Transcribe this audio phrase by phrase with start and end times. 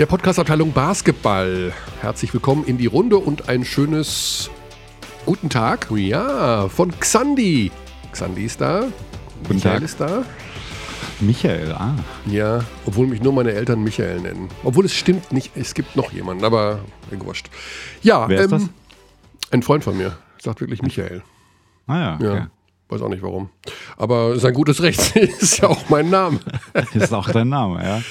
[0.00, 1.74] Der Podcast-Abteilung Basketball.
[2.00, 4.48] Herzlich willkommen in die Runde und ein schönes
[5.26, 5.88] guten Tag.
[5.94, 7.70] Ja, von Xandi.
[8.10, 8.86] Xandi ist da.
[9.42, 9.82] Guten Michael Tag.
[9.82, 10.24] ist da.
[11.20, 11.94] Michael, ah.
[12.24, 14.48] Ja, obwohl mich nur meine Eltern Michael nennen.
[14.64, 17.50] Obwohl es stimmt nicht, es gibt noch jemanden, aber wurscht.
[18.00, 18.70] Ja, Wer ist das?
[19.50, 21.22] ein Freund von mir sagt wirklich Michael.
[21.86, 22.24] Ah ja, okay.
[22.24, 22.50] Ja,
[22.90, 23.50] weiß auch nicht warum.
[23.96, 26.40] Aber sein gutes Recht ist ja auch mein Name.
[26.94, 28.02] Ist auch dein Name, ja.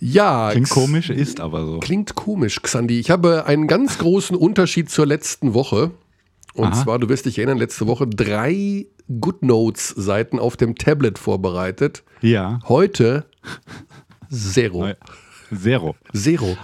[0.00, 1.78] Ja, Klingt komisch, ist aber so.
[1.78, 2.98] Klingt komisch, Xandi.
[3.00, 5.90] Ich habe einen ganz großen Unterschied zur letzten Woche.
[6.54, 6.82] Und Aha.
[6.82, 8.86] zwar, du wirst dich erinnern, letzte Woche drei
[9.20, 12.02] GoodNotes-Seiten auf dem Tablet vorbereitet.
[12.20, 12.58] Ja.
[12.68, 13.26] Heute
[14.30, 14.80] zero.
[14.86, 14.94] Neu-
[15.56, 15.96] Zero.
[16.14, 16.56] Zero.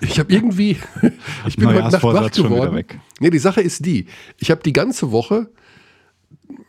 [0.00, 0.76] Ich habe irgendwie,
[1.46, 2.84] ich bin heute Nacht wach geworden.
[3.20, 4.06] Nee, die Sache ist die,
[4.38, 5.48] ich habe die ganze Woche,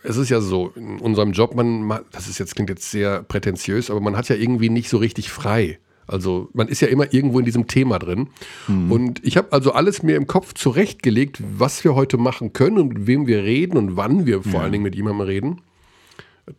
[0.03, 3.23] es ist ja so, in unserem Job, man, ma- das ist jetzt, klingt jetzt sehr
[3.23, 5.79] prätentiös, aber man hat ja irgendwie nicht so richtig frei.
[6.07, 8.29] Also man ist ja immer irgendwo in diesem Thema drin.
[8.67, 8.91] Mhm.
[8.91, 12.89] Und ich habe also alles mir im Kopf zurechtgelegt, was wir heute machen können und
[12.89, 15.61] mit wem wir reden und wann wir vor allen Dingen mit jemandem reden.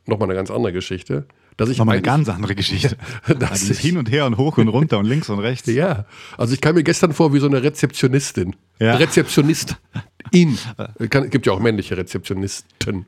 [0.07, 1.27] Nochmal eine ganz andere Geschichte.
[1.57, 2.97] Dass ich Nochmal eine ganz andere Geschichte.
[3.27, 5.67] Das Das ist ist- hin und her und hoch und runter und links und rechts.
[5.73, 6.07] Ja,
[6.39, 8.55] also ich kam mir gestern vor wie so eine Rezeptionistin.
[8.79, 8.97] Ja.
[10.33, 11.09] Rezeptionistin.
[11.11, 13.07] Kann, gibt ja auch männliche Rezeptionisten.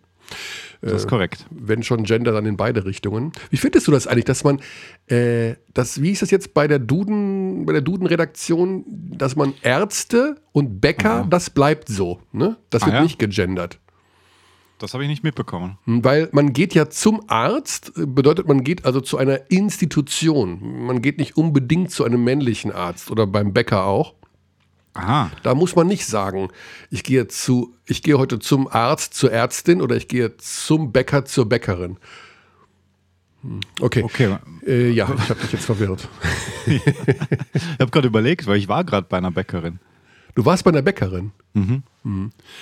[0.80, 1.46] Das ist korrekt.
[1.50, 3.32] Wenn schon Gender, dann in beide Richtungen.
[3.50, 4.60] Wie findest du das eigentlich, dass man,
[5.06, 10.36] äh, das, wie ist das jetzt bei der Duden, bei der Duden-Redaktion, dass man Ärzte
[10.50, 12.56] und Bäcker, das bleibt so, ne?
[12.70, 13.02] Das Ah, wird ja?
[13.02, 13.78] nicht gegendert.
[14.78, 15.78] Das habe ich nicht mitbekommen.
[15.86, 20.84] Weil man geht ja zum Arzt, äh, bedeutet, man geht also zu einer Institution.
[20.86, 24.14] Man geht nicht unbedingt zu einem männlichen Arzt oder beim Bäcker auch.
[24.94, 25.30] Aha.
[25.42, 26.48] Da muss man nicht sagen,
[26.90, 31.24] ich gehe zu, ich gehe heute zum Arzt, zur Ärztin oder ich gehe zum Bäcker,
[31.24, 31.96] zur Bäckerin.
[33.42, 34.02] Hm, Okay.
[34.02, 34.36] Okay.
[34.66, 36.08] Äh, ja, ich habe dich jetzt verwirrt.
[36.66, 36.80] Ich
[37.80, 39.80] habe gerade überlegt, weil ich war gerade bei einer Bäckerin.
[40.36, 41.32] Du warst bei einer Bäckerin.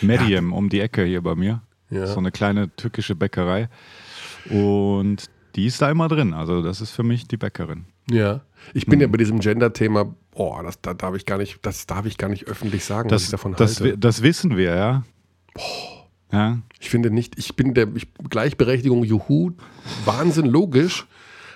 [0.01, 1.61] Medium um die Ecke hier bei mir.
[1.91, 2.07] Ja.
[2.07, 3.69] So eine kleine türkische Bäckerei.
[4.49, 5.27] Und
[5.57, 6.33] die ist da immer drin.
[6.33, 7.85] Also das ist für mich die Bäckerin.
[8.11, 8.41] Ja.
[8.73, 9.13] Ich bin ja Mhm.
[9.13, 12.47] bei diesem Gender-Thema, boah, das da darf ich gar nicht, das darf ich gar nicht
[12.49, 13.99] öffentlich sagen, was Das, ich davon das, halte.
[13.99, 15.03] das wissen wir, ja.
[16.33, 19.53] Ja, Ich finde nicht, ich bin der ich, Gleichberechtigung, juhu,
[20.05, 21.07] Wahnsinn, logisch.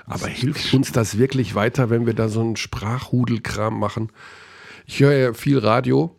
[0.07, 4.11] Aber hilft uns das wirklich weiter, wenn wir da so einen Sprachhudelkram machen?
[4.85, 6.15] Ich höre ja viel Radio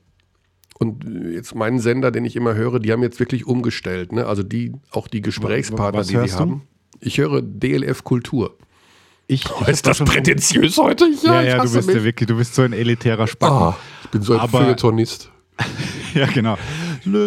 [0.80, 4.12] und jetzt meinen Sender, den ich immer höre, die haben jetzt wirklich umgestellt.
[4.12, 4.26] Ne?
[4.26, 6.34] Also die, auch die Gesprächspartner, Was die sie du?
[6.40, 6.62] haben.
[7.00, 8.58] Ich höre DLF Kultur.
[9.28, 9.44] Ich.
[9.52, 11.06] Oh, ist das prätentiös heute?
[11.24, 13.56] Ja, ich ja, du bist ja wirklich, du bist so ein elitärer Spacken.
[13.58, 15.32] Ah, ich bin so ein Aber- Feuilletonist.
[16.14, 16.58] Ja, genau.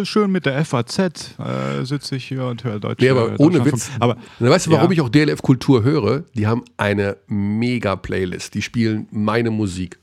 [0.03, 2.99] Schön mit der FAZ äh, sitze ich hier und höre Deutsch.
[2.99, 3.63] Nee, aber ohne.
[3.63, 3.91] Witz.
[3.99, 4.93] Aber Na, weißt du, warum ja.
[4.93, 6.23] ich auch DLF Kultur höre?
[6.33, 8.55] Die haben eine mega Playlist.
[8.55, 9.99] Die spielen meine Musik.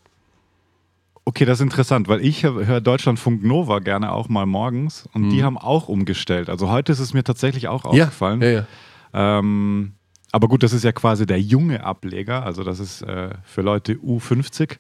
[1.25, 5.43] Okay, das ist interessant, weil ich höre Deutschlandfunk Nova gerne auch mal morgens und die
[5.43, 6.49] haben auch umgestellt.
[6.49, 8.39] Also heute ist es mir tatsächlich auch aufgefallen.
[8.39, 8.45] Mhm.
[8.45, 9.39] Ja, ja.
[9.41, 9.93] Ähm,
[10.37, 13.95] aber gut, das ist ja quasi der junge Ableger, also das ist äh, für Leute
[13.95, 14.77] U50.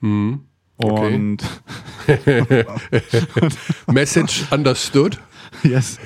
[0.00, 0.40] Mhm.
[0.78, 1.14] Okay.
[1.14, 1.42] Und
[3.92, 5.18] Message understood.
[5.62, 5.98] yes.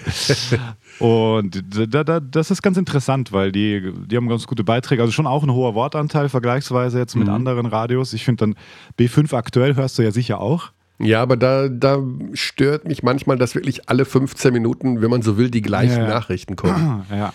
[0.99, 1.63] Und
[1.93, 5.27] da, da, das ist ganz interessant, weil die, die haben ganz gute Beiträge, also schon
[5.27, 7.23] auch ein hoher Wortanteil vergleichsweise jetzt Mhm.
[7.23, 8.13] mit anderen Radios.
[8.13, 8.55] Ich finde dann
[8.99, 10.71] B5 aktuell hörst du ja sicher auch.
[10.99, 11.99] Ja, aber da, da
[12.35, 16.03] stört mich manchmal, dass wirklich alle 15 Minuten, wenn man so will, die gleichen Ja,
[16.03, 16.09] ja.
[16.09, 17.05] Nachrichten kommen.
[17.11, 17.33] Ja.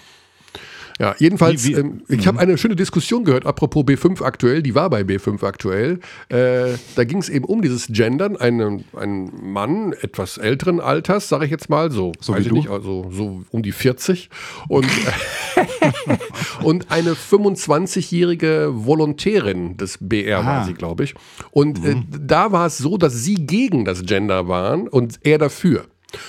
[0.98, 4.76] Ja, jedenfalls, Wie- wie- ähm, ich habe eine schöne Diskussion gehört, apropos B5 aktuell, die
[4.76, 6.00] war bei B5 aktuell.
[6.30, 8.38] Äh, da ging es eben um dieses Gendern.
[8.38, 12.70] Ein, ein Mann etwas älteren Alters, sage ich jetzt mal, so, So weiß ich nicht,
[12.70, 14.30] also so um die 40.
[14.70, 14.86] Und,
[16.64, 20.64] und eine 25-jährige Volontärin des BR war Ah.
[20.66, 21.14] sie, glaube ich.
[21.52, 25.86] Und äh, da war es so, dass sie gegen das Gender waren und er dafür.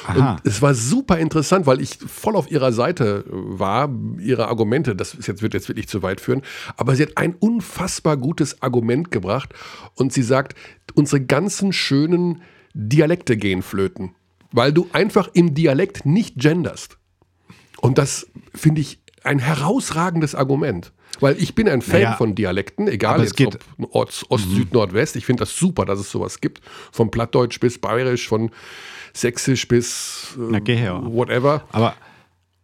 [0.07, 0.33] Aha.
[0.33, 4.95] Und es war super interessant, weil ich voll auf ihrer Seite äh, war, ihre Argumente,
[4.97, 6.43] das ist jetzt, wird jetzt wirklich zu weit führen,
[6.77, 9.53] aber sie hat ein unfassbar gutes Argument gebracht
[9.95, 10.55] und sie sagt,
[10.95, 12.43] unsere ganzen schönen
[12.75, 14.15] Dialekte gehen flöten,
[14.53, 16.99] weil du einfach im Dialekt nicht genderst.
[17.81, 20.93] Und das finde ich ein herausragendes Argument.
[21.21, 24.75] Weil ich bin ein Fan Naja, von Dialekten, egal jetzt geht- ob Ost, Ost Süd,
[24.75, 25.17] Nordwest.
[25.17, 26.61] Ich finde das super, dass es sowas gibt.
[26.93, 28.51] Von Plattdeutsch bis Bayerisch, von
[29.17, 30.61] Sächsisch bis äh, Na,
[31.05, 31.65] whatever.
[31.73, 31.95] Aber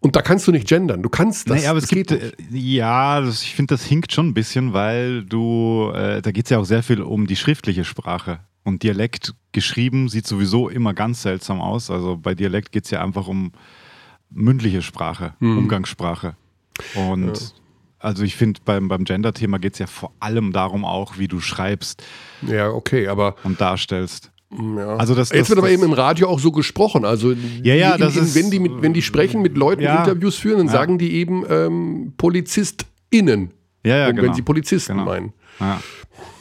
[0.00, 1.02] Und da kannst du nicht gendern.
[1.02, 1.62] Du kannst das.
[1.62, 4.72] Nee, aber es gibt, geht äh, ja, das, ich finde, das hinkt schon ein bisschen,
[4.72, 8.40] weil du, äh, da geht es ja auch sehr viel um die schriftliche Sprache.
[8.64, 11.90] Und Dialekt geschrieben sieht sowieso immer ganz seltsam aus.
[11.90, 13.52] Also bei Dialekt geht es ja einfach um
[14.30, 15.58] mündliche Sprache, Mhm.
[15.58, 16.36] Umgangssprache.
[16.94, 17.54] Und
[17.98, 21.40] also ich finde, beim, beim Gender-Thema geht es ja vor allem darum auch, wie du
[21.40, 22.02] schreibst.
[22.42, 23.36] Ja, okay, aber.
[23.44, 24.31] Und darstellst.
[24.76, 24.96] Ja.
[24.96, 27.04] Also das, Jetzt das, wird aber eben im Radio auch so gesprochen.
[27.04, 27.32] Also
[27.62, 30.00] Ja, ja, in, in, ist- wenn, die mit, wenn die sprechen mit Leuten, Ja.
[30.04, 30.72] Interviews führen, dann Ja.
[30.72, 33.50] sagen die eben ähm, PolizistInnen.
[33.84, 34.22] Ja, ja, genau.
[34.22, 35.04] wenn sie Polizisten Genau.
[35.06, 35.32] meinen.
[35.60, 35.80] Ja.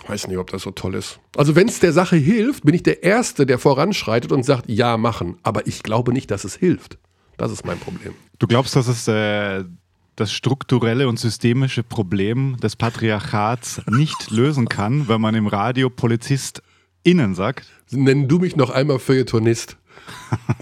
[0.08, 1.20] Weiß nicht, ob das so toll ist.
[1.38, 4.98] Also wenn es der Sache hilft, bin ich der Erste, der voranschreitet und sagt, ja,
[4.98, 5.38] machen.
[5.44, 6.98] Aber ich glaube nicht, dass es hilft.
[7.38, 8.14] Das ist mein Problem.
[8.40, 9.64] Du glaubst, dass es äh,
[10.16, 16.70] das strukturelle und systemische Problem des Patriarchats nicht lösen kann, wenn man im Radio PolizistInnen
[17.36, 17.68] sagt?
[17.92, 19.78] Nenn du mich noch einmal Feuilletonist.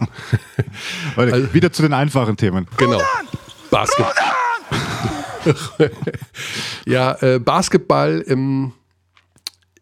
[1.16, 2.68] Warte, Also- wieder zu den einfachen Themen.
[2.78, 3.02] Genau.
[3.70, 4.14] Basketball.
[6.86, 8.74] ja, äh, Basketball im,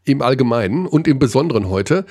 [0.04, 2.06] im Allgemeinen und im Besonderen heute.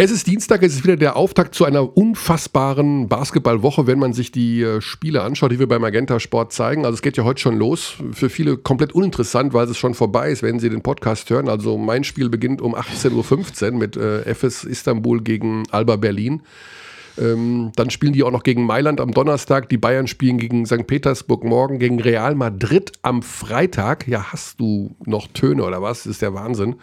[0.00, 4.30] Es ist Dienstag, es ist wieder der Auftakt zu einer unfassbaren Basketballwoche, wenn man sich
[4.30, 6.84] die äh, Spiele anschaut, die wir beim Magenta Sport zeigen.
[6.84, 7.96] Also es geht ja heute schon los.
[8.12, 11.48] Für viele komplett uninteressant, weil es schon vorbei ist, wenn sie den Podcast hören.
[11.48, 16.42] Also mein Spiel beginnt um 18.15 Uhr mit äh, FS Istanbul gegen Alba Berlin.
[17.18, 19.68] Ähm, dann spielen die auch noch gegen Mailand am Donnerstag.
[19.68, 20.86] Die Bayern spielen gegen St.
[20.86, 24.06] Petersburg morgen, gegen Real Madrid am Freitag.
[24.06, 26.04] Ja, hast du noch Töne oder was?
[26.04, 26.76] Das ist der Wahnsinn.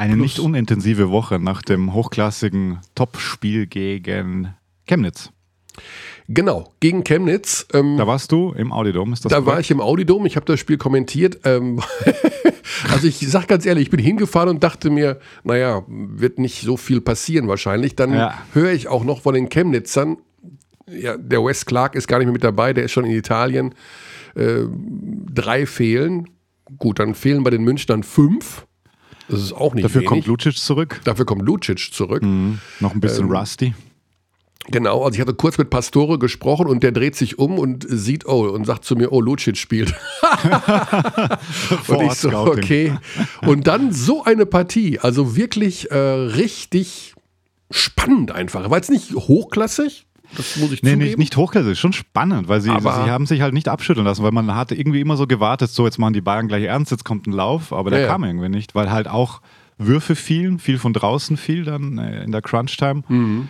[0.00, 4.54] Eine Plus- nicht unintensive Woche nach dem hochklassigen Topspiel gegen
[4.86, 5.30] Chemnitz.
[6.26, 7.66] Genau, gegen Chemnitz.
[7.74, 9.64] Ähm, Da warst du im Audidom, ist das Da war korrekt?
[9.66, 11.40] ich im Audidom, ich habe das Spiel kommentiert.
[11.44, 11.80] Ähm,
[12.90, 16.76] also ich sag ganz ehrlich, ich bin hingefahren und dachte mir, naja, wird nicht so
[16.76, 17.94] viel passieren wahrscheinlich.
[17.96, 18.34] Dann Ja.
[18.54, 20.16] höre ich auch noch von den Chemnitzern,
[20.88, 23.74] ja, der Wes Clark ist gar nicht mehr mit dabei, der ist schon in Italien.
[24.34, 24.62] Äh,
[25.32, 26.28] drei fehlen.
[26.78, 28.66] Gut, dann fehlen bei den Münchnern fünf.
[29.30, 30.08] Das ist auch nicht Dafür wenig.
[30.08, 31.00] kommt Lucic zurück.
[31.04, 32.22] Dafür kommt Lucic zurück.
[32.80, 33.74] Noch ein bisschen Ähm, rusty.
[34.68, 38.26] Genau, also ich hatte kurz mit Pastore gesprochen und der dreht sich um und sieht,
[38.26, 39.94] oh, und sagt zu mir, oh, Lucic spielt.
[41.88, 42.94] und ich so, okay.
[43.46, 47.14] Und dann so eine Partie, also wirklich äh, richtig
[47.70, 48.68] spannend einfach.
[48.70, 50.06] War jetzt nicht hochklassig,
[50.36, 50.98] das muss ich Nee, zugeben.
[51.08, 54.22] nicht, nicht hochklassig, schon spannend, weil sie, Aber- sie haben sich halt nicht abschütteln lassen,
[54.22, 57.04] weil man hatte irgendwie immer so gewartet, so jetzt machen die Bayern gleich ernst, jetzt
[57.04, 58.12] kommt ein Lauf, aber der Ja, ja.
[58.12, 59.40] kam irgendwie nicht, weil halt auch
[59.78, 63.02] Würfe fielen, viel von draußen fiel dann äh, in der Crunch-Time.
[63.08, 63.48] Mhm.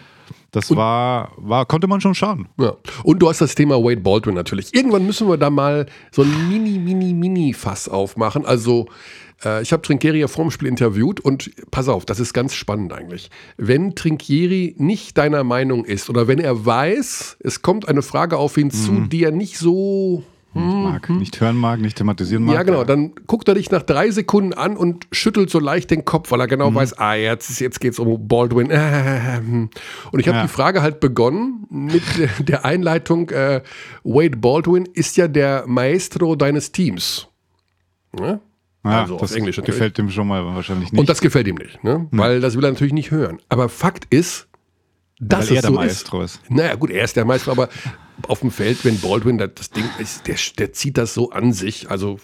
[0.52, 2.48] Das war, war, konnte man schon schauen.
[2.58, 2.72] Ja.
[3.04, 4.72] Und du hast das Thema Wade Baldwin natürlich.
[4.74, 8.44] Irgendwann müssen wir da mal so ein mini, mini, mini Fass aufmachen.
[8.46, 8.86] Also
[9.44, 12.92] äh, ich habe Trinkieri ja vorm Spiel interviewt und pass auf, das ist ganz spannend
[12.92, 13.30] eigentlich.
[13.56, 18.56] Wenn Trinkieri nicht deiner Meinung ist oder wenn er weiß, es kommt eine Frage auf
[18.56, 20.22] ihn zu, die er nicht so
[20.52, 22.52] Nicht, mag, nicht hören mag, nicht thematisieren mag.
[22.52, 22.56] Mhm.
[22.56, 22.82] ja, genau.
[22.84, 26.40] Dann guckt er dich nach drei Sekunden an und schüttelt so leicht den Kopf, weil
[26.40, 26.50] er Mhm.
[26.50, 28.66] genau weiß, ah, jetzt, ist- jetzt geht es um Baldwin.
[30.12, 30.42] Und ich habe Ja.
[30.42, 32.02] die Frage halt begonnen mit
[32.48, 33.62] der Einleitung, äh,
[34.02, 37.28] Wade Baldwin ist ja der Maestro deines Teams.
[38.12, 38.40] Ne?
[38.84, 39.76] Ja, also auf das Englisch natürlich.
[39.78, 40.98] gefällt dem schon mal wahrscheinlich nicht.
[40.98, 42.08] Und das gefällt ihm nicht, ne?
[42.12, 43.38] weil das will er natürlich nicht hören.
[43.50, 44.48] Aber Fakt ist,
[45.20, 46.36] dass weil er der so Maestro ist.
[46.42, 46.50] ist.
[46.50, 47.68] Naja, gut, er ist der Meister, aber
[48.26, 51.90] auf dem Feld, wenn Baldwin das, Ding ist, der, der zieht das so an sich.
[51.90, 52.18] Also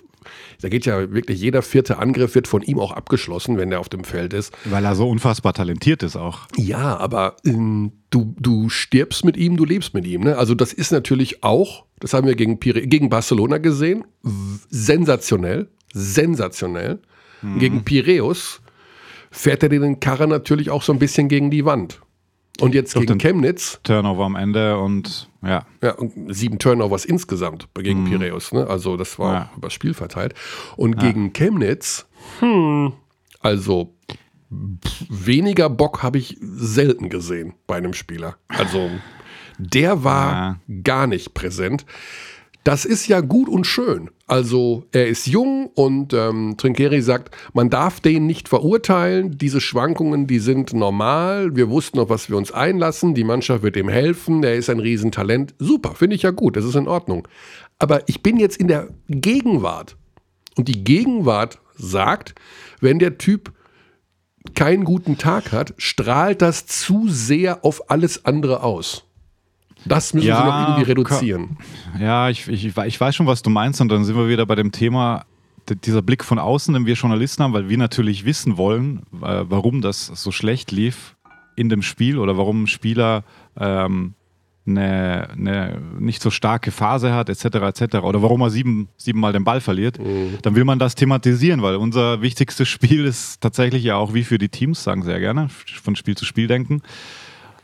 [0.63, 3.91] da geht ja wirklich jeder vierte Angriff wird von ihm auch abgeschlossen, wenn er auf
[3.91, 4.53] dem Feld ist.
[4.65, 6.41] Weil er so unfassbar talentiert ist auch.
[6.57, 10.23] Ja, aber ähm, du, du stirbst mit ihm, du lebst mit ihm.
[10.23, 10.37] Ne?
[10.39, 14.59] Also das ist natürlich auch, das haben wir gegen, Pire gegen Barcelona gesehen, w-
[15.97, 16.99] sensationell,
[17.43, 17.59] sensationell.
[17.59, 18.61] Gegen Piräus
[19.31, 22.01] fährt er den Karren natürlich auch so ein bisschen gegen die Wand.
[22.61, 25.67] Und jetzt Doch, gegen Chemnitz, Turnover am Ende und ja.
[25.83, 28.53] ja, und sieben Turnovers insgesamt gegen Piräus.
[28.53, 28.67] Ne?
[28.67, 29.51] Also das war Ja.
[29.53, 30.35] auch über das Spiel verteilt.
[30.77, 32.07] Und gegen Chemnitz,
[32.41, 32.95] hm,
[33.41, 33.95] also
[34.49, 38.37] weniger Bock habe ich selten gesehen bei einem Spieler.
[38.49, 38.91] Also
[39.59, 41.85] der war gar nicht präsent.
[42.67, 44.11] Das ist ja gut und schön.
[44.27, 49.39] Also er ist jung und ähm, Trinkieri sagt, man darf den nicht verurteilen.
[49.39, 51.55] Diese Schwankungen, die sind normal.
[51.55, 53.15] Wir wussten, auf was wir uns einlassen.
[53.15, 54.43] Die Mannschaft wird ihm helfen.
[54.43, 55.55] Er ist ein Riesentalent.
[55.61, 56.57] Super, finde ich ja gut.
[56.57, 57.29] Das ist in Ordnung.
[57.79, 59.97] Aber ich bin jetzt in der Gegenwart.
[60.57, 62.35] Und die Gegenwart sagt,
[62.81, 63.53] wenn der Typ
[64.57, 69.06] keinen guten Tag hat, strahlt das zu sehr auf alles andere aus.
[69.85, 71.57] Das müssen Ja, sie noch irgendwie reduzieren.
[72.01, 74.55] Ja, ich, ich, ich weiß schon, was du meinst, und dann sind wir wieder bei
[74.55, 75.25] dem Thema,
[75.85, 79.81] dieser Blick von außen, den wir Journalisten haben, weil wir natürlich wissen wollen, äh, warum
[79.81, 81.17] das so schlecht lief
[81.57, 83.25] in dem Spiel oder warum ein Spieler
[83.59, 84.15] ähm,
[84.67, 89.45] eine, eine nicht so starke Phase hat, etc., etc., oder warum er sieben, siebenmal den
[89.45, 89.99] Ball verliert,
[90.43, 94.39] dann will man das thematisieren, weil unser wichtigstes Spiel ist tatsächlich ja auch wie für
[94.39, 95.49] die Teams, sagen sehr gerne,
[95.83, 96.83] von Spiel zu Spiel denken.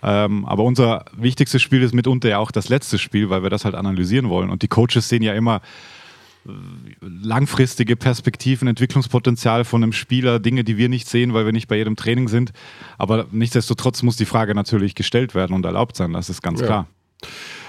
[0.03, 3.65] Ähm, aber unser wichtigstes Spiel ist mitunter ja auch das letzte Spiel, weil wir das
[3.65, 4.51] halt analysieren wollen.
[4.51, 5.61] Und die Coaches sehen ja immer
[7.01, 11.77] langfristige Perspektiven, Entwicklungspotenzial von einem Spieler, Dinge, die wir nicht sehen, weil wir nicht bei
[11.77, 12.53] jedem Training sind.
[12.99, 16.67] Aber nichtsdestotrotz muss die Frage natürlich gestellt werden und erlaubt sein, das ist ganz ja.
[16.67, 16.87] klar.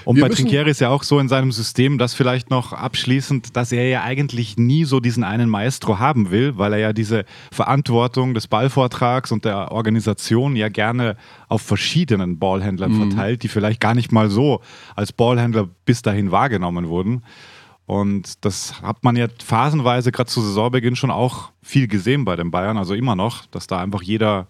[0.06, 3.56] Und wir bei Trinkieri ist ja auch so in seinem System, das vielleicht noch abschließend,
[3.56, 7.26] dass er ja eigentlich nie so diesen einen Maestro haben will, weil er ja diese
[7.52, 11.16] Verantwortung des Ballvortrags und der Organisation ja gerne
[11.48, 13.12] auf verschiedenen Ballhändlern mhm.
[13.12, 14.62] verteilt, die vielleicht gar nicht mal so
[14.96, 17.24] als Ballhändler bis dahin wahrgenommen wurden.
[17.86, 22.50] Und das hat man ja phasenweise gerade zu Saisonbeginn schon auch viel gesehen bei den
[22.50, 24.48] Bayern, also immer noch, dass da einfach jeder,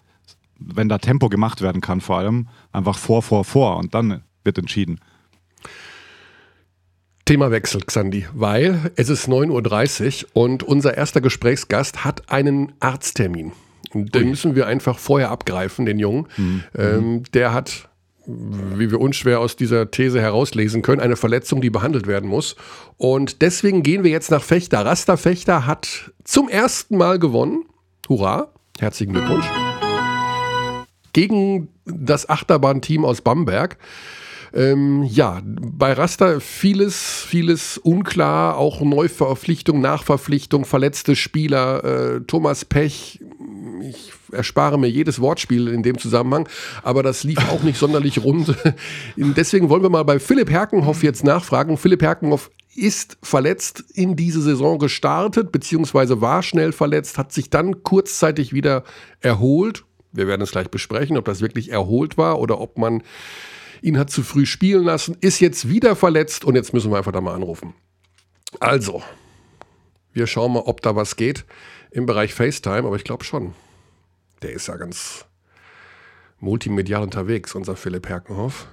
[0.60, 4.58] wenn da Tempo gemacht werden kann, vor allem einfach vor, vor, vor und dann wird
[4.58, 5.00] entschieden.
[7.26, 13.54] Themawechsel, Xandi, weil es ist 9.30 Uhr und unser erster Gesprächsgast hat einen Arzttermin.
[13.94, 16.28] Den müssen wir einfach vorher abgreifen, den Jungen.
[16.36, 16.64] Mhm.
[16.78, 17.90] Ähm, der hat,
[18.26, 22.56] wie wir unschwer aus dieser These herauslesen können, eine Verletzung, die behandelt werden muss.
[22.98, 24.86] Und deswegen gehen wir jetzt nach Fechter.
[24.86, 27.66] Rasta Fechter hat zum ersten Mal gewonnen.
[28.10, 28.50] Hurra,
[28.80, 29.46] herzlichen Glückwunsch.
[31.14, 33.78] Gegen das Achterbahnteam aus Bamberg.
[34.54, 43.20] Ähm, ja, bei Raster vieles, vieles unklar, auch Neuverpflichtung, Nachverpflichtung, verletzte Spieler, äh, Thomas Pech.
[43.90, 46.48] Ich erspare mir jedes Wortspiel in dem Zusammenhang,
[46.84, 48.56] aber das lief auch nicht sonderlich rund.
[49.16, 51.78] Deswegen wollen wir mal bei Philipp Herkenhoff jetzt nachfragen.
[51.78, 57.82] Philipp Herkenhoff ist verletzt in diese Saison gestartet, beziehungsweise war schnell verletzt, hat sich dann
[57.82, 58.84] kurzzeitig wieder
[59.20, 59.84] erholt.
[60.12, 63.02] Wir werden es gleich besprechen, ob das wirklich erholt war oder ob man
[63.84, 67.12] ihn hat zu früh spielen lassen, ist jetzt wieder verletzt und jetzt müssen wir einfach
[67.12, 67.74] da mal anrufen.
[68.60, 69.04] Also,
[70.14, 71.46] wir schauen mal, ob da was geht
[71.92, 73.54] im Bereich FaceTime, aber ich glaube schon.
[74.42, 75.26] Der ist ja ganz
[76.40, 78.68] multimedial unterwegs, unser Philipp Herkenhoff.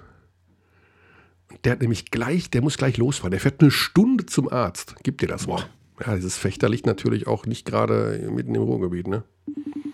[1.64, 3.32] Der hat nämlich gleich, der muss gleich losfahren.
[3.32, 4.94] Der fährt eine Stunde zum Arzt.
[5.02, 5.64] Gib dir das mal.
[6.04, 9.24] Ja, dieses Fechter liegt natürlich auch nicht gerade mitten im Ruhrgebiet, ne?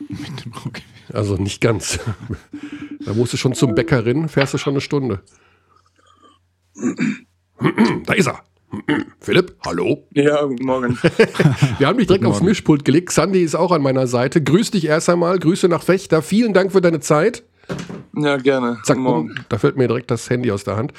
[0.09, 0.85] Mitten im Ruhrgebiet.
[1.17, 1.99] Also nicht ganz.
[3.01, 5.23] Da musst du schon zum Bäckerin, fährst du schon eine Stunde.
[8.05, 8.43] Da ist er.
[9.21, 10.07] Philipp, hallo.
[10.13, 10.99] Ja, guten Morgen.
[11.79, 13.13] Wir haben dich direkt aufs Mischpult gelegt.
[13.13, 14.43] Sandy ist auch an meiner Seite.
[14.43, 15.39] Grüß dich erst einmal.
[15.39, 16.21] Grüße nach Fechter.
[16.21, 17.45] Vielen Dank für deine Zeit.
[18.15, 18.79] Ja, gerne.
[18.85, 19.35] Zack, morgen.
[19.49, 20.93] Da fällt mir direkt das Handy aus der Hand.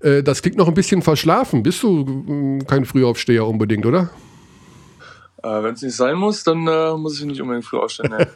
[0.00, 1.62] Äh, das klingt noch ein bisschen verschlafen.
[1.62, 4.10] Bist du mm, kein Frühaufsteher unbedingt, oder?
[5.46, 8.10] Äh, Wenn es nicht sein muss, dann äh, muss ich nicht unbedingt früh aufstehen.
[8.10, 8.26] Ne?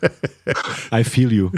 [0.92, 1.50] I feel you.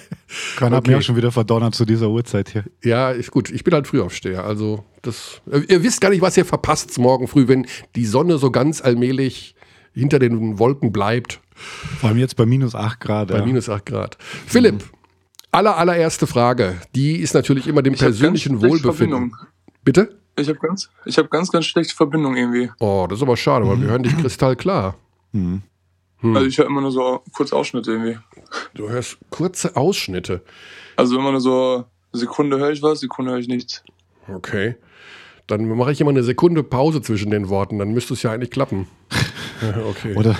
[0.56, 0.90] Kann okay.
[0.90, 2.64] mir auch schon wieder verdonnert zu dieser Uhrzeit hier.
[2.82, 3.50] Ja, ist gut.
[3.50, 4.44] Ich bin halt Frühaufsteher.
[4.44, 8.38] Also das, äh, ihr wisst gar nicht, was ihr verpasst morgen früh, wenn die Sonne
[8.38, 9.54] so ganz allmählich
[9.94, 11.40] hinter den Wolken bleibt.
[11.54, 13.28] Vor allem jetzt bei minus 8 Grad.
[13.28, 13.46] Bei ja.
[13.46, 14.18] minus 8 Grad.
[14.46, 14.90] Philipp, mhm.
[15.52, 16.80] aller, allererste Frage.
[16.96, 19.32] Die ist natürlich immer dem ich persönlichen Wohlbefinden.
[19.84, 20.18] Bitte?
[20.38, 22.70] Ich habe ganz, hab ganz, ganz schlechte Verbindung irgendwie.
[22.78, 24.96] Oh, das ist aber schade, weil wir hören dich kristallklar.
[25.32, 25.62] Mhm.
[26.18, 26.36] Hm.
[26.36, 28.18] Also ich höre immer nur so kurze Ausschnitte irgendwie.
[28.74, 30.42] Du hörst kurze Ausschnitte?
[30.96, 33.82] Also immer nur so Sekunde höre ich was, Sekunde höre ich nichts.
[34.28, 34.76] Okay.
[35.46, 38.50] Dann mache ich immer eine Sekunde Pause zwischen den Worten, dann müsste es ja eigentlich
[38.50, 38.88] klappen.
[39.88, 40.14] okay.
[40.16, 40.36] Oder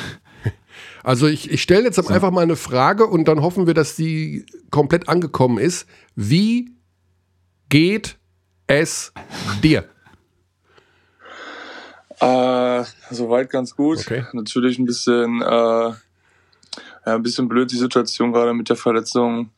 [1.07, 4.45] also ich, ich stelle jetzt einfach mal eine Frage und dann hoffen wir, dass die
[4.71, 5.87] komplett angekommen ist.
[6.17, 6.73] Wie
[7.69, 8.19] geht
[8.67, 9.13] es
[9.63, 9.85] dir?
[12.21, 13.99] Äh, soweit ganz gut.
[13.99, 14.25] Okay.
[14.33, 15.95] Natürlich ein bisschen, äh, ja,
[17.05, 19.51] ein bisschen blöd die Situation gerade mit der Verletzung.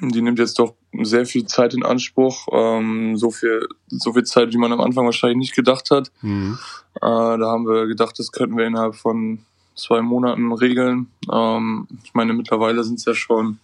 [0.00, 2.46] Die nimmt jetzt doch sehr viel Zeit in Anspruch.
[2.52, 6.12] Ähm, so viel, so viel Zeit, wie man am Anfang wahrscheinlich nicht gedacht hat.
[6.22, 6.58] Mhm.
[6.96, 11.08] Äh, da haben wir gedacht, das könnten wir innerhalb von zwei Monaten regeln.
[11.32, 13.58] Ähm, ich meine, mittlerweile sind es ja schon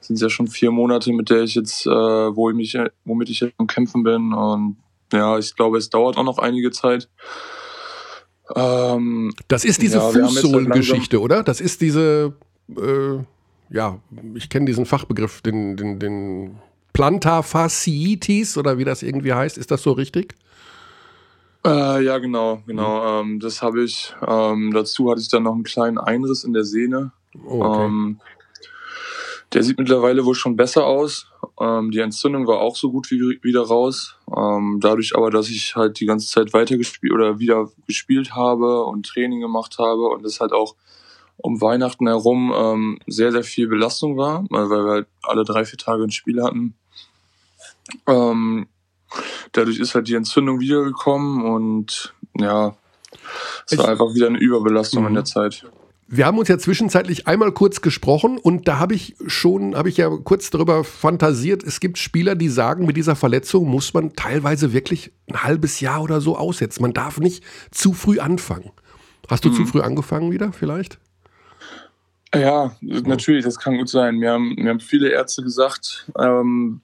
[0.00, 3.30] sind es ja schon vier Monate, mit der ich jetzt, äh, wo ich mich, womit
[3.30, 4.32] ich jetzt am Kämpfen bin.
[4.32, 4.76] Und
[5.12, 7.08] ja, ich glaube, es dauert auch noch einige Zeit.
[8.54, 11.42] Ähm, das ist diese ja, halt Fußsohlengeschichte, oder?
[11.42, 12.34] Das ist diese,
[12.76, 13.18] äh,
[13.70, 13.98] ja,
[14.34, 16.58] ich kenne diesen Fachbegriff, den, den, den
[16.92, 19.58] Plantarfasciitis oder wie das irgendwie heißt.
[19.58, 20.34] Ist das so richtig?
[21.64, 23.22] Äh, ja, genau, genau.
[23.22, 23.32] Mhm.
[23.32, 24.14] Ähm, das habe ich.
[24.26, 27.12] Ähm, dazu hatte ich dann noch einen kleinen Einriss in der Sehne.
[27.44, 27.84] Oh, okay.
[27.84, 28.20] ähm,
[29.52, 31.26] der sieht mittlerweile wohl schon besser aus.
[31.60, 34.16] Ähm, die Entzündung war auch so gut wie wieder raus.
[34.34, 39.06] Ähm, dadurch aber, dass ich halt die ganze Zeit weitergespielt oder wieder gespielt habe und
[39.06, 40.76] Training gemacht habe und es halt auch
[41.36, 45.78] um Weihnachten herum ähm, sehr, sehr viel Belastung war, weil wir halt alle drei, vier
[45.78, 46.74] Tage ein Spiel hatten.
[48.06, 48.68] Ähm,
[49.52, 52.76] dadurch ist halt die Entzündung wiedergekommen und ja,
[53.66, 55.08] es war einfach wieder eine Überbelastung mhm.
[55.08, 55.64] in der Zeit.
[56.12, 59.96] Wir haben uns ja zwischenzeitlich einmal kurz gesprochen und da habe ich schon, habe ich
[59.96, 64.72] ja kurz darüber fantasiert, es gibt Spieler, die sagen, mit dieser Verletzung muss man teilweise
[64.72, 66.82] wirklich ein halbes Jahr oder so aussetzen.
[66.82, 68.72] Man darf nicht zu früh anfangen.
[69.28, 69.54] Hast du mhm.
[69.54, 70.98] zu früh angefangen wieder vielleicht?
[72.34, 74.16] Ja, natürlich, das kann gut sein.
[74.16, 76.80] Mir haben, mir haben viele Ärzte gesagt, ähm,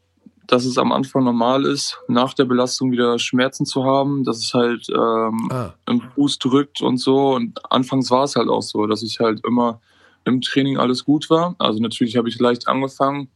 [0.47, 4.55] dass es am Anfang normal ist, nach der Belastung wieder Schmerzen zu haben, dass es
[4.55, 5.75] halt ähm, ah.
[5.87, 7.35] im Fuß drückt und so.
[7.35, 9.81] Und anfangs war es halt auch so, dass ich halt immer
[10.25, 11.55] im Training alles gut war.
[11.59, 13.29] Also natürlich habe ich leicht angefangen.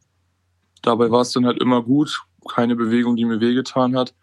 [0.82, 2.22] Dabei war es dann halt immer gut.
[2.48, 4.14] Keine Bewegung, die mir wehgetan hat.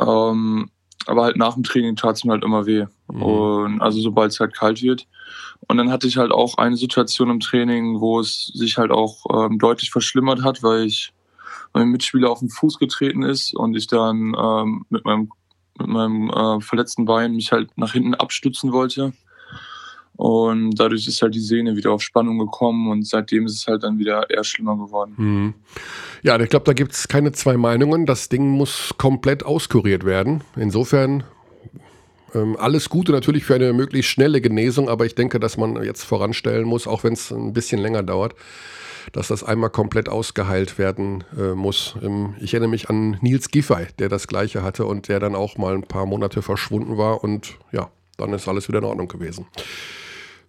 [0.00, 0.70] Ähm,
[1.06, 2.86] aber halt nach dem Training tat es mir halt immer weh.
[3.10, 3.22] Mhm.
[3.22, 5.06] Und also sobald es halt kalt wird.
[5.68, 9.24] Und dann hatte ich halt auch eine Situation im Training, wo es sich halt auch
[9.32, 11.12] ähm, deutlich verschlimmert hat, weil ich
[11.72, 15.30] mein Mitspieler auf den Fuß getreten ist und ich dann ähm, mit meinem,
[15.78, 19.12] mit meinem äh, verletzten Bein mich halt nach hinten abstützen wollte.
[20.14, 23.82] Und dadurch ist halt die Sehne wieder auf Spannung gekommen und seitdem ist es halt
[23.82, 25.14] dann wieder eher schlimmer geworden.
[25.16, 25.54] Mhm.
[26.22, 28.06] Ja, ich glaube, da gibt es keine zwei Meinungen.
[28.06, 30.44] Das Ding muss komplett auskuriert werden.
[30.54, 31.24] Insofern
[32.34, 36.04] ähm, alles Gute natürlich für eine möglichst schnelle Genesung, aber ich denke, dass man jetzt
[36.04, 38.34] voranstellen muss, auch wenn es ein bisschen länger dauert
[39.10, 41.96] dass das einmal komplett ausgeheilt werden äh, muss.
[42.02, 45.58] Ähm, ich erinnere mich an Nils Giffey, der das gleiche hatte und der dann auch
[45.58, 49.46] mal ein paar Monate verschwunden war und ja, dann ist alles wieder in Ordnung gewesen.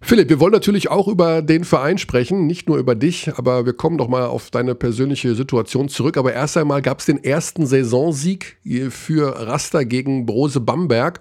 [0.00, 3.72] Philipp, wir wollen natürlich auch über den Verein sprechen, nicht nur über dich, aber wir
[3.72, 6.18] kommen doch mal auf deine persönliche Situation zurück.
[6.18, 8.58] Aber erst einmal gab es den ersten Saisonsieg
[8.90, 11.20] für Raster gegen Brose Bamberg.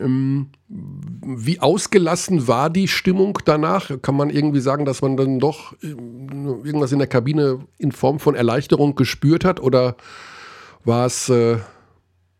[0.00, 3.90] Ähm, wie ausgelassen war die Stimmung danach?
[4.02, 8.18] Kann man irgendwie sagen, dass man dann doch ähm, irgendwas in der Kabine in Form
[8.18, 9.60] von Erleichterung gespürt hat?
[9.60, 9.96] Oder
[10.84, 11.58] war es, äh,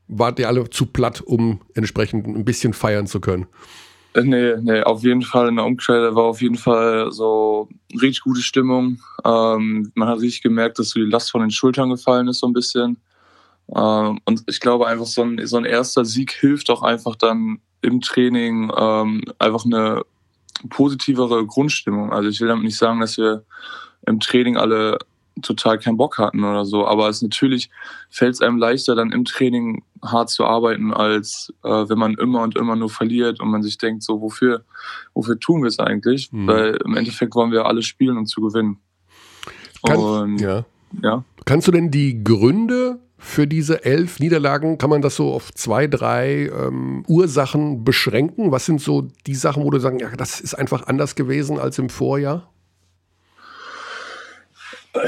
[0.09, 3.47] wart ihr alle zu platt, um entsprechend ein bisschen feiern zu können?
[4.15, 8.23] Äh, nee, nee, auf jeden Fall in der Umkleide war auf jeden Fall so richtig
[8.23, 9.01] gute Stimmung.
[9.25, 12.47] Ähm, man hat richtig gemerkt, dass so die Last von den Schultern gefallen ist, so
[12.47, 12.99] ein bisschen.
[13.75, 17.61] Ähm, und ich glaube einfach, so ein, so ein erster Sieg hilft auch einfach dann
[17.83, 20.03] im Training ähm, einfach eine
[20.69, 22.13] positivere Grundstimmung.
[22.13, 23.45] Also ich will damit nicht sagen, dass wir
[24.07, 24.99] im Training alle
[25.43, 27.71] total keinen Bock hatten oder so, aber es natürlich
[28.11, 32.43] fällt es einem leichter, dann im Training hart zu arbeiten, als äh, wenn man immer
[32.43, 34.65] und immer nur verliert und man sich denkt, so wofür,
[35.15, 36.33] wofür tun wir es eigentlich?
[36.33, 36.47] Mhm.
[36.47, 38.79] Weil im Endeffekt wollen wir alle spielen, um zu gewinnen.
[39.85, 40.65] Kann, und, ja.
[41.03, 41.25] ja.
[41.45, 44.79] Kannst du denn die Gründe für diese elf Niederlagen?
[44.79, 48.53] Kann man das so auf zwei, drei ähm, Ursachen beschränken?
[48.53, 51.79] Was sind so die Sachen, wo du sagst, ja, das ist einfach anders gewesen als
[51.79, 52.51] im Vorjahr?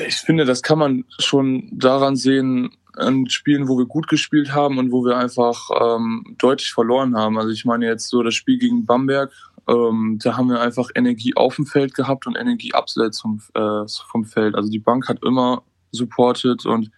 [0.06, 4.78] Ich finde, das kann man schon daran sehen, an Spielen, wo wir gut gespielt haben
[4.78, 7.38] und wo wir einfach ähm, deutlich verloren haben.
[7.38, 9.32] Also ich meine jetzt so das Spiel gegen Bamberg,
[9.68, 13.86] ähm, da haben wir einfach Energie auf dem Feld gehabt und Energie abseits vom, äh,
[14.10, 14.54] vom Feld.
[14.54, 16.66] Also die Bank hat immer supportet.
[16.66, 16.90] Und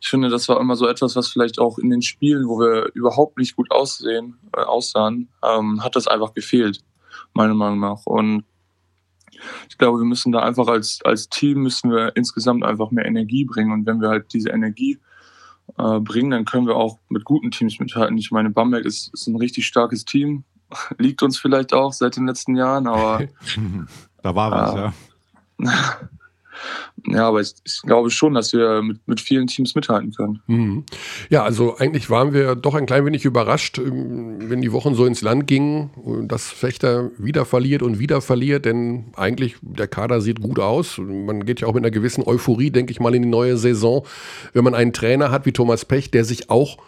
[0.00, 2.90] ich finde, das war immer so etwas, was vielleicht auch in den Spielen, wo wir
[2.94, 6.80] überhaupt nicht gut aussehen, äh, aussahen, ähm, hat das einfach gefehlt,
[7.34, 8.06] meiner Meinung nach.
[8.06, 8.44] Und
[9.68, 13.44] ich glaube, wir müssen da einfach als, als Team müssen wir insgesamt einfach mehr Energie
[13.44, 13.72] bringen.
[13.72, 14.98] Und wenn wir halt diese Energie
[15.76, 18.18] äh, bringen, dann können wir auch mit guten Teams mithalten.
[18.18, 20.44] Ich meine, Bamberg ist, ist ein richtig starkes Team.
[20.98, 23.26] Liegt uns vielleicht auch seit den letzten Jahren, aber.
[24.22, 26.08] da war was, äh, ja.
[27.06, 30.42] Ja, aber ich, ich, glaube schon, dass wir mit, mit vielen Teams mithalten können.
[30.46, 30.84] Mhm.
[31.30, 35.06] Ja, also eigentlich waren wir doch ein klein wenig überrascht, ähm, wenn die Wochen so
[35.06, 35.90] ins Land gingen,
[36.26, 40.98] dass Fechter wieder verliert und wieder verliert, denn eigentlich der Kader sieht gut aus.
[40.98, 44.04] Man geht ja auch mit einer gewissen Euphorie, denke ich mal, in die neue Saison,
[44.52, 46.78] wenn man einen Trainer hat wie Thomas Pech, der sich auch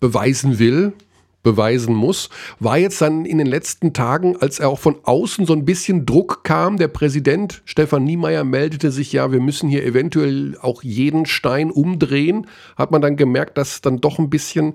[0.00, 0.94] beweisen will,
[1.42, 5.52] beweisen muss, war jetzt dann in den letzten Tagen, als er auch von außen so
[5.52, 10.58] ein bisschen Druck kam, der Präsident Stefan Niemeyer meldete sich ja, wir müssen hier eventuell
[10.60, 14.74] auch jeden Stein umdrehen, hat man dann gemerkt, dass dann doch ein bisschen,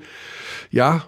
[0.72, 1.06] ja,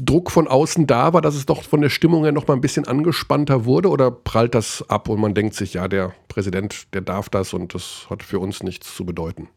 [0.00, 2.60] Druck von außen da war, dass es doch von der Stimmung her noch mal ein
[2.60, 7.00] bisschen angespannter wurde oder prallt das ab und man denkt sich, ja, der Präsident, der
[7.00, 9.48] darf das und das hat für uns nichts zu bedeuten?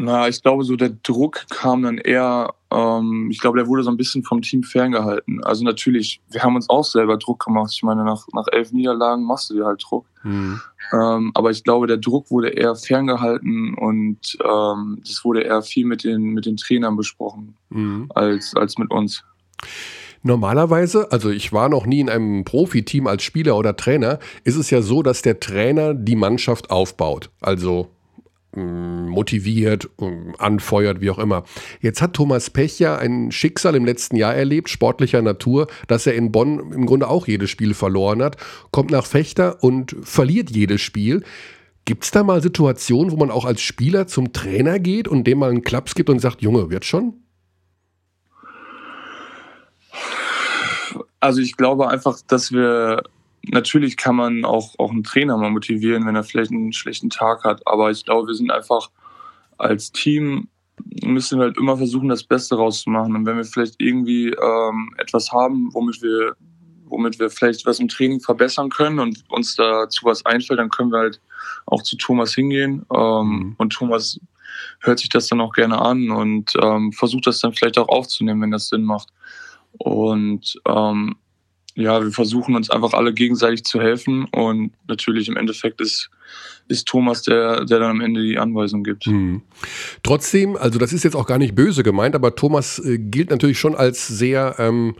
[0.00, 3.90] Na, ich glaube, so der Druck kam dann eher, ähm, ich glaube, der wurde so
[3.90, 5.42] ein bisschen vom Team ferngehalten.
[5.42, 7.72] Also natürlich, wir haben uns auch selber Druck gemacht.
[7.74, 10.06] Ich meine, nach, nach elf Niederlagen machst du dir halt Druck.
[10.22, 10.60] Mhm.
[10.92, 15.84] Ähm, aber ich glaube, der Druck wurde eher ferngehalten und ähm, das wurde eher viel
[15.84, 18.06] mit den, mit den Trainern besprochen mhm.
[18.14, 19.24] als, als mit uns.
[20.22, 24.70] Normalerweise, also ich war noch nie in einem Profiteam als Spieler oder Trainer, ist es
[24.70, 27.30] ja so, dass der Trainer die Mannschaft aufbaut.
[27.40, 27.88] Also
[28.56, 31.44] motiviert, mm, anfeuert, wie auch immer.
[31.80, 36.14] Jetzt hat Thomas Pech ja ein Schicksal im letzten Jahr erlebt, sportlicher Natur, dass er
[36.14, 38.36] in Bonn im Grunde auch jedes Spiel verloren hat,
[38.70, 41.22] kommt nach Fechter und verliert jedes Spiel.
[41.84, 45.38] Gibt es da mal Situationen, wo man auch als Spieler zum Trainer geht und dem
[45.38, 47.14] mal einen Klaps gibt und sagt, Junge, wird schon?
[51.20, 53.02] Also ich glaube einfach, dass wir
[53.44, 57.44] natürlich kann man auch, auch einen Trainer mal motivieren, wenn er vielleicht einen schlechten Tag
[57.44, 57.66] hat.
[57.66, 58.90] Aber ich glaube, wir sind einfach
[59.58, 60.48] als Team
[61.04, 63.14] müssen wir halt immer versuchen, das Beste rauszumachen.
[63.14, 66.36] Und wenn wir vielleicht irgendwie ähm, etwas haben, womit wir,
[66.86, 70.92] womit wir vielleicht was im Training verbessern können und uns dazu was einfällt, dann können
[70.92, 71.20] wir halt
[71.66, 72.86] auch zu Thomas hingehen.
[72.94, 73.54] Ähm, mhm.
[73.58, 74.20] Und Thomas
[74.80, 78.42] hört sich das dann auch gerne an und ähm, versucht das dann vielleicht auch aufzunehmen,
[78.42, 79.08] wenn das Sinn macht.
[79.72, 81.16] Und ähm,
[81.78, 86.10] ja, wir versuchen uns einfach alle gegenseitig zu helfen und natürlich im Endeffekt ist,
[86.66, 89.04] ist Thomas der, der dann am Ende die Anweisung gibt.
[89.06, 89.42] Hm.
[90.02, 93.60] Trotzdem, also das ist jetzt auch gar nicht böse gemeint, aber Thomas äh, gilt natürlich
[93.60, 94.96] schon als sehr, ähm,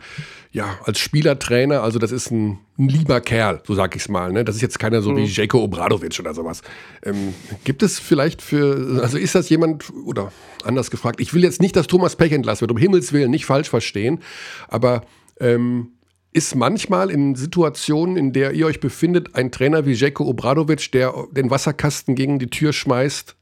[0.51, 4.31] ja, als Spielertrainer, also das ist ein, ein lieber Kerl, so sag ich es mal.
[4.31, 4.45] Ne?
[4.45, 5.17] Das ist jetzt keiner so mhm.
[5.17, 6.61] wie Jeko Obradovic oder sowas.
[7.03, 7.33] Ähm,
[7.65, 10.31] gibt es vielleicht für, also ist das jemand, oder
[10.63, 13.45] anders gefragt, ich will jetzt nicht, dass Thomas Pech entlassen wird, um Himmels Willen, nicht
[13.45, 14.21] falsch verstehen,
[14.69, 15.03] aber
[15.41, 15.89] ähm,
[16.31, 21.13] ist manchmal in Situationen, in der ihr euch befindet, ein Trainer wie Jeko Obradovic, der
[21.31, 23.35] den Wasserkasten gegen die Tür schmeißt,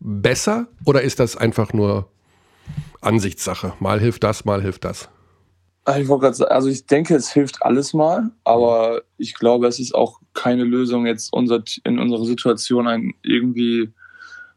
[0.00, 0.68] besser?
[0.84, 2.10] Oder ist das einfach nur
[3.00, 3.72] Ansichtssache?
[3.80, 5.08] Mal hilft das, mal hilft das.
[5.98, 10.20] Ich sagen, also ich denke, es hilft alles mal, aber ich glaube, es ist auch
[10.32, 13.90] keine Lösung, jetzt unser, in unserer Situation ein, irgendwie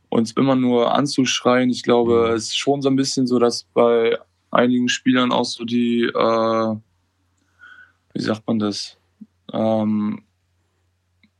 [0.09, 1.69] uns immer nur anzuschreien.
[1.69, 2.35] Ich glaube, mhm.
[2.35, 4.17] es ist schon so ein bisschen so, dass bei
[4.51, 6.75] einigen Spielern auch so die äh,
[8.17, 8.97] wie sagt man das?
[9.53, 10.23] Ähm,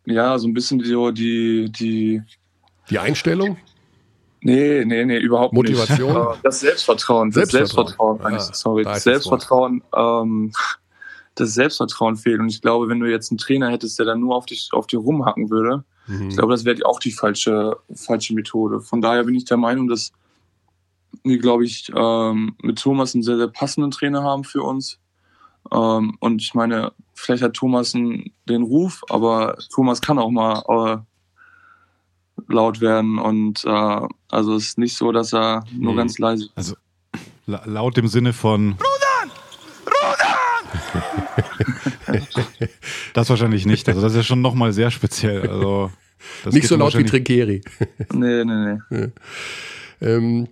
[0.06, 2.22] ja, so ein bisschen so die, die.
[2.90, 3.58] Die Einstellung?
[4.42, 6.10] Nee, nee, nee, überhaupt Motivation?
[6.10, 6.18] nicht.
[6.18, 6.40] Motivation?
[6.44, 7.32] Das Selbstvertrauen.
[7.32, 8.84] Das Selbstvertrauen, Selbstvertrauen ja, sorry.
[8.84, 10.52] Da das Selbstvertrauen, ähm,
[11.36, 12.40] das Selbstvertrauen fehlt.
[12.40, 14.86] Und ich glaube, wenn du jetzt einen Trainer hättest, der dann nur auf dich, auf
[14.86, 16.30] dir rumhacken würde, mhm.
[16.30, 18.82] ich glaube, das wäre auch die falsche, falsche Methode.
[18.82, 20.12] Von daher bin ich der Meinung, dass
[21.24, 25.00] wir, glaube ich, ähm, mit Thomas einen sehr, sehr passenden Trainer haben für uns.
[25.72, 30.98] Ähm, und ich meine, vielleicht hat Thomas den Ruf, aber Thomas kann auch mal äh,
[32.48, 33.20] laut werden.
[33.20, 35.98] Und äh, also es ist nicht so, dass er nur mhm.
[35.98, 36.52] ganz leise ist.
[36.56, 36.76] Also
[37.46, 38.74] laut im Sinne von.
[38.74, 39.32] Rudern!
[42.08, 42.28] Rudern!
[43.14, 43.88] das wahrscheinlich nicht.
[43.88, 45.48] Also das ist ja schon nochmal sehr speziell.
[45.48, 45.92] Also,
[46.52, 47.62] nicht so laut wie Trinkeri.
[48.14, 49.00] nee, nee, nee.
[49.00, 49.08] Ja.
[50.00, 50.48] Ähm,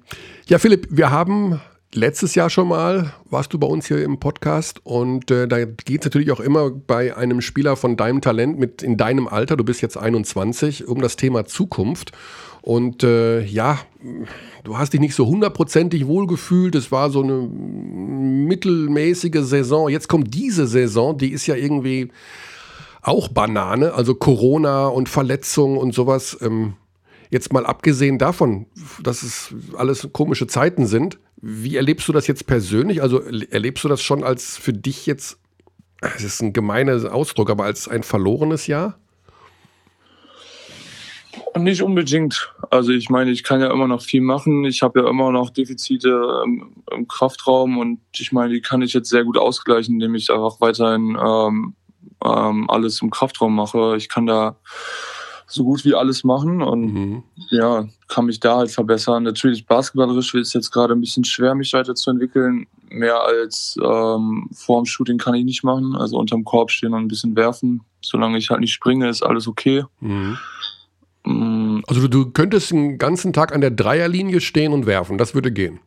[0.47, 1.61] ja, Philipp, wir haben
[1.95, 6.01] letztes Jahr schon mal warst du bei uns hier im Podcast und äh, da geht
[6.01, 9.63] es natürlich auch immer bei einem Spieler von deinem Talent mit in deinem Alter, du
[9.63, 12.11] bist jetzt 21, um das Thema Zukunft.
[12.61, 13.77] Und äh, ja,
[14.63, 16.73] du hast dich nicht so hundertprozentig wohlgefühlt.
[16.73, 19.87] Es war so eine mittelmäßige Saison.
[19.87, 22.09] Jetzt kommt diese Saison, die ist ja irgendwie
[23.03, 26.35] auch Banane, also Corona und Verletzungen und sowas.
[26.41, 26.73] Ähm,
[27.29, 28.65] jetzt mal abgesehen davon,
[29.03, 33.03] dass es alles komische Zeiten sind, wie erlebst du das jetzt persönlich?
[33.03, 35.37] Also erlebst du das schon als für dich jetzt,
[36.01, 38.97] es ist ein gemeiner Ausdruck, aber als ein verlorenes Jahr?
[41.55, 42.51] Nicht unbedingt.
[42.71, 44.65] Also ich meine, ich kann ja immer noch viel machen.
[44.65, 49.09] Ich habe ja immer noch Defizite im, Kraftraum und ich meine, die kann ich jetzt
[49.09, 51.75] sehr gut ausgleichen, indem ich einfach weiterhin ähm,
[52.25, 53.97] ähm, alles im Kraftraum mache.
[53.97, 54.57] Ich kann da
[55.47, 57.23] so gut wie alles machen und mhm.
[57.49, 59.23] ja, kann mich da halt verbessern.
[59.23, 62.67] Natürlich basketballerisch ist es jetzt gerade ein bisschen schwer, mich weiterzuentwickeln.
[62.89, 65.95] Mehr als ähm, vor dem Shooting kann ich nicht machen.
[65.95, 67.81] Also unterm Korb stehen und ein bisschen werfen.
[68.01, 69.83] Solange ich halt nicht springe, ist alles okay.
[69.99, 70.37] Mhm.
[71.25, 71.83] Mhm.
[71.87, 75.17] Also du, du könntest den ganzen Tag an der Dreierlinie stehen und werfen.
[75.17, 75.79] Das würde gehen.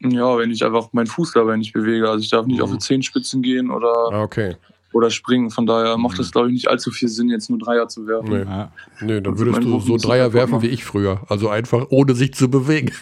[0.00, 2.08] Ja, wenn ich einfach meinen Fuß dabei nicht bewege.
[2.08, 2.64] Also ich darf nicht mhm.
[2.64, 4.56] auf die Zehenspitzen gehen oder ah, okay
[4.92, 5.50] oder springen.
[5.50, 6.32] Von daher macht es, mhm.
[6.32, 8.30] glaube ich, nicht allzu viel Sinn, jetzt nur Dreier zu werfen.
[8.30, 11.22] Nee, nee dann würdest du so Dreier werfen wie ich früher.
[11.28, 12.92] Also einfach ohne sich zu bewegen.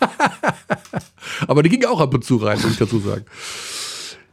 [1.46, 3.24] Aber die ging auch ab und zu rein, muss ich dazu sagen.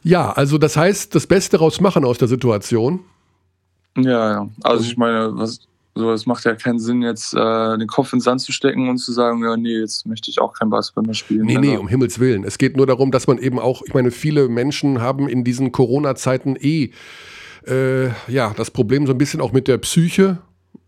[0.03, 3.01] Ja, also das heißt, das Beste rausmachen aus der Situation.
[3.97, 4.49] Ja, ja.
[4.63, 5.67] Also ich meine, was,
[5.97, 8.97] so, es macht ja keinen Sinn, jetzt äh, den Kopf ins Sand zu stecken und
[8.99, 11.45] zu sagen, ja, nee, jetzt möchte ich auch kein Basketball mehr spielen.
[11.45, 12.43] Nee, nee, um Himmels Willen.
[12.43, 15.71] Es geht nur darum, dass man eben auch, ich meine, viele Menschen haben in diesen
[15.71, 16.91] Corona-Zeiten eh
[17.65, 20.39] äh, ja, das Problem so ein bisschen auch mit der Psyche.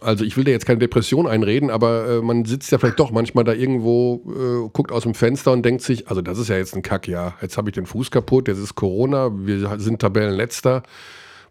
[0.02, 3.12] Also ich will dir jetzt keine Depression einreden, aber äh, man sitzt ja vielleicht doch
[3.12, 6.56] manchmal da irgendwo, äh, guckt aus dem Fenster und denkt sich, also das ist ja
[6.56, 7.34] jetzt ein Kack, ja.
[7.42, 10.84] Jetzt habe ich den Fuß kaputt, jetzt ist Corona, wir sind Tabellenletzter.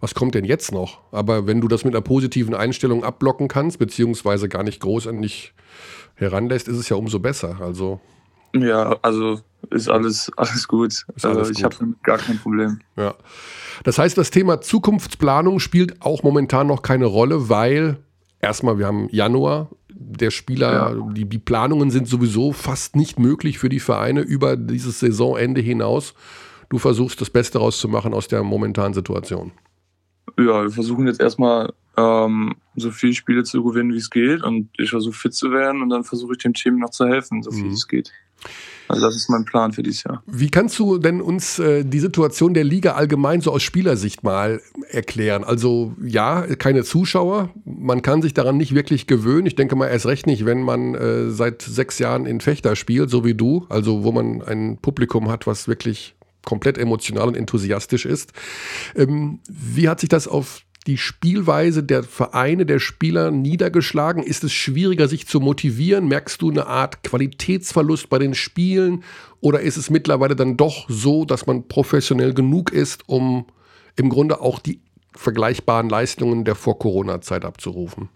[0.01, 1.01] was kommt denn jetzt noch?
[1.13, 5.21] Aber wenn du das mit einer positiven Einstellung abblocken kannst, beziehungsweise gar nicht groß an
[5.21, 5.53] dich
[6.15, 7.59] heranlässt, ist es ja umso besser.
[7.61, 8.01] Also.
[8.55, 10.93] Ja, also ist alles, alles gut.
[10.93, 12.81] Ist also alles ich habe gar kein Problem.
[12.97, 13.15] Ja.
[13.85, 17.99] Das heißt, das Thema Zukunftsplanung spielt auch momentan noch keine Rolle, weil
[18.41, 21.13] erstmal wir haben Januar, der Spieler, ja.
[21.13, 26.15] die, die Planungen sind sowieso fast nicht möglich für die Vereine über dieses Saisonende hinaus.
[26.71, 29.53] Du versuchst das Beste rauszumachen aus der momentanen Situation.
[30.39, 34.43] Ja, wir versuchen jetzt erstmal ähm, so viele Spiele zu gewinnen, wie es geht.
[34.43, 37.43] Und ich versuche fit zu werden und dann versuche ich dem Team noch zu helfen,
[37.43, 37.73] so viel mhm.
[37.73, 38.13] es geht.
[38.89, 40.23] Also das ist mein Plan für dieses Jahr.
[40.27, 44.63] Wie kannst du denn uns äh, die Situation der Liga allgemein so aus Spielersicht mal
[44.89, 45.45] erklären?
[45.45, 49.47] Also ja, keine Zuschauer, man kann sich daran nicht wirklich gewöhnen.
[49.47, 53.11] Ich denke mal erst recht nicht, wenn man äh, seit sechs Jahren in Fechter spielt,
[53.11, 56.15] so wie du, also wo man ein Publikum hat, was wirklich
[56.47, 58.33] komplett emotional und enthusiastisch ist.
[58.97, 64.23] Ähm, wie hat sich das auf die Spielweise der Vereine, der Spieler niedergeschlagen?
[64.23, 66.09] Ist es schwieriger, sich zu motivieren?
[66.09, 69.05] Merkst du eine Art Qualitätsverlust bei den Spielen?
[69.41, 73.45] Oder ist es mittlerweile dann doch so, dass man professionell genug ist, um
[73.97, 74.81] im Grunde auch die
[75.15, 78.09] vergleichbaren Leistungen der Vor-Corona-Zeit abzurufen?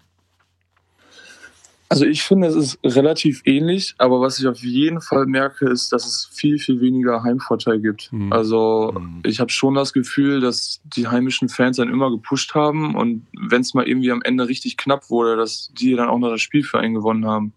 [1.92, 5.92] Also ich finde, es ist relativ ähnlich, aber was ich auf jeden Fall merke, ist,
[5.92, 8.10] dass es viel, viel weniger Heimvorteil gibt.
[8.14, 8.32] Mhm.
[8.32, 9.20] Also mhm.
[9.26, 13.60] ich habe schon das Gefühl, dass die heimischen Fans dann immer gepusht haben und wenn
[13.60, 16.62] es mal irgendwie am Ende richtig knapp wurde, dass die dann auch noch das Spiel
[16.62, 17.52] für einen gewonnen haben.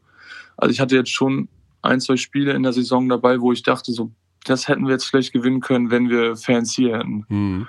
[0.57, 1.47] Also ich hatte jetzt schon
[1.81, 4.11] ein, zwei Spiele in der Saison dabei, wo ich dachte, so,
[4.43, 7.23] das hätten wir jetzt vielleicht gewinnen können, wenn wir Fans hier hätten.
[7.29, 7.67] Mhm.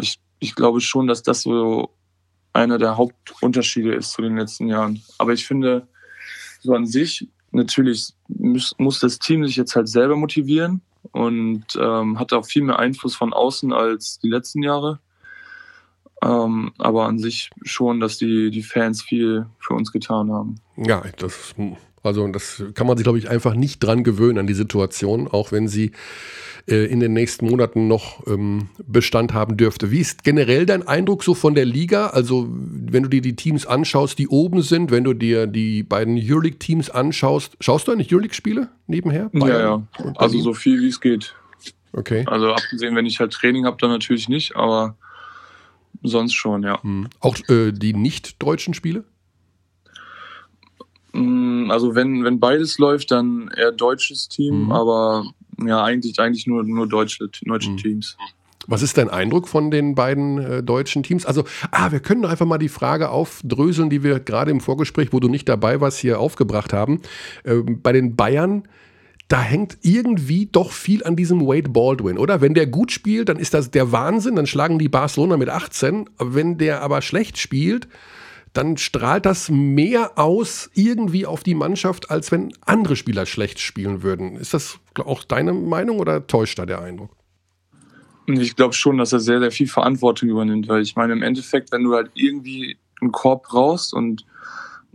[0.00, 1.90] Ich, ich glaube schon, dass das so
[2.56, 5.02] einer der Hauptunterschiede ist zu den letzten Jahren.
[5.18, 5.86] Aber ich finde,
[6.60, 10.80] so an sich, natürlich muss, muss das Team sich jetzt halt selber motivieren
[11.12, 15.00] und ähm, hat auch viel mehr Einfluss von außen als die letzten Jahre.
[16.22, 20.56] Ähm, aber an sich schon, dass die, die Fans viel für uns getan haben.
[20.76, 21.54] Ja, das,
[22.06, 25.52] also das kann man sich, glaube ich, einfach nicht dran gewöhnen an die Situation, auch
[25.52, 25.92] wenn sie
[26.68, 29.90] äh, in den nächsten Monaten noch ähm, Bestand haben dürfte.
[29.90, 32.08] Wie ist generell dein Eindruck so von der Liga?
[32.08, 36.16] Also wenn du dir die Teams anschaust, die oben sind, wenn du dir die beiden
[36.16, 39.30] Euroleague-Teams anschaust, schaust du eigentlich Euroleague-Spiele nebenher?
[39.32, 40.12] Bayern ja, ja.
[40.16, 41.34] Also so viel wie es geht.
[41.92, 42.24] Okay.
[42.26, 44.96] Also abgesehen, wenn ich halt Training habe, dann natürlich nicht, aber
[46.02, 46.82] sonst schon, ja.
[46.82, 47.08] Hm.
[47.20, 49.04] Auch äh, die nicht-deutschen Spiele?
[51.70, 54.72] Also wenn, wenn beides läuft, dann eher deutsches Team, mhm.
[54.72, 55.24] aber
[55.64, 57.76] ja, eigentlich, eigentlich nur, nur deutsche, deutsche mhm.
[57.76, 58.16] Teams.
[58.66, 61.24] Was ist dein Eindruck von den beiden äh, deutschen Teams?
[61.24, 65.20] Also, ah, wir können einfach mal die Frage aufdröseln, die wir gerade im Vorgespräch, wo
[65.20, 67.00] du nicht dabei warst, hier aufgebracht haben.
[67.44, 68.64] Äh, bei den Bayern,
[69.28, 72.40] da hängt irgendwie doch viel an diesem Wade Baldwin, oder?
[72.40, 76.10] Wenn der gut spielt, dann ist das der Wahnsinn, dann schlagen die Barcelona mit 18.
[76.18, 77.86] Wenn der aber schlecht spielt,
[78.56, 84.02] dann strahlt das mehr aus irgendwie auf die Mannschaft, als wenn andere Spieler schlecht spielen
[84.02, 84.36] würden.
[84.36, 87.10] Ist das auch deine Meinung oder täuscht da der Eindruck?
[88.26, 91.70] Ich glaube schon, dass er sehr, sehr viel Verantwortung übernimmt, weil ich meine, im Endeffekt,
[91.70, 94.24] wenn du halt irgendwie einen Korb brauchst und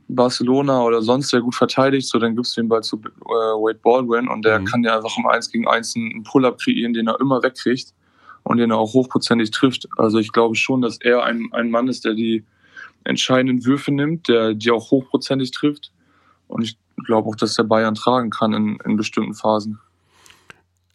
[0.09, 3.79] Barcelona oder sonst sehr gut verteidigt, so dann gibst du den Ball zu äh, Wade
[3.81, 4.65] Baldwin und der mhm.
[4.65, 7.93] kann ja einfach im 1 gegen 1 einen Pull-up kreieren, den er immer wegkriegt
[8.43, 9.87] und den er auch hochprozentig trifft.
[9.97, 12.43] Also ich glaube schon, dass er ein, ein Mann ist, der die
[13.11, 15.91] entscheidenden Würfe nimmt, der die auch hochprozentig trifft.
[16.47, 19.79] Und ich glaube auch, dass der Bayern tragen kann in, in bestimmten Phasen.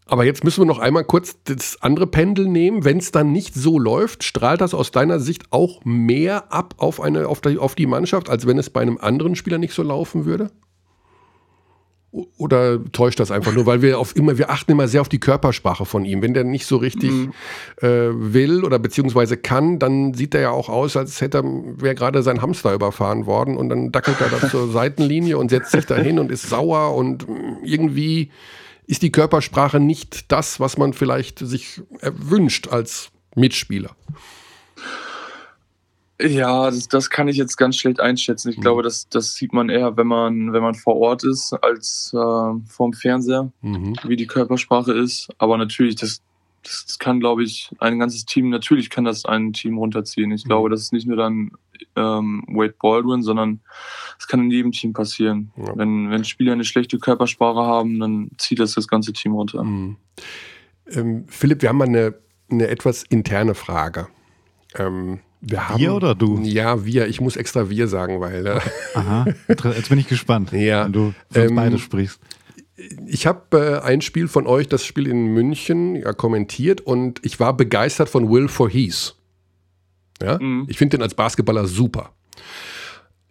[0.08, 2.84] Aber jetzt müssen wir noch einmal kurz das andere Pendel nehmen.
[2.84, 7.00] Wenn es dann nicht so läuft, strahlt das aus deiner Sicht auch mehr ab auf,
[7.00, 9.82] eine, auf, die, auf die Mannschaft, als wenn es bei einem anderen Spieler nicht so
[9.82, 10.52] laufen würde?
[12.38, 15.20] Oder täuscht das einfach nur, weil wir auf immer, wir achten immer sehr auf die
[15.20, 16.22] Körpersprache von ihm.
[16.22, 17.32] Wenn der nicht so richtig mhm.
[17.82, 21.94] äh, will oder beziehungsweise kann, dann sieht er ja auch aus, als hätte er, wäre
[21.94, 25.84] gerade sein Hamster überfahren worden und dann dackelt er da zur Seitenlinie und setzt sich
[25.84, 27.26] da hin und ist sauer und
[27.62, 28.30] irgendwie
[28.86, 33.94] ist die Körpersprache nicht das, was man vielleicht sich wünscht als Mitspieler.
[36.20, 38.50] Ja, das, das kann ich jetzt ganz schlecht einschätzen.
[38.50, 38.62] Ich mhm.
[38.62, 42.16] glaube, das, das sieht man eher, wenn man, wenn man vor Ort ist, als äh,
[42.66, 43.96] vorm Fernseher, mhm.
[44.04, 45.28] wie die Körpersprache ist.
[45.36, 46.22] Aber natürlich, das,
[46.62, 50.30] das kann, glaube ich, ein ganzes Team, natürlich kann das ein Team runterziehen.
[50.32, 50.48] Ich mhm.
[50.48, 51.52] glaube, das ist nicht nur dann
[51.96, 53.60] ähm, Wade Baldwin, sondern
[54.18, 55.52] es kann in jedem Team passieren.
[55.56, 55.76] Ja.
[55.76, 59.62] Wenn, wenn Spieler eine schlechte Körpersprache haben, dann zieht das das ganze Team runter.
[59.62, 59.96] Mhm.
[60.90, 62.14] Ähm, Philipp, wir haben mal eine,
[62.50, 64.08] eine etwas interne Frage.
[64.78, 66.40] Ähm, wir, haben, wir oder du?
[66.42, 67.06] Ja, wir.
[67.06, 68.46] Ich muss extra wir sagen, weil.
[68.46, 68.60] Äh,
[68.94, 72.20] Aha, jetzt bin ich gespannt, ja, wenn du ähm, beide sprichst.
[73.06, 77.40] Ich habe äh, ein Spiel von euch, das Spiel in München, ja, kommentiert und ich
[77.40, 79.14] war begeistert von Will for Heath.
[80.20, 80.38] Ja?
[80.38, 80.66] Mhm.
[80.68, 82.10] Ich finde den als Basketballer super.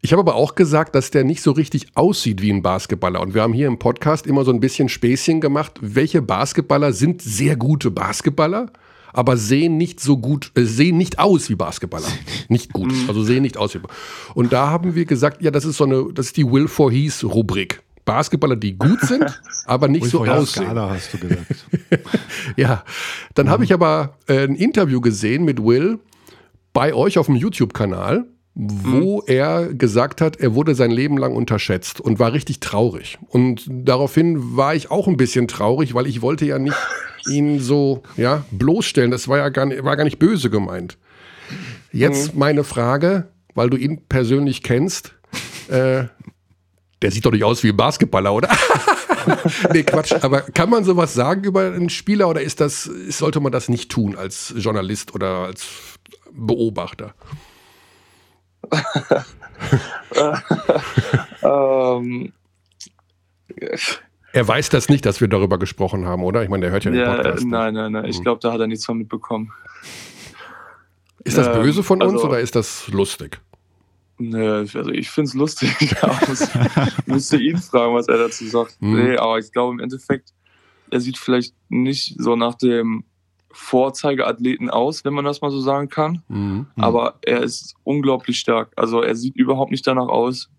[0.01, 3.21] Ich habe aber auch gesagt, dass der nicht so richtig aussieht wie ein Basketballer.
[3.21, 5.79] Und wir haben hier im Podcast immer so ein bisschen Späßchen gemacht.
[5.81, 8.71] Welche Basketballer sind sehr gute Basketballer,
[9.15, 12.07] aber sehen nicht so gut, äh, sehen nicht aus wie Basketballer.
[12.49, 13.05] Nicht gut, mhm.
[13.07, 13.79] also sehen nicht aus wie.
[14.33, 16.91] Und da haben wir gesagt, ja, das ist so eine, das ist die Will for
[16.91, 17.81] Hees Rubrik.
[18.03, 20.65] Basketballer, die gut sind, aber nicht so aussehen.
[20.65, 21.65] Skala hast du gesagt.
[22.55, 22.83] ja,
[23.33, 23.51] dann mhm.
[23.51, 25.99] habe ich aber äh, ein Interview gesehen mit Will
[26.73, 29.23] bei euch auf dem YouTube-Kanal wo mhm.
[29.27, 33.17] er gesagt hat, er wurde sein Leben lang unterschätzt und war richtig traurig.
[33.27, 36.77] Und daraufhin war ich auch ein bisschen traurig, weil ich wollte ja nicht
[37.29, 39.11] ihn so ja, bloßstellen.
[39.11, 40.97] Das war ja gar nicht, war gar nicht böse gemeint.
[41.91, 42.39] Jetzt mhm.
[42.39, 45.13] meine Frage, weil du ihn persönlich kennst.
[45.67, 46.05] Äh,
[47.01, 48.49] der sieht doch nicht aus wie ein Basketballer, oder?
[49.73, 50.13] nee, Quatsch.
[50.21, 53.89] Aber kann man sowas sagen über einen Spieler oder ist das, sollte man das nicht
[53.89, 55.65] tun als Journalist oder als
[56.31, 57.15] Beobachter?
[61.43, 62.33] ähm,
[64.33, 66.43] er weiß das nicht, dass wir darüber gesprochen haben, oder?
[66.43, 67.45] Ich meine, der hört ja den ja, Podcast.
[67.45, 68.05] Nein, nein, nein.
[68.05, 68.23] Ich hm.
[68.23, 69.51] glaube, da hat er nichts von mitbekommen.
[71.23, 73.39] Ist das ähm, böse von uns also, oder ist das lustig?
[74.17, 75.75] Ne, also ich finde es lustig.
[75.81, 78.81] Ich müsste ihn fragen, was er dazu sagt.
[78.81, 78.95] Mhm.
[78.95, 80.33] Nee, aber ich glaube im Endeffekt,
[80.91, 83.03] er sieht vielleicht nicht so nach dem
[83.55, 86.21] Vorzeigeathleten aus, wenn man das mal so sagen kann.
[86.27, 86.67] Mhm.
[86.75, 88.73] Aber er ist unglaublich stark.
[88.75, 90.49] Also er sieht überhaupt nicht danach aus,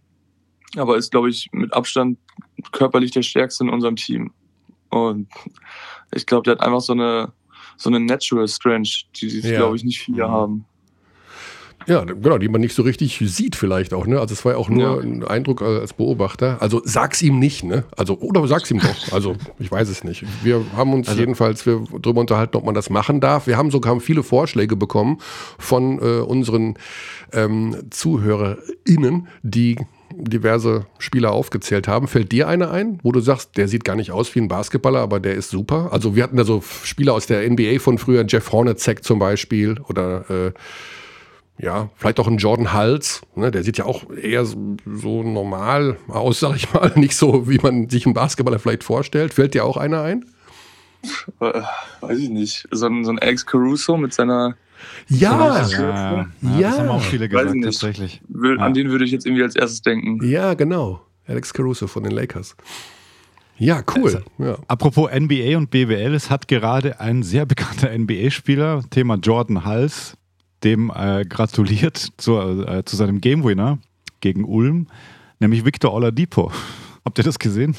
[0.77, 2.19] aber ist, glaube ich, mit Abstand
[2.73, 4.33] körperlich der stärkste in unserem Team.
[4.89, 5.29] Und
[6.15, 7.33] ich glaube, der hat einfach so eine,
[7.77, 9.59] so eine Natural Strength, die, die ja.
[9.59, 10.31] glaube ich, nicht viele mhm.
[10.31, 10.65] haben.
[11.87, 14.19] Ja, genau, die man nicht so richtig sieht vielleicht auch, ne?
[14.19, 15.01] Also es war ja auch nur ja.
[15.01, 16.57] ein Eindruck als Beobachter.
[16.61, 17.85] Also sag's ihm nicht, ne?
[17.97, 19.13] Also, oder sag's ihm doch.
[19.13, 20.25] Also, ich weiß es nicht.
[20.43, 23.47] Wir haben uns also, jedenfalls wir darüber unterhalten, ob man das machen darf.
[23.47, 25.19] Wir haben sogar viele Vorschläge bekommen
[25.59, 26.75] von äh, unseren
[27.33, 29.77] ähm, ZuhörerInnen, die
[30.13, 32.09] diverse Spieler aufgezählt haben.
[32.09, 35.01] Fällt dir einer ein, wo du sagst, der sieht gar nicht aus wie ein Basketballer,
[35.01, 35.91] aber der ist super?
[35.93, 39.79] Also wir hatten da so Spieler aus der NBA von früher, Jeff Hornacek zum Beispiel
[39.89, 40.53] oder äh,
[41.59, 45.97] ja, vielleicht auch ein Jordan Hals, ne, der sieht ja auch eher so, so, normal
[46.09, 49.33] aus, sag ich mal, nicht so, wie man sich einen Basketballer vielleicht vorstellt.
[49.35, 50.25] Fällt dir auch einer ein?
[51.41, 51.63] Äh,
[52.01, 52.69] weiß ich nicht.
[52.71, 54.57] So ein, so ein Alex Caruso mit seiner
[55.09, 56.61] ja, ja, ja, ja.
[56.61, 58.21] Das haben auch viele gesagt, tatsächlich.
[58.29, 60.21] Will, an den würde ich jetzt irgendwie als erstes denken.
[60.23, 61.01] Ja, genau.
[61.27, 62.57] Alex Caruso von den Lakers.
[63.59, 64.05] Ja, cool.
[64.05, 64.59] Also, ja.
[64.69, 70.17] Apropos NBA und BWL, es hat gerade ein sehr bekannter NBA-Spieler, Thema Jordan Hals,
[70.65, 73.79] dem äh, gratuliert zu, äh, zu seinem Game Winner
[74.21, 74.89] gegen Ulm,
[75.39, 76.53] nämlich Victor Oladipo.
[77.05, 77.77] Habt ihr das gesehen?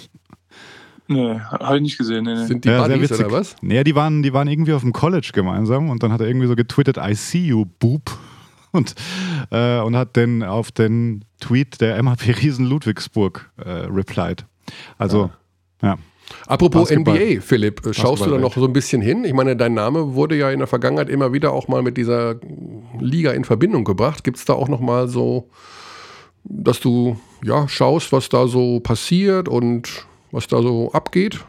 [1.09, 2.25] Nee, habe ich nicht gesehen.
[2.25, 2.45] Nee, nee.
[2.45, 3.55] Sind die ja, Buddies oder was?
[3.61, 6.47] Nee, die waren, die waren irgendwie auf dem College gemeinsam und dann hat er irgendwie
[6.47, 8.17] so getwittert, I see you, Boop.
[8.73, 8.95] Und,
[9.49, 14.45] äh, und hat dann auf den Tweet der MHP Riesen Ludwigsburg äh, replied.
[14.97, 15.31] Also,
[15.81, 15.87] ja.
[15.87, 15.97] ja.
[16.45, 17.15] Apropos Basketball.
[17.15, 19.23] NBA, Philipp, schaust du da noch so ein bisschen hin?
[19.23, 22.35] Ich meine, dein Name wurde ja in der Vergangenheit immer wieder auch mal mit dieser
[22.99, 24.23] Liga in Verbindung gebracht.
[24.23, 25.49] Gibt es da auch noch mal so,
[26.43, 31.43] dass du ja schaust, was da so passiert und was da so abgeht?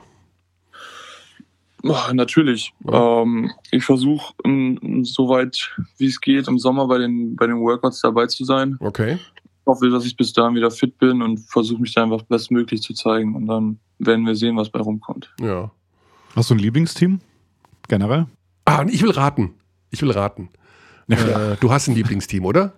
[1.88, 2.73] Ach, natürlich.
[2.85, 3.23] Ja.
[3.23, 4.35] Ähm, ich versuche,
[5.03, 8.77] soweit wie es geht, im Sommer bei den, bei den Workouts dabei zu sein.
[8.81, 9.19] Okay
[9.69, 12.95] hoffe, dass ich bis dahin wieder fit bin und versuche mich da einfach bestmöglich zu
[12.95, 13.37] zeigen.
[13.37, 15.35] Und dann werden wir sehen, was bei rumkommt.
[15.41, 15.71] Ja.
[16.35, 17.21] Hast du ein Lieblingsteam?
[17.89, 18.27] Generell?
[18.65, 19.55] Ah, ich will raten.
[19.91, 20.51] Ich will raten.
[21.09, 21.53] Ja.
[21.53, 22.75] Äh, du hast ein Lieblingsteam, oder?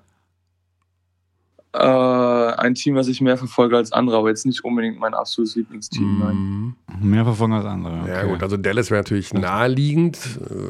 [1.72, 5.54] Äh, ein Team, was ich mehr verfolge als andere, aber jetzt nicht unbedingt mein absolutes
[5.54, 6.04] Lieblingsteam.
[6.04, 6.76] Mm.
[7.00, 8.00] Mehr verfolgen als andere.
[8.00, 8.10] Okay.
[8.10, 10.18] Ja, gut, also Dallas wäre natürlich naheliegend.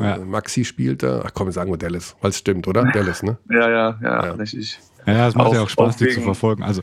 [0.01, 0.19] Äh, ja.
[0.19, 1.23] Maxi spielt da.
[1.25, 2.85] Ach komm, sagen wir Dallas, weil es stimmt, oder?
[2.93, 3.39] Dallas, ne?
[3.51, 4.33] Ja, ja, ja, ja.
[4.33, 4.79] richtig.
[5.07, 6.63] Ja, es macht auch, ja auch Spaß, die zu verfolgen.
[6.63, 6.83] Also,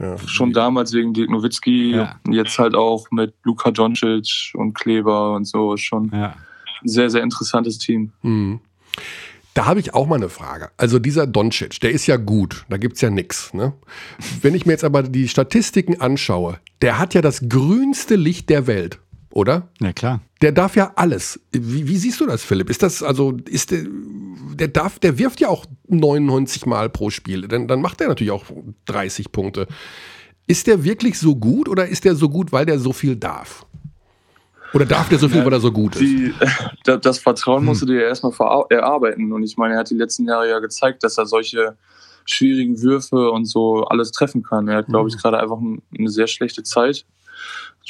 [0.00, 0.16] ja.
[0.26, 2.20] Schon damals wegen Dirk Nowitzki, ja.
[2.30, 5.76] jetzt halt auch mit Luka Doncic und Kleber und so.
[5.76, 6.34] Schon ja.
[6.82, 8.12] ein sehr, sehr interessantes Team.
[8.22, 8.60] Mhm.
[9.54, 10.70] Da habe ich auch mal eine Frage.
[10.76, 13.52] Also dieser Doncic, der ist ja gut, da gibt es ja nichts.
[13.54, 13.72] Ne?
[14.40, 18.68] Wenn ich mir jetzt aber die Statistiken anschaue, der hat ja das grünste Licht der
[18.68, 19.68] Welt oder?
[19.80, 20.20] Ja, klar.
[20.40, 21.40] Der darf ja alles.
[21.52, 22.70] Wie, wie, siehst du das, Philipp?
[22.70, 23.84] Ist das, also, ist der,
[24.54, 27.46] der darf, der wirft ja auch 99 Mal pro Spiel.
[27.48, 28.44] Dann, dann macht er natürlich auch
[28.86, 29.66] 30 Punkte.
[30.46, 33.66] Ist der wirklich so gut oder ist der so gut, weil der so viel darf?
[34.74, 36.02] Oder darf der so viel, weil er so gut ist?
[36.02, 36.32] Die,
[37.00, 37.94] das Vertrauen musst du hm.
[37.94, 38.32] dir erstmal
[38.70, 39.32] erarbeiten.
[39.32, 41.76] Und ich meine, er hat die letzten Jahre ja gezeigt, dass er solche
[42.26, 44.68] schwierigen Würfe und so alles treffen kann.
[44.68, 45.20] Er hat, glaube ich, hm.
[45.22, 47.06] gerade einfach eine sehr schlechte Zeit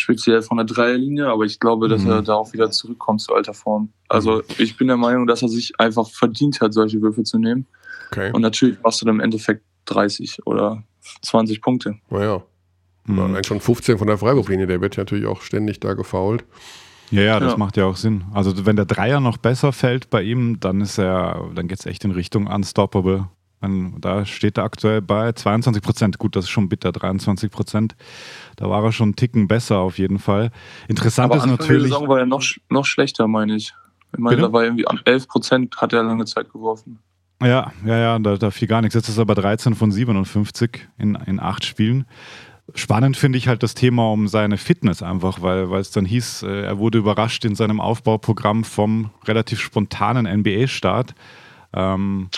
[0.00, 2.10] speziell von der Dreierlinie, aber ich glaube, dass mhm.
[2.10, 3.90] er da auch wieder zurückkommt zu alter Form.
[4.08, 7.66] Also ich bin der Meinung, dass er sich einfach verdient hat, solche Würfe zu nehmen.
[8.10, 8.30] Okay.
[8.32, 10.82] Und natürlich machst du dann im Endeffekt 30 oder
[11.22, 11.96] 20 Punkte.
[12.10, 12.42] Naja.
[13.04, 13.18] Mhm.
[13.18, 16.44] Allein schon 15 von der Freiwurflinie, der wird natürlich auch ständig da gefault.
[17.10, 17.58] Ja, ja, das ja.
[17.58, 18.24] macht ja auch Sinn.
[18.34, 21.86] Also wenn der Dreier noch besser fällt bei ihm, dann ist er, dann geht es
[21.86, 23.28] echt in Richtung Unstoppable.
[23.60, 26.18] Da steht er aktuell bei 22 Prozent.
[26.18, 27.96] Gut, das ist schon bitter, 23 Prozent.
[28.56, 30.50] Da war er schon einen Ticken besser auf jeden Fall.
[30.86, 31.90] Interessant Aber ist Anfang natürlich.
[31.90, 33.74] Der Saison war er noch, noch schlechter, meine ich.
[34.12, 34.48] Ich meine, Bitte?
[34.48, 36.98] da war irgendwie 11 Prozent hat er lange Zeit geworfen.
[37.42, 38.94] Ja, ja, ja, da, da fiel gar nichts.
[38.94, 42.06] Jetzt ist er bei 13 von 57 in, in acht Spielen.
[42.74, 46.42] Spannend finde ich halt das Thema um seine Fitness einfach, weil, weil es dann hieß,
[46.42, 51.14] äh, er wurde überrascht in seinem Aufbauprogramm vom relativ spontanen NBA-Start.
[51.72, 52.28] Ähm,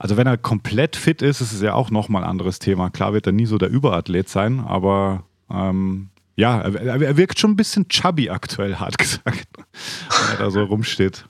[0.00, 2.88] also wenn er komplett fit ist, ist es ja auch nochmal ein anderes Thema.
[2.88, 7.50] Klar wird er nie so der Überathlet sein, aber ähm, ja, er, er, wirkt schon
[7.50, 11.26] ein bisschen chubby aktuell, hart gesagt, wenn er da so rumsteht.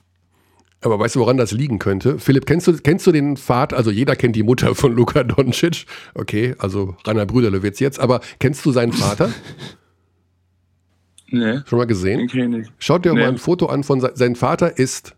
[0.82, 2.20] Aber weißt du, woran das liegen könnte?
[2.20, 3.76] Philipp, kennst du, kennst du den Vater?
[3.76, 5.86] Also jeder kennt die Mutter von Luka Doncic.
[6.14, 7.98] Okay, also Rainer Brüderle wird's jetzt.
[7.98, 9.30] Aber kennst du seinen Vater?
[11.32, 11.60] Nee.
[11.66, 12.24] Schon mal gesehen?
[12.24, 12.72] Okay, nicht.
[12.80, 13.20] Schaut dir nee.
[13.20, 15.14] mal ein Foto an von se sein Vater ist,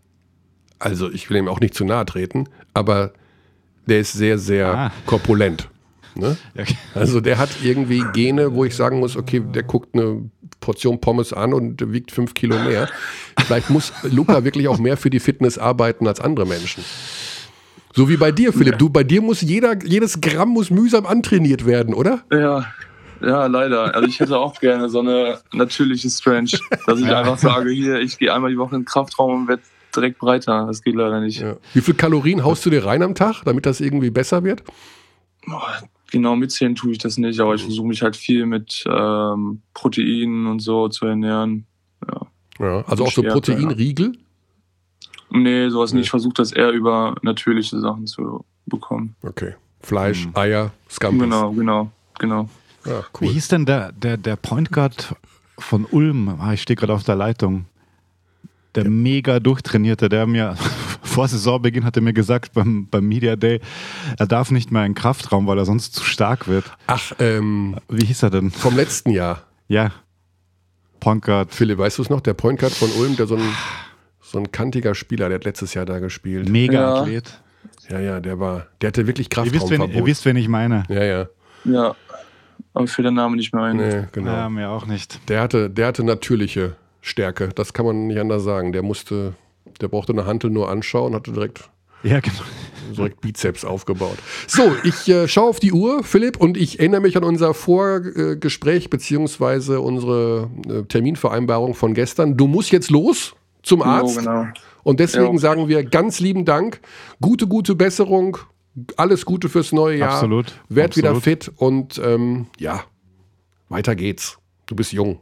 [0.77, 3.13] also ich will ihm auch nicht zu nahe treten, aber
[3.85, 4.91] der ist sehr, sehr ah.
[5.05, 5.69] korpulent.
[6.15, 6.37] Ne?
[6.57, 6.77] Okay.
[6.93, 10.29] Also der hat irgendwie Gene, wo ich sagen muss, okay, der guckt eine
[10.59, 12.87] Portion Pommes an und wiegt fünf Kilo mehr.
[13.39, 16.83] Vielleicht muss Luca wirklich auch mehr für die Fitness arbeiten als andere Menschen.
[17.95, 18.79] So wie bei dir, Philipp.
[18.79, 22.23] Du, bei dir muss jeder, jedes Gramm muss mühsam antrainiert werden, oder?
[22.31, 22.65] Ja,
[23.21, 23.95] ja, leider.
[23.95, 26.51] Also ich hätte auch gerne so eine natürliche Strange,
[26.85, 29.61] dass ich einfach sage, hier, ich gehe einmal die Woche in den Kraftraum und werde
[29.95, 30.65] direkt breiter.
[30.67, 31.41] Das geht leider nicht.
[31.41, 31.55] Ja.
[31.73, 34.63] Wie viel Kalorien haust du dir rein am Tag, damit das irgendwie besser wird?
[36.13, 40.47] genau mitzählen tue ich das nicht, aber ich versuche mich halt viel mit ähm, Proteinen
[40.47, 41.65] und so zu ernähren.
[42.07, 42.27] Ja,
[42.59, 44.13] ja also auch so Proteinriegel?
[45.31, 45.97] Nee, sowas nee.
[45.97, 46.05] nicht.
[46.05, 49.15] Ich versuche das eher über natürliche Sachen zu bekommen.
[49.23, 49.55] Okay.
[49.81, 50.31] Fleisch, mhm.
[50.35, 51.23] Eier, Scampis.
[51.23, 52.49] Genau, genau, genau.
[52.85, 53.27] Ja, cool.
[53.27, 55.15] Wie hieß denn der, der, der Point Guard
[55.57, 56.29] von Ulm?
[56.39, 57.65] Ah, ich stehe gerade auf der Leitung.
[58.75, 58.89] Der ja.
[58.89, 60.55] mega durchtrainierte, der mir
[61.03, 63.59] vor Saisonbeginn hat er mir gesagt beim, beim Media Day,
[64.17, 66.65] er darf nicht mehr in Kraftraum, weil er sonst zu stark wird.
[66.87, 67.77] Ach, ähm.
[67.89, 68.51] Wie hieß er denn?
[68.51, 69.43] Vom letzten Jahr.
[69.67, 69.91] Ja.
[70.99, 71.53] Point Guard.
[71.53, 72.21] Philipp, weißt du es noch?
[72.21, 73.43] Der Point Guard von Ulm, der so ein,
[74.21, 76.49] so ein kantiger Spieler, der hat letztes Jahr da gespielt.
[76.49, 77.41] Mega Athlet.
[77.89, 79.53] Ja, ja, der war, der hatte wirklich Kraftraum.
[79.53, 80.83] Ihr wisst, wen, ihr wisst, wen ich meine.
[80.89, 81.27] Ja, ja.
[81.65, 81.95] Ja.
[82.73, 83.77] Aber für den Namen nicht mehr ein.
[83.77, 84.31] Nee, genau.
[84.31, 85.29] Ja, mir auch nicht.
[85.29, 87.49] Der hatte, der hatte natürliche Stärke.
[87.53, 88.71] Das kann man nicht anders sagen.
[88.71, 89.33] Der musste,
[89.81, 91.69] der brauchte eine Hantel nur anschauen, hatte direkt,
[92.01, 92.41] ja, genau.
[92.97, 94.17] direkt Bizeps aufgebaut.
[94.47, 98.89] So, ich äh, schaue auf die Uhr, Philipp, und ich erinnere mich an unser Vorgespräch
[98.89, 102.37] beziehungsweise unsere äh, Terminvereinbarung von gestern.
[102.37, 104.19] Du musst jetzt los zum Arzt.
[104.19, 104.53] Genau, genau.
[104.83, 105.39] Und deswegen ja.
[105.39, 106.79] sagen wir ganz lieben Dank.
[107.21, 108.37] Gute, gute Besserung.
[108.95, 110.13] Alles Gute fürs neue Jahr.
[110.13, 110.53] Absolut.
[110.69, 111.11] Werd Absolut.
[111.11, 112.83] wieder fit und ähm, ja,
[113.69, 114.39] weiter geht's.
[114.65, 115.19] Du bist jung.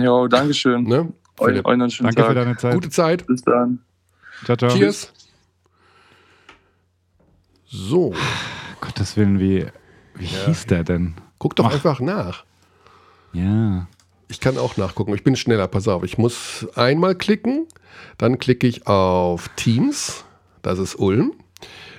[0.00, 0.84] Ja, Dankeschön.
[0.84, 1.12] Ne?
[1.38, 2.28] Eu, euren schönen Danke Tag.
[2.28, 2.74] für deine Zeit.
[2.74, 3.26] Gute Zeit.
[3.26, 3.80] Bis dann.
[4.44, 4.70] Ciao, ciao.
[4.70, 5.12] Cheers.
[7.66, 8.14] So.
[8.80, 9.66] Gottes Willen, wie,
[10.14, 10.46] wie ja.
[10.46, 11.14] hieß der denn?
[11.38, 11.74] Guck doch Ach.
[11.74, 12.44] einfach nach.
[13.32, 13.86] Ja.
[14.28, 15.14] Ich kann auch nachgucken.
[15.14, 15.68] Ich bin schneller.
[15.68, 16.02] Pass auf.
[16.02, 17.66] Ich muss einmal klicken.
[18.18, 20.24] Dann klicke ich auf Teams.
[20.62, 21.32] Das ist Ulm.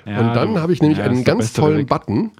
[0.05, 1.87] Ja, und dann habe ich nämlich ja, einen ganz tollen Weg.
[1.87, 2.31] Button.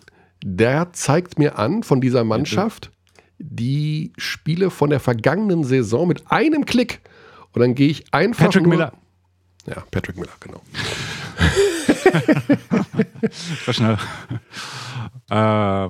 [0.44, 2.92] Der zeigt mir an von dieser Mannschaft,
[3.40, 7.02] die Spiele von der vergangenen Saison mit einem Klick.
[7.54, 8.46] Und dann gehe ich einfach.
[8.46, 8.94] Patrick nur, Miller.
[9.66, 10.62] Ja, Patrick Miller, genau.
[13.66, 13.98] war schnell.
[15.30, 15.90] Äh,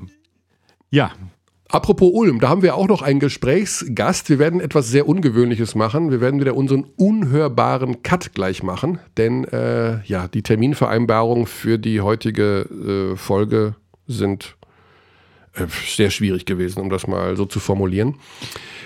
[0.89, 1.11] ja.
[1.69, 4.29] Apropos Ulm, da haben wir auch noch einen Gesprächsgast.
[4.29, 6.11] Wir werden etwas sehr Ungewöhnliches machen.
[6.11, 11.99] Wir werden wieder unseren unhörbaren Cut gleich machen, denn äh, ja, die Terminvereinbarungen für die
[11.99, 13.75] heutige äh, Folge
[14.07, 14.55] sind
[15.87, 18.15] sehr schwierig gewesen, um das mal so zu formulieren.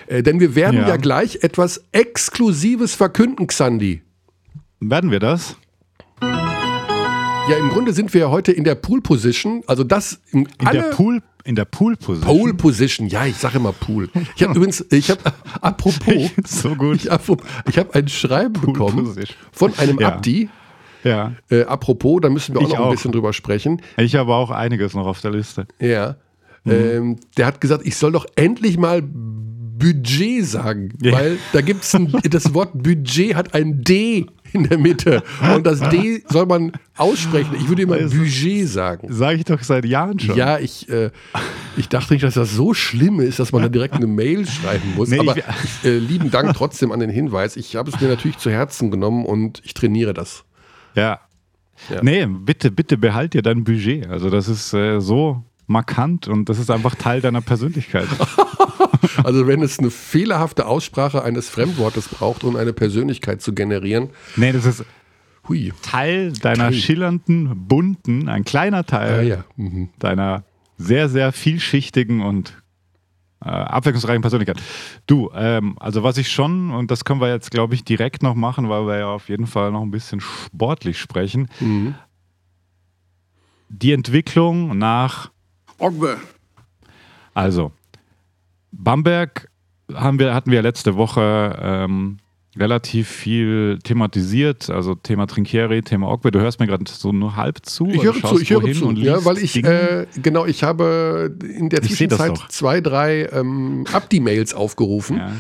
[0.07, 0.89] Äh, denn wir werden ja.
[0.89, 4.01] ja gleich etwas Exklusives verkünden, Xandi.
[4.79, 5.55] Werden wir das?
[6.21, 9.63] Ja, im Grunde sind wir heute in der Pool Position.
[9.67, 12.37] Also das in, der Pool in der Pool Position.
[12.37, 14.09] Pool Position, ja, ich sage immer Pool.
[14.35, 15.21] Ich habe übrigens, ich habe
[15.59, 17.03] apropos, so gut.
[17.03, 17.37] Ich habe
[17.75, 19.37] hab ein Schreiben Pool bekommen Position.
[19.51, 20.07] von einem ja.
[20.09, 20.49] Abdi.
[21.03, 21.33] Ja.
[21.49, 23.81] Äh, apropos, da müssen wir auch ich noch ein bisschen drüber sprechen.
[23.97, 25.67] Ich habe auch einiges noch auf der Liste.
[25.79, 26.15] Ja.
[26.63, 26.71] Mhm.
[26.71, 31.13] Ähm, der hat gesagt, ich soll doch endlich mal Budget sagen, ja.
[31.13, 31.97] weil da gibt es
[32.29, 35.23] das Wort Budget hat ein D in der Mitte
[35.55, 37.55] und das D soll man aussprechen.
[37.57, 39.11] Ich würde immer also, Budget sagen.
[39.11, 40.35] Sage ich doch seit Jahren schon.
[40.35, 41.09] Ja, ich, äh,
[41.77, 44.93] ich dachte nicht, dass das so schlimm ist, dass man da direkt eine Mail schreiben
[44.95, 45.09] muss.
[45.09, 45.43] Nee, Aber ich,
[45.83, 47.55] äh, lieben Dank trotzdem an den Hinweis.
[47.55, 50.43] Ich habe es mir natürlich zu Herzen genommen und ich trainiere das.
[50.95, 51.21] Ja,
[51.89, 52.03] Ja.
[52.03, 54.07] Nee, bitte, bitte behalt dir dein Budget.
[54.07, 58.07] Also das ist äh, so markant und das ist einfach Teil deiner Persönlichkeit.
[59.23, 64.09] also wenn es eine fehlerhafte Aussprache eines Fremdwortes braucht, um eine Persönlichkeit zu generieren.
[64.35, 64.85] Nee, das ist
[65.47, 65.73] Hui.
[65.81, 66.73] Teil deiner Teil.
[66.73, 69.45] schillernden, bunten, ein kleiner Teil ah, ja.
[69.55, 69.89] mhm.
[69.99, 70.43] deiner
[70.77, 72.61] sehr, sehr vielschichtigen und
[73.43, 74.61] äh, abwechslungsreichen Persönlichkeit.
[75.07, 78.35] Du, ähm, also was ich schon, und das können wir jetzt, glaube ich, direkt noch
[78.35, 81.49] machen, weil wir ja auf jeden Fall noch ein bisschen sportlich sprechen.
[81.59, 81.95] Mhm.
[83.69, 85.31] Die Entwicklung nach
[85.81, 86.17] Ogbe.
[87.33, 87.71] Also,
[88.71, 89.49] Bamberg
[89.93, 92.17] haben wir, hatten wir letzte Woche ähm,
[92.57, 96.31] relativ viel thematisiert, also Thema Trinkieri, Thema Ogbe.
[96.31, 97.87] Du hörst mir gerade so nur halb zu.
[97.87, 101.81] Ich höre zu, ich höre zu, ja, weil ich, äh, genau, ich habe in der
[101.81, 105.31] Zwischenzeit zwei, drei ähm, Abdi-Mails aufgerufen, ja.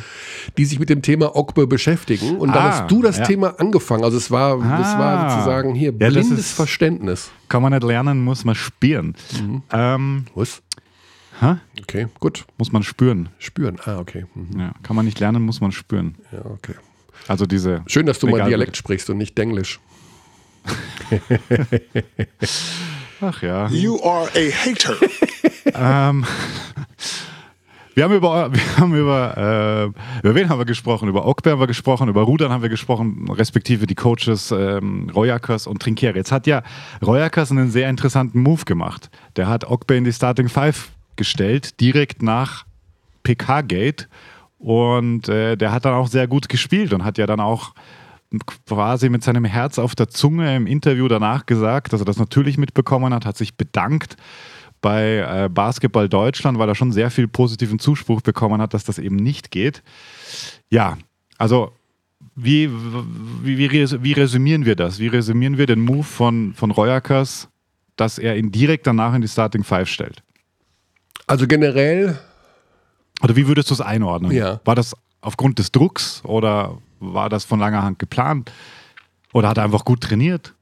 [0.57, 3.25] Die sich mit dem Thema Ogbe beschäftigen und ah, dann hast du das ja.
[3.25, 4.03] Thema angefangen.
[4.03, 7.31] Also es war, ah, das war sozusagen hier blindes ist, Verständnis.
[7.49, 9.15] Kann man nicht lernen, muss man spüren.
[9.39, 9.61] Mhm.
[9.71, 10.61] Ähm, Was?
[11.39, 11.55] Hä?
[11.81, 12.45] Okay, gut.
[12.57, 13.29] Muss man spüren.
[13.39, 14.25] Spüren, ah, okay.
[14.35, 14.59] Mhm.
[14.59, 16.15] Ja, kann man nicht lernen, muss man spüren.
[16.31, 16.75] Ja, okay.
[17.27, 17.83] Also diese.
[17.87, 19.79] Schön, dass du mal Dialekt sprichst und nicht Denglisch.
[23.21, 23.67] Ach ja.
[23.67, 24.95] You are a hater.
[25.73, 26.25] ähm,
[27.93, 31.09] wir haben über, wir haben über, äh, über wen haben wir gesprochen?
[31.09, 35.67] Über Ogbe haben wir gesprochen, über Rudern haben wir gesprochen, respektive die Coaches ähm, Royakas
[35.67, 36.17] und Trinkieri.
[36.17, 36.63] Jetzt hat ja
[37.05, 39.09] Royakas einen sehr interessanten Move gemacht.
[39.35, 42.65] Der hat Ogbe in die Starting Five gestellt, direkt nach
[43.23, 44.07] PK-Gate
[44.57, 47.73] und äh, der hat dann auch sehr gut gespielt und hat ja dann auch
[48.65, 52.57] quasi mit seinem Herz auf der Zunge im Interview danach gesagt, dass er das natürlich
[52.57, 54.15] mitbekommen hat, hat sich bedankt
[54.81, 58.99] bei äh, Basketball Deutschland, weil er schon sehr viel positiven Zuspruch bekommen hat, dass das
[58.99, 59.83] eben nicht geht.
[60.69, 60.97] Ja,
[61.37, 61.71] also
[62.35, 62.69] wie,
[63.43, 64.99] wie, wie, wie resümieren wir das?
[64.99, 67.47] Wie resümieren wir den Move von, von Royakas,
[67.95, 70.23] dass er ihn direkt danach in die Starting Five stellt?
[71.27, 72.19] Also generell
[73.21, 74.31] oder wie würdest du es einordnen?
[74.31, 74.59] Ja.
[74.65, 78.51] War das aufgrund des Drucks oder war das von langer Hand geplant?
[79.33, 80.53] Oder hat er einfach gut trainiert?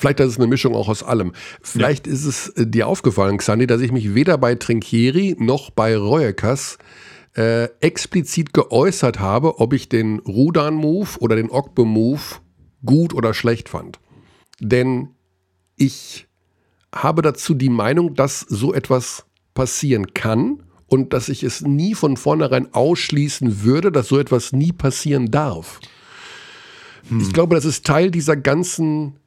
[0.00, 1.32] Vielleicht ist es eine Mischung auch aus allem.
[1.60, 2.12] Vielleicht ja.
[2.14, 6.78] ist es äh, dir aufgefallen, Xandi, dass ich mich weder bei Trinkieri noch bei Reuekas
[7.36, 12.22] äh, explizit geäußert habe, ob ich den Rudan-Move oder den Ogbe-Move
[12.82, 14.00] gut oder schlecht fand.
[14.58, 15.10] Denn
[15.76, 16.26] ich
[16.94, 22.16] habe dazu die Meinung, dass so etwas passieren kann und dass ich es nie von
[22.16, 25.78] vornherein ausschließen würde, dass so etwas nie passieren darf.
[27.10, 27.20] Hm.
[27.20, 29.20] Ich glaube, das ist Teil dieser ganzen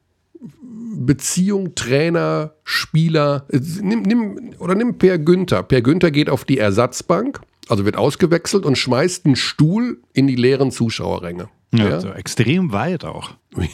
[0.94, 3.46] Beziehung Trainer, Spieler.
[3.50, 5.62] Nimm, nimm, oder nimm Per Günther.
[5.62, 10.36] Per Günther geht auf die Ersatzbank, also wird ausgewechselt und schmeißt einen Stuhl in die
[10.36, 11.48] leeren Zuschauerränge.
[11.72, 11.94] Ja, ja?
[11.94, 13.30] Also extrem weit auch.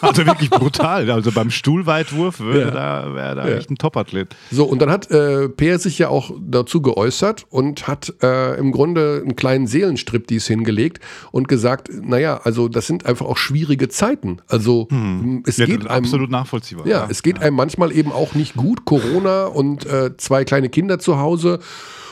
[0.00, 1.10] also wirklich brutal.
[1.10, 2.70] Also beim Stuhlweitwurf wäre ja.
[2.70, 3.56] da, wär da ja.
[3.56, 4.34] echt ein Topathlet.
[4.50, 8.72] So, und dann hat äh, Peer sich ja auch dazu geäußert und hat äh, im
[8.72, 11.00] Grunde einen kleinen Seelenstriptease hingelegt
[11.32, 14.38] und gesagt, naja, also das sind einfach auch schwierige Zeiten.
[14.48, 15.42] Also hm.
[15.46, 16.86] es ja, geht einem, absolut nachvollziehbar.
[16.86, 18.84] Ja, es geht einem manchmal eben auch nicht gut.
[18.84, 21.60] Corona und äh, zwei kleine Kinder zu Hause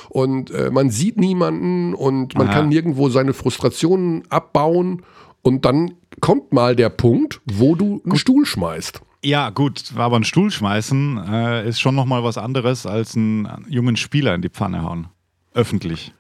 [0.09, 2.55] und äh, man sieht niemanden und man Aha.
[2.55, 5.03] kann nirgendwo seine Frustrationen abbauen
[5.43, 9.01] und dann kommt mal der Punkt, wo du einen Stuhl schmeißt.
[9.25, 13.97] Ja, gut, aber ein Stuhl schmeißen äh, ist schon nochmal was anderes als einen jungen
[13.97, 15.09] Spieler in die Pfanne hauen.
[15.55, 16.13] Öffentlich.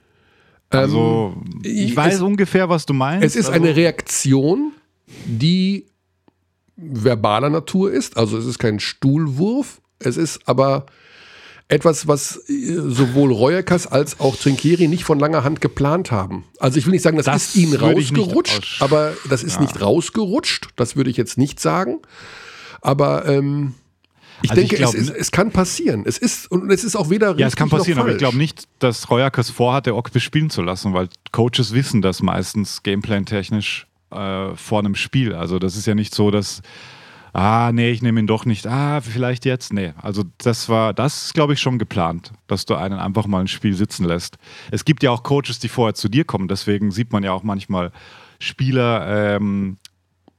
[0.70, 3.24] Also, ähm, ich weiß es, ungefähr, was du meinst.
[3.24, 4.72] Es ist also, eine Reaktion,
[5.24, 5.86] die
[6.76, 8.16] verbaler Natur ist.
[8.16, 9.80] Also, es ist kein Stuhlwurf.
[9.98, 10.86] Es ist aber
[11.68, 16.44] etwas, was äh, sowohl Reuerkas als auch Trinkieri nicht von langer Hand geplant haben.
[16.58, 19.62] Also ich will nicht sagen, das, das ist ihnen rausgerutscht, aber das ist ja.
[19.62, 20.68] nicht rausgerutscht.
[20.76, 21.98] Das würde ich jetzt nicht sagen.
[22.82, 23.74] Aber ähm,
[24.42, 26.04] ich also denke, ich glaub, es, ist, es, kann passieren.
[26.06, 28.64] Es ist und es ist auch weder Ja, es kann passieren, aber ich glaube nicht,
[28.78, 34.78] dass Reuerkas vorhatte, Okbe spielen zu lassen, weil Coaches wissen das meistens gameplan-technisch äh, vor
[34.78, 35.34] einem Spiel.
[35.34, 36.62] Also das ist ja nicht so, dass
[37.36, 39.92] ah, nee, ich nehme ihn doch nicht, ah, vielleicht jetzt, nee.
[40.00, 43.48] Also das war, das ist, glaube ich, schon geplant, dass du einen einfach mal ein
[43.48, 44.38] Spiel sitzen lässt.
[44.70, 47.42] Es gibt ja auch Coaches, die vorher zu dir kommen, deswegen sieht man ja auch
[47.42, 47.92] manchmal
[48.38, 49.76] Spieler, ähm,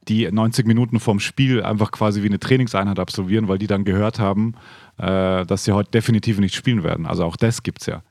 [0.07, 4.17] die 90 Minuten vorm Spiel einfach quasi wie eine Trainingseinheit absolvieren, weil die dann gehört
[4.19, 4.55] haben,
[4.97, 7.05] äh, dass sie heute definitiv nicht spielen werden.
[7.05, 8.01] Also auch das gibt es ja.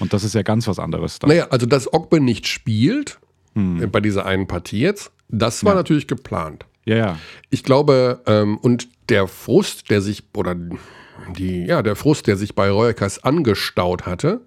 [0.00, 1.18] Und das ist ja ganz was anderes.
[1.18, 1.28] Dann.
[1.28, 3.20] Naja, also dass Ogbe nicht spielt,
[3.54, 3.90] hm.
[3.90, 5.76] bei dieser einen Partie jetzt, das war ja.
[5.76, 6.66] natürlich geplant.
[6.84, 7.18] Ja, ja.
[7.50, 10.56] Ich glaube, ähm, und der Frust, der sich, oder
[11.36, 14.42] die, ja, der Frust, der sich bei Reuerkas angestaut hatte,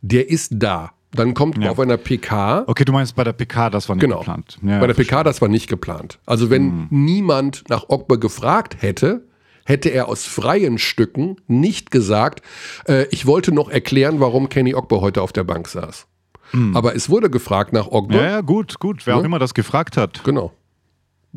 [0.00, 0.92] der ist da.
[1.12, 1.70] Dann kommt ja.
[1.70, 2.64] auf einer PK.
[2.66, 4.18] Okay, du meinst bei der PK, das war nicht genau.
[4.18, 4.58] geplant.
[4.62, 6.18] Ja, bei der PK, das war nicht geplant.
[6.26, 6.86] Also wenn hm.
[6.90, 9.26] niemand nach Ogba gefragt hätte,
[9.64, 12.42] hätte er aus freien Stücken nicht gesagt,
[12.88, 16.06] äh, ich wollte noch erklären, warum Kenny Ogba heute auf der Bank saß.
[16.50, 16.76] Hm.
[16.76, 18.16] Aber es wurde gefragt nach Ogba.
[18.16, 19.06] Ja, ja gut, gut.
[19.06, 19.20] Wer ja?
[19.20, 20.24] auch immer das gefragt hat.
[20.24, 20.52] Genau.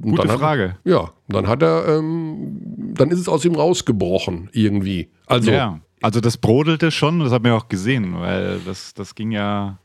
[0.02, 0.78] Gute hat, Frage.
[0.84, 5.10] Ja, dann hat er, ähm, dann ist es aus ihm rausgebrochen irgendwie.
[5.26, 9.32] Also, ja, also das brodelte schon, das haben wir auch gesehen, weil das, das ging
[9.32, 9.80] ja,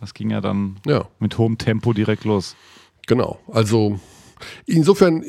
[0.00, 1.06] das ging ja dann ja.
[1.18, 2.54] mit hohem Tempo direkt los.
[3.06, 3.98] Genau, also
[4.66, 5.24] insofern,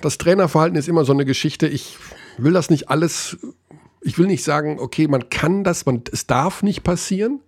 [0.00, 1.66] das Trainerverhalten ist immer so eine Geschichte.
[1.66, 1.96] Ich
[2.38, 3.38] will das nicht alles,
[4.00, 7.40] ich will nicht sagen, okay, man kann das, man, es darf nicht passieren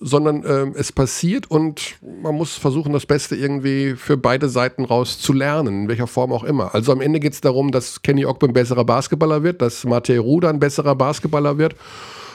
[0.00, 5.18] sondern ähm, es passiert und man muss versuchen, das Beste irgendwie für beide Seiten raus
[5.18, 6.74] zu lernen, in welcher Form auch immer.
[6.74, 10.18] Also am Ende geht es darum, dass Kenny Ogbe ein besserer Basketballer wird, dass Matej
[10.18, 11.74] Ruda ein besserer Basketballer wird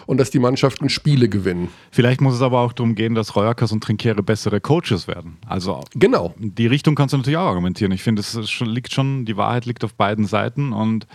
[0.06, 1.70] und dass die Mannschaften Spiele gewinnen.
[1.92, 5.38] Vielleicht muss es aber auch darum gehen, dass Reuerkers und Trinkere bessere Coaches werden.
[5.48, 6.34] Also genau.
[6.38, 7.94] Die Richtung kannst du natürlich auch argumentieren.
[7.94, 11.08] Ich finde, es liegt schon, die Wahrheit liegt auf beiden Seiten und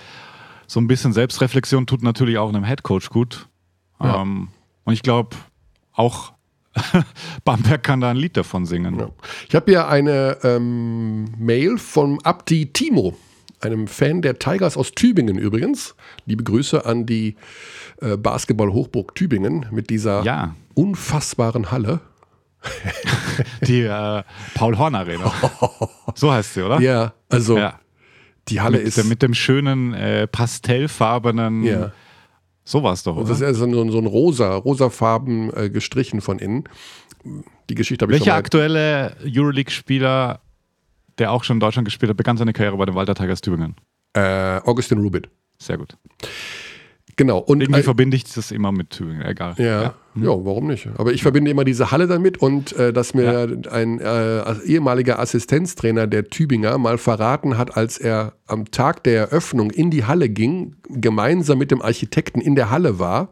[0.66, 3.48] so ein bisschen Selbstreflexion tut natürlich auch einem Headcoach gut.
[4.00, 4.22] Ja.
[4.22, 4.48] Ähm,
[4.84, 5.36] und ich glaube,
[5.92, 6.32] auch
[7.44, 8.98] Bamberg kann da ein Lied davon singen.
[8.98, 9.10] Ja.
[9.48, 13.16] Ich habe hier eine ähm, Mail vom Abdi Timo,
[13.60, 15.94] einem Fan der Tigers aus Tübingen übrigens.
[16.26, 17.36] Liebe Grüße an die
[18.00, 20.54] äh, Basketball-Hochburg Tübingen mit dieser ja.
[20.74, 22.00] unfassbaren Halle.
[23.62, 24.22] die äh,
[24.54, 25.32] Paul Horn Arena.
[26.14, 26.80] So heißt sie, oder?
[26.80, 27.78] Ja, also ja.
[28.48, 29.04] die Halle mit, ist.
[29.04, 31.62] Mit dem schönen äh, pastellfarbenen.
[31.62, 31.92] Ja
[32.68, 33.28] so war es doch, oder?
[33.28, 36.64] Das ist ja so ein, so ein rosa, rosafarben äh, gestrichen von innen.
[37.70, 40.40] Die Geschichte habe ich Welcher aktuelle Euroleague-Spieler,
[41.16, 43.74] der auch schon in Deutschland gespielt hat, begann seine Karriere bei den Walter Tigers Tübingen?
[44.12, 45.30] Äh, Augustin Rubit.
[45.58, 45.96] Sehr gut.
[47.18, 47.38] Genau.
[47.38, 49.54] Und Irgendwie äh, verbinde ich das immer mit Tübingen, egal.
[49.58, 50.22] Ja, ja, hm.
[50.22, 50.30] ja.
[50.30, 50.88] warum nicht?
[50.96, 53.24] Aber ich verbinde immer diese Halle damit und äh, dass mir
[53.64, 53.70] ja.
[53.72, 59.70] ein äh, ehemaliger Assistenztrainer der Tübinger mal verraten hat, als er am Tag der Eröffnung
[59.70, 63.30] in die Halle ging, gemeinsam mit dem Architekten in der Halle war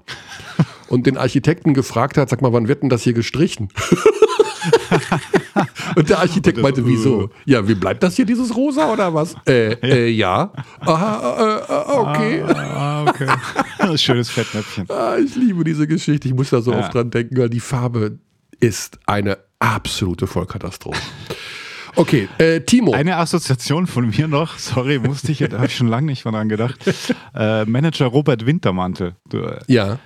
[0.88, 3.68] und den Architekten gefragt hat, sag mal, wann wird denn das hier gestrichen?
[5.94, 7.30] Und der Architekt meinte, wieso?
[7.44, 9.34] Ja, wie bleibt das hier, dieses Rosa oder was?
[9.46, 10.52] Äh, äh, ja.
[10.80, 12.42] Aha, äh, äh okay.
[12.42, 13.96] Ah, okay.
[13.96, 14.86] Schönes Fettnäpfchen.
[14.90, 16.28] Ah, ich liebe diese Geschichte.
[16.28, 16.80] Ich muss da so ja.
[16.80, 18.18] oft dran denken, weil die Farbe
[18.58, 21.00] ist eine absolute Vollkatastrophe.
[21.94, 22.92] Okay, äh, Timo.
[22.92, 26.32] Eine Assoziation von mir noch, sorry, musste ich, da habe ich schon lange nicht mal
[26.32, 26.78] dran gedacht.
[27.34, 29.14] Äh, Manager Robert Wintermantel.
[29.28, 29.98] Du, äh, ja.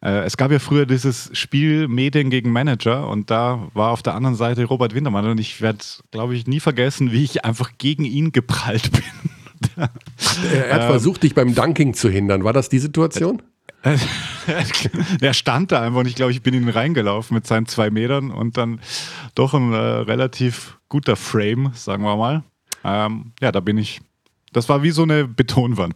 [0.00, 4.14] Äh, es gab ja früher dieses Spiel Medien gegen Manager und da war auf der
[4.14, 5.80] anderen Seite Robert Wintermann und ich werde,
[6.10, 9.02] glaube ich, nie vergessen, wie ich einfach gegen ihn geprallt bin.
[9.76, 12.44] er hat ähm, versucht, dich beim Dunking zu hindern.
[12.44, 13.42] War das die Situation?
[15.20, 18.30] er stand da einfach und ich glaube, ich bin ihn reingelaufen mit seinen zwei Metern
[18.30, 18.80] und dann
[19.34, 22.42] doch ein äh, relativ guter Frame, sagen wir mal.
[22.84, 24.00] Ähm, ja, da bin ich.
[24.52, 25.94] Das war wie so eine Betonwand.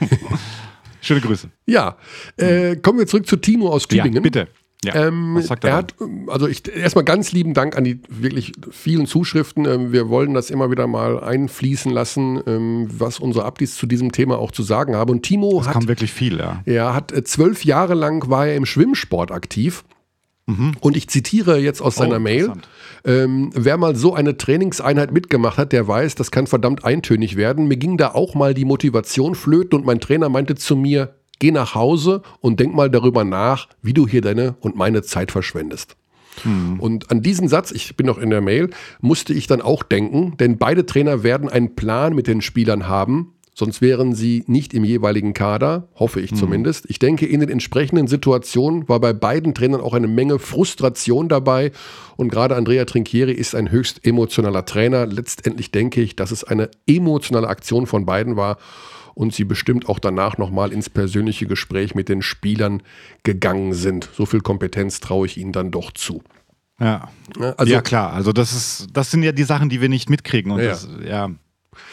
[1.04, 1.50] Schöne Grüße.
[1.66, 1.96] Ja,
[2.36, 4.14] äh, kommen wir zurück zu Timo aus Tübingen.
[4.14, 4.48] Ja, bitte.
[4.84, 5.94] Ja, ähm, was sagt er, er hat,
[6.28, 9.64] also ich, erstmal ganz lieben Dank an die wirklich vielen Zuschriften.
[9.64, 14.12] Ähm, wir wollen das immer wieder mal einfließen lassen, ähm, was unsere Abdis zu diesem
[14.12, 15.10] Thema auch zu sagen haben.
[15.10, 15.74] Und Timo das hat.
[15.74, 16.62] kam wirklich viel, ja.
[16.66, 19.84] Er hat äh, zwölf Jahre lang war er im Schwimmsport aktiv.
[20.46, 20.72] Mhm.
[20.80, 22.52] Und ich zitiere jetzt aus seiner oh, Mail.
[23.06, 27.68] Ähm, wer mal so eine Trainingseinheit mitgemacht hat, der weiß, das kann verdammt eintönig werden.
[27.68, 31.50] Mir ging da auch mal die Motivation flöten und mein Trainer meinte zu mir, geh
[31.50, 35.96] nach Hause und denk mal darüber nach, wie du hier deine und meine Zeit verschwendest.
[36.44, 36.80] Mhm.
[36.80, 40.36] Und an diesen Satz, ich bin noch in der Mail, musste ich dann auch denken,
[40.38, 44.82] denn beide Trainer werden einen Plan mit den Spielern haben, Sonst wären sie nicht im
[44.82, 46.36] jeweiligen Kader, hoffe ich mhm.
[46.36, 46.86] zumindest.
[46.88, 51.70] Ich denke, in den entsprechenden Situationen war bei beiden Trainern auch eine Menge Frustration dabei.
[52.16, 55.06] Und gerade Andrea Trinchieri ist ein höchst emotionaler Trainer.
[55.06, 58.58] Letztendlich denke ich, dass es eine emotionale Aktion von beiden war
[59.14, 62.82] und sie bestimmt auch danach nochmal ins persönliche Gespräch mit den Spielern
[63.22, 64.08] gegangen sind.
[64.14, 66.24] So viel Kompetenz traue ich ihnen dann doch zu.
[66.80, 67.08] Ja.
[67.56, 68.12] Also, ja, klar.
[68.12, 70.50] Also, das ist, das sind ja die Sachen, die wir nicht mitkriegen.
[70.50, 70.70] Und ja.
[70.70, 71.30] Das, ja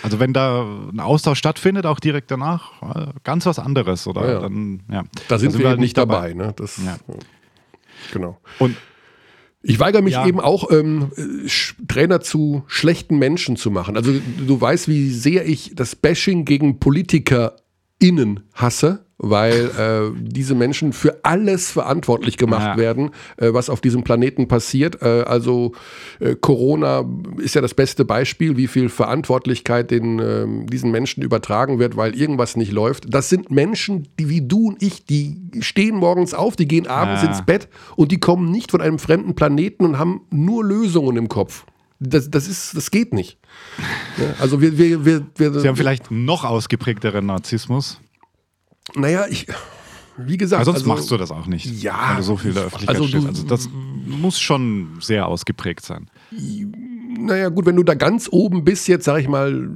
[0.04, 4.26] also wenn da ein Austausch stattfindet, auch direkt danach, äh, ganz was anderes, oder?
[4.26, 4.40] Ja, ja.
[4.40, 5.04] Dann, ja.
[5.04, 6.30] Da sind, da sind wir, wir halt nicht dabei.
[6.30, 6.54] dabei ne?
[6.56, 6.98] das, ja.
[8.14, 8.40] Genau.
[8.60, 8.76] Und
[9.64, 10.26] ich weigere mich ja.
[10.26, 11.12] eben auch, ähm,
[11.88, 13.96] Trainer zu schlechten Menschen zu machen.
[13.96, 20.94] Also du weißt, wie sehr ich das Bashing gegen PolitikerInnen hasse, weil äh, diese Menschen
[20.94, 22.78] für alles verantwortlich gemacht ja.
[22.78, 25.04] werden, äh, was auf diesem Planeten passiert.
[25.04, 25.74] Äh, also
[26.20, 27.06] äh, Corona
[27.38, 32.16] ist ja das beste Beispiel, wie viel Verantwortlichkeit den, ähm, diesen Menschen übertragen wird, weil
[32.16, 33.14] irgendwas nicht läuft.
[33.14, 37.22] Das sind Menschen, die wie du und ich, die stehen morgens auf, die gehen abends
[37.22, 37.30] ja.
[37.30, 41.28] ins Bett und die kommen nicht von einem fremden Planeten und haben nur Lösungen im
[41.28, 41.66] Kopf.
[42.00, 43.38] Das, das, ist, das geht nicht.
[44.18, 48.02] Ja, also wir, wir, wir, wir, Sie haben vielleicht noch ausgeprägteren Narzissmus.
[48.96, 49.48] Naja, ich,
[50.18, 50.62] wie gesagt.
[50.62, 51.66] Aber sonst also, machst du das auch nicht.
[51.82, 52.12] Ja.
[52.12, 53.28] Wenn du so viel der Öffentlichkeit also, stehst.
[53.28, 53.70] Also das
[54.06, 56.10] muss schon sehr ausgeprägt sein.
[57.18, 59.70] Naja, gut, wenn du da ganz oben bist, jetzt sag ich mal,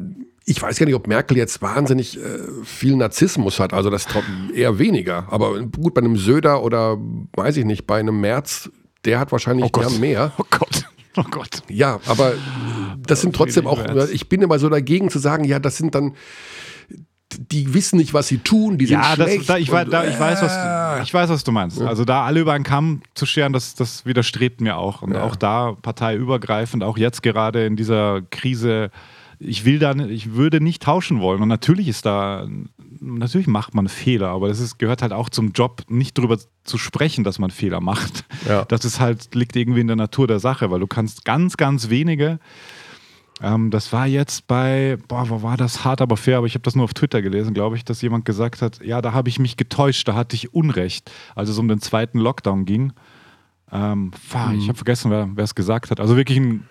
[0.46, 4.06] ich weiß gar nicht, ob Merkel jetzt wahnsinnig äh, viel Narzissmus hat, also das
[4.54, 5.28] eher weniger.
[5.32, 6.98] Aber gut, bei einem Söder oder
[7.34, 8.70] weiß ich nicht, bei einem Merz,
[9.06, 10.34] der hat wahrscheinlich oh mehr.
[10.38, 10.86] Oh Gott.
[11.18, 11.62] Oh Gott.
[11.70, 12.34] Ja, aber
[13.08, 13.80] das sind trotzdem auch,
[14.12, 16.14] ich bin immer so dagegen zu sagen, ja, das sind dann,
[17.38, 19.40] die wissen nicht, was sie tun, die sind ja, schlecht.
[19.40, 21.82] Das, da, ich, und, da, ich, weiß, was, ich weiß, was du meinst.
[21.82, 25.02] Also da alle über einen Kamm zu scheren, das, das widerstrebt mir auch.
[25.02, 25.24] Und ja.
[25.24, 28.92] auch da parteiübergreifend, auch jetzt gerade in dieser Krise,
[29.40, 31.42] ich will da, ich würde nicht tauschen wollen.
[31.42, 32.48] Und natürlich ist da,
[33.00, 36.78] natürlich macht man Fehler, aber das ist, gehört halt auch zum Job, nicht darüber zu
[36.78, 38.26] sprechen, dass man Fehler macht.
[38.48, 38.66] Ja.
[38.66, 41.90] Das ist halt, liegt irgendwie in der Natur der Sache, weil du kannst ganz, ganz
[41.90, 42.40] wenige
[43.42, 46.64] ähm, das war jetzt bei, boah, wo war das hart, aber fair, aber ich habe
[46.64, 49.40] das nur auf Twitter gelesen, glaube ich, dass jemand gesagt hat, ja, da habe ich
[49.40, 52.94] mich getäuscht, da hatte ich Unrecht, als es um den zweiten Lockdown ging.
[53.72, 54.60] Ähm, mhm.
[54.60, 56.00] Ich habe vergessen, wer es gesagt hat.
[56.00, 56.68] Also wirklich ein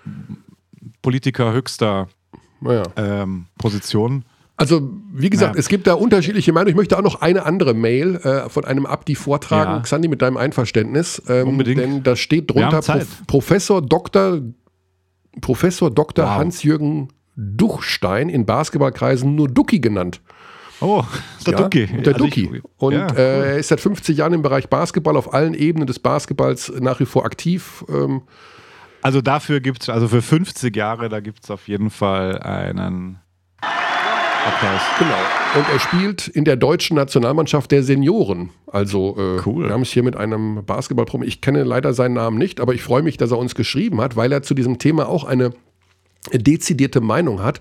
[1.03, 2.09] Politiker höchster
[2.63, 2.83] ja.
[2.97, 4.25] ähm, Position.
[4.57, 5.59] Also, wie gesagt, ja.
[5.59, 6.71] es gibt da unterschiedliche Meinungen.
[6.71, 9.81] Ich möchte auch noch eine andere Mail äh, von einem Abdi vortragen, ja.
[9.81, 11.21] Xandi, mit deinem Einverständnis.
[11.29, 11.81] Ähm, Unbedingt.
[11.81, 14.43] Denn da steht drunter Prof Professor Dr.
[15.41, 16.25] Professor Dr.
[16.25, 16.35] Wow.
[16.37, 20.21] Hans-Jürgen Duchstein in Basketballkreisen nur Ducky genannt.
[20.81, 21.05] Oh,
[21.47, 21.87] der ja, Ducky.
[21.87, 22.63] Der also Ducky.
[22.77, 23.19] Und ja, cool.
[23.19, 27.01] äh, er ist seit 50 Jahren im Bereich Basketball auf allen Ebenen des Basketballs nach
[27.01, 27.85] wie vor aktiv.
[27.89, 28.23] Ähm,
[29.03, 33.19] also dafür gibt es, also für 50 Jahre, da gibt es auf jeden Fall einen
[34.45, 34.81] Applaus.
[34.99, 35.59] Genau.
[35.59, 38.51] Und er spielt in der deutschen Nationalmannschaft der Senioren.
[38.67, 39.65] Also äh, cool.
[39.65, 41.27] wir haben es hier mit einem Basketballpromi.
[41.27, 44.17] Ich kenne leider seinen Namen nicht, aber ich freue mich, dass er uns geschrieben hat,
[44.17, 45.53] weil er zu diesem Thema auch eine
[46.33, 47.61] dezidierte Meinung hat,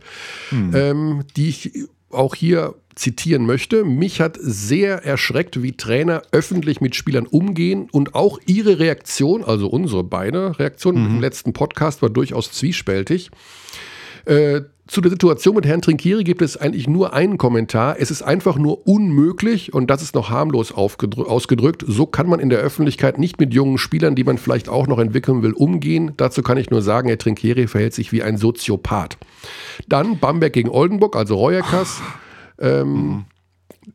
[0.50, 0.72] hm.
[0.74, 1.72] ähm, die ich
[2.10, 3.86] auch hier zitieren möchte.
[3.86, 9.68] Mich hat sehr erschreckt, wie Trainer öffentlich mit Spielern umgehen und auch ihre Reaktion, also
[9.68, 11.16] unsere beide Reaktionen mhm.
[11.16, 13.32] im letzten Podcast war durchaus zwiespältig.
[14.26, 17.96] Äh, zu der Situation mit Herrn Trinkieri gibt es eigentlich nur einen Kommentar.
[18.00, 21.86] Es ist einfach nur unmöglich und das ist noch harmlos ausgedrückt.
[21.88, 25.00] So kann man in der Öffentlichkeit nicht mit jungen Spielern, die man vielleicht auch noch
[25.00, 26.12] entwickeln will, umgehen.
[26.18, 29.18] Dazu kann ich nur sagen, Herr Trinkieri verhält sich wie ein Soziopath.
[29.88, 32.02] Dann Bamberg gegen Oldenburg, also Reuerkas.
[32.60, 33.26] Ähm.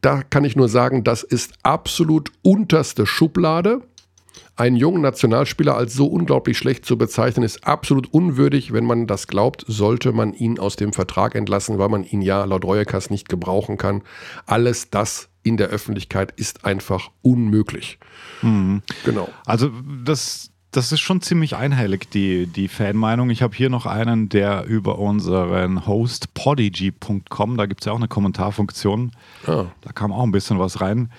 [0.03, 3.81] Da kann ich nur sagen, das ist absolut unterste Schublade.
[4.57, 8.73] Einen jungen Nationalspieler als so unglaublich schlecht zu bezeichnen, ist absolut unwürdig.
[8.73, 12.45] Wenn man das glaubt, sollte man ihn aus dem Vertrag entlassen, weil man ihn ja
[12.45, 14.03] laut Reuekas nicht gebrauchen kann.
[14.47, 17.99] Alles das in der Öffentlichkeit ist einfach unmöglich.
[18.43, 18.83] Mhm.
[19.05, 19.29] Genau.
[19.47, 19.71] Also
[20.05, 23.31] das, das ist schon ziemlich einhellig, die, die Fanmeinung.
[23.31, 27.97] Ich habe hier noch einen, der über unseren Host podigy.com, da gibt es ja auch
[27.97, 29.13] eine Kommentarfunktion,
[29.47, 29.67] ah.
[29.81, 31.11] da kam auch ein bisschen was rein.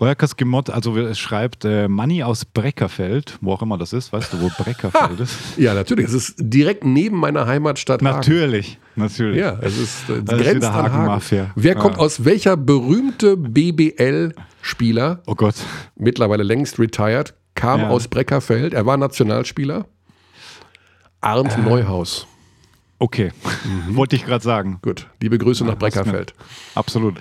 [0.00, 4.12] Reuerkers Gemott, also es schreibt äh, Manni aus Breckerfeld, wo auch immer das ist.
[4.12, 5.36] Weißt du, wo Breckerfeld ist?
[5.56, 6.06] Ja, natürlich.
[6.06, 9.02] Es ist direkt neben meiner Heimatstadt Natürlich, Hagen.
[9.02, 9.40] natürlich.
[9.40, 11.50] Ja, es ist äh, das grenzt ist an Hagen.
[11.56, 11.80] Wer ja.
[11.80, 15.22] kommt aus welcher berühmte BBL-Spieler?
[15.26, 15.56] Oh Gott.
[15.96, 17.88] Mittlerweile längst retired, kam ja.
[17.88, 18.74] aus Breckerfeld.
[18.74, 19.86] Er war Nationalspieler.
[21.20, 21.60] Arndt äh.
[21.60, 22.28] Neuhaus.
[23.00, 23.32] Okay,
[23.64, 23.96] mhm.
[23.96, 24.78] wollte ich gerade sagen.
[24.82, 26.34] Gut, liebe Grüße ja, nach Breckerfeld.
[26.74, 27.16] Absolut.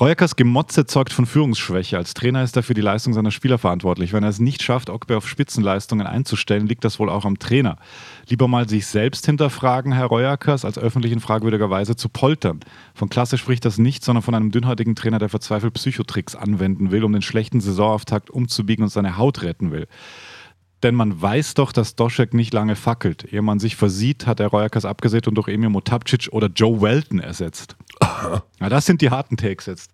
[0.00, 1.96] Reuerkers Gemotze zeugt von Führungsschwäche.
[1.96, 4.12] Als Trainer ist er für die Leistung seiner Spieler verantwortlich.
[4.12, 7.76] Wenn er es nicht schafft, Ogbe auf Spitzenleistungen einzustellen, liegt das wohl auch am Trainer.
[8.28, 12.60] Lieber mal sich selbst hinterfragen, Herr Reuerkers, als öffentlich in fragwürdiger Weise zu poltern.
[12.94, 17.04] Von Klasse spricht das nicht, sondern von einem dünnhäutigen Trainer, der verzweifelt Psychotricks anwenden will,
[17.04, 19.86] um den schlechten Saisonauftakt umzubiegen und seine Haut retten will.
[20.82, 23.32] Denn man weiß doch, dass Doschek nicht lange fackelt.
[23.32, 27.20] Ehe man sich versieht, hat er Reuerkers abgesät und durch Emil Motapcic oder Joe Welton
[27.20, 27.76] ersetzt.
[28.58, 29.90] Na, das sind die harten Takes jetzt.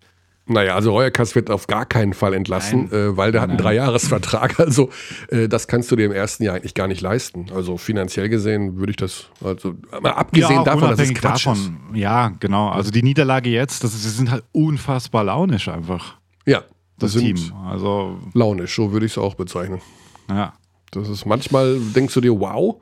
[0.49, 3.59] Naja, also Reuerkas wird auf gar keinen Fall entlassen, äh, weil der nein, hat einen
[3.59, 4.57] Dreijahresvertrag.
[4.69, 4.89] Also
[5.29, 7.47] äh, das kannst du dir im ersten Jahr eigentlich gar nicht leisten.
[7.53, 11.77] Also finanziell gesehen würde ich das, also mal abgesehen ja, davon, dass es Quatsch davon,
[11.91, 11.97] ist.
[11.97, 12.69] Ja, genau.
[12.69, 16.17] Also die Niederlage jetzt, das, das sind halt unfassbar launisch einfach.
[16.47, 16.63] Ja,
[16.97, 17.37] das, das Team.
[17.67, 19.81] Also launisch, so würde ich es auch bezeichnen.
[20.29, 20.53] Ja.
[20.91, 22.81] Das ist manchmal denkst du dir, wow.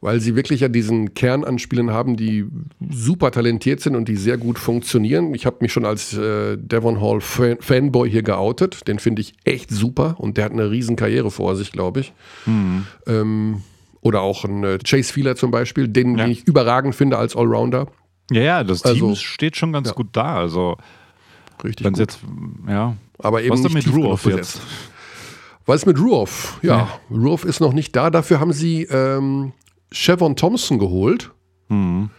[0.00, 2.46] weil sie wirklich ja diesen Kern an Spielern haben, die
[2.90, 5.34] super talentiert sind und die sehr gut funktionieren.
[5.34, 8.88] Ich habe mich schon als äh, Devon Hall Fan Fanboy hier geoutet.
[8.88, 12.12] Den finde ich echt super und der hat eine riesen Karriere vor sich, glaube ich.
[12.46, 12.86] Mhm.
[13.06, 13.62] Ähm,
[14.00, 16.24] oder auch ein äh, Chase Fieler zum Beispiel, den, ja.
[16.24, 17.88] den, ich überragend finde als Allrounder.
[18.30, 19.94] Ja, ja, das Team also, steht schon ganz ja.
[19.94, 20.36] gut da.
[20.36, 20.76] Also
[21.64, 21.86] richtig.
[21.86, 21.98] Gut.
[21.98, 22.20] Jetzt,
[22.68, 22.96] ja.
[23.18, 24.60] Aber eben Was nicht mit Ruoff jetzt?
[25.66, 26.58] Was mit Ruoff?
[26.62, 27.00] Ja, ja.
[27.10, 28.10] Ruoff ist noch nicht da.
[28.10, 29.52] Dafür haben sie ähm,
[29.92, 31.30] Chevon Thompson geholt.
[31.68, 32.10] Mhm.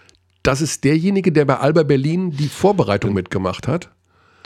[0.44, 3.92] Das ist derjenige, der bei Alba Berlin die Vorbereitung mitgemacht hat.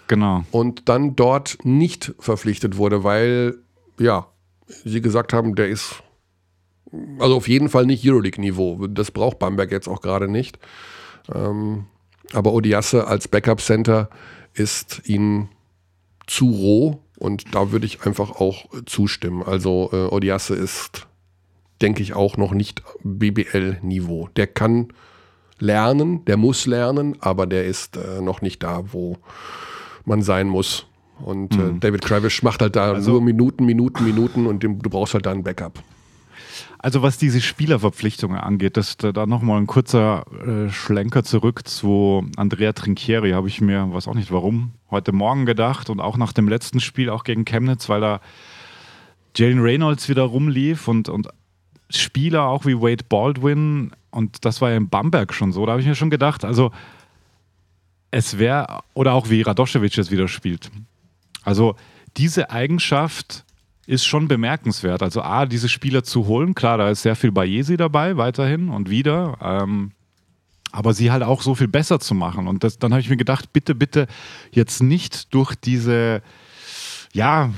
[0.08, 0.44] Genau.
[0.52, 3.56] Und dann dort nicht verpflichtet wurde, weil,
[4.00, 4.28] ja,
[4.68, 6.04] sie gesagt haben, der ist
[7.20, 8.88] also auf jeden Fall nicht Euroleague-Niveau.
[8.88, 10.60] Das braucht Bamberg jetzt auch gerade nicht.
[11.34, 11.86] Ähm,
[12.34, 14.10] aber Odiasse als Backup-Center
[14.54, 15.50] ist ihnen
[16.28, 19.44] zu roh und da würde ich einfach auch zustimmen.
[19.44, 21.08] Also äh, Odiasse ist
[21.82, 24.30] denke ich, auch noch nicht BBL-Niveau.
[24.36, 24.90] Der kann
[25.60, 29.18] lernen, der muss lernen, aber der ist äh, noch nicht da, wo
[30.06, 30.88] man sein muss.
[31.24, 31.80] Und äh, mhm.
[31.80, 35.26] David Kravish macht halt da also, nur Minuten, Minuten, Minuten und dem, du brauchst halt
[35.26, 35.82] da ein Backup.
[36.80, 42.30] Also was diese Spielerverpflichtungen angeht, das, da, da nochmal ein kurzer äh, Schlenker zurück zu
[42.36, 46.34] Andrea Trinchieri, habe ich mir, weiß auch nicht warum, heute Morgen gedacht und auch nach
[46.34, 48.22] dem letzten Spiel, auch gegen Chemnitz, weil da
[49.36, 51.30] Jalen Reynolds wieder rumlief und, und
[51.90, 55.82] Spieler, auch wie Wade Baldwin, und das war ja in Bamberg schon so, da habe
[55.82, 56.72] ich mir schon gedacht, also
[58.12, 60.72] es wäre, oder auch wie Radoschewitsch jetzt wieder spielt.
[61.44, 61.76] Also
[62.18, 63.45] diese Eigenschaft
[63.88, 65.04] ist schon bemerkenswert.
[65.04, 68.90] Also A, diese Spieler zu holen, klar, da ist sehr viel Bayesi dabei, weiterhin und
[68.90, 69.38] wieder.
[69.42, 69.92] Ähm,
[70.72, 72.48] aber sie halt auch so viel besser zu machen.
[72.48, 74.08] Und das, dann habe ich mir gedacht, bitte, bitte
[74.52, 76.22] jetzt nicht durch diese,
[77.14, 77.52] ja,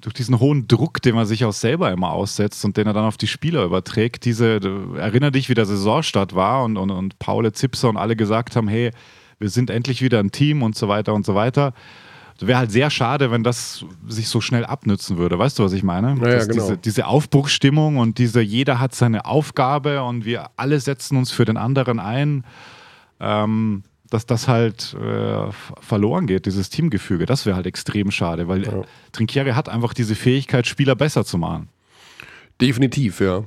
[0.00, 3.04] durch diesen hohen Druck, den man sich auch selber immer aussetzt und den er dann
[3.04, 4.60] auf die Spieler überträgt, diese,
[4.98, 8.68] erinnere dich, wie der Saisonstart war und, und, und Paul Zipser und alle gesagt haben,
[8.68, 8.90] hey,
[9.38, 11.72] wir sind endlich wieder ein Team und so weiter und so weiter.
[12.40, 15.38] Wäre halt sehr schade, wenn das sich so schnell abnützen würde.
[15.38, 16.16] Weißt du, was ich meine?
[16.22, 16.52] Ja, genau.
[16.52, 21.44] diese, diese Aufbruchsstimmung und diese, jeder hat seine Aufgabe und wir alle setzen uns für
[21.44, 22.44] den anderen ein.
[23.20, 27.26] Ähm, dass das halt äh, verloren geht, dieses Teamgefüge.
[27.26, 28.82] Das wäre halt extrem schade, weil ja.
[29.12, 31.68] Trinkieri hat einfach diese Fähigkeit, Spieler besser zu machen.
[32.60, 33.44] Definitiv, ja.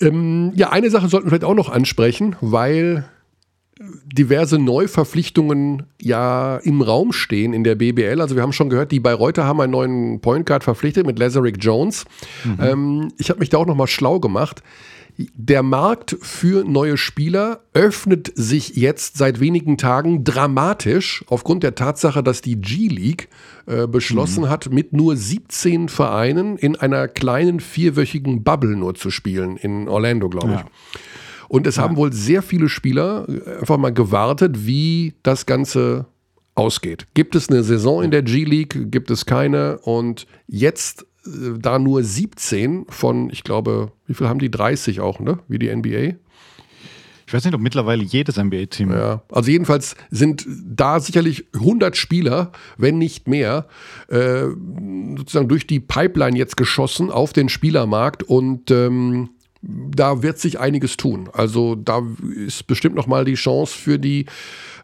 [0.00, 3.04] Ähm, ja, eine Sache sollten wir vielleicht auch noch ansprechen, weil
[3.80, 8.20] diverse Neuverpflichtungen ja im Raum stehen in der BBL.
[8.20, 11.56] Also wir haben schon gehört, die Bayreuther haben einen neuen Point Guard verpflichtet mit Lazarick
[11.60, 12.04] Jones.
[12.44, 12.58] Mhm.
[12.60, 14.62] Ähm, ich habe mich da auch noch mal schlau gemacht.
[15.16, 22.24] Der Markt für neue Spieler öffnet sich jetzt seit wenigen Tagen dramatisch aufgrund der Tatsache,
[22.24, 23.28] dass die G-League
[23.66, 24.48] äh, beschlossen mhm.
[24.48, 30.28] hat, mit nur 17 Vereinen in einer kleinen vierwöchigen Bubble nur zu spielen, in Orlando,
[30.28, 30.60] glaube ich.
[30.60, 31.00] Ja.
[31.54, 31.84] Und es ja.
[31.84, 36.06] haben wohl sehr viele Spieler äh, einfach mal gewartet, wie das Ganze
[36.56, 37.06] ausgeht.
[37.14, 38.90] Gibt es eine Saison in der G-League?
[38.90, 39.78] Gibt es keine?
[39.78, 44.50] Und jetzt äh, da nur 17 von, ich glaube, wie viel haben die?
[44.50, 45.38] 30 auch, ne?
[45.46, 46.16] Wie die NBA.
[47.24, 48.90] Ich weiß nicht, ob mittlerweile jedes NBA-Team.
[48.90, 53.68] Ja, also jedenfalls sind da sicherlich 100 Spieler, wenn nicht mehr,
[54.08, 54.46] äh,
[55.16, 59.30] sozusagen durch die Pipeline jetzt geschossen auf den Spielermarkt und ähm,
[59.66, 61.28] da wird sich einiges tun.
[61.32, 62.02] Also da
[62.46, 64.26] ist bestimmt noch mal die Chance für die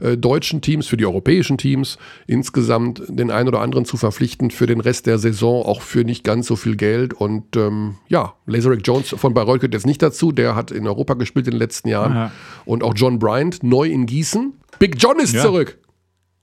[0.01, 4.66] äh, deutschen Teams, für die europäischen Teams insgesamt den einen oder anderen zu verpflichten für
[4.66, 7.12] den Rest der Saison, auch für nicht ganz so viel Geld.
[7.12, 10.33] Und ähm, ja, Lazarick Jones von Bayreuth gehört jetzt nicht dazu.
[10.33, 12.12] Der hat in Europa gespielt in den letzten Jahren.
[12.12, 12.33] Aha.
[12.64, 14.55] Und auch John Bryant, neu in Gießen.
[14.78, 15.43] Big John ist ja.
[15.43, 15.78] zurück.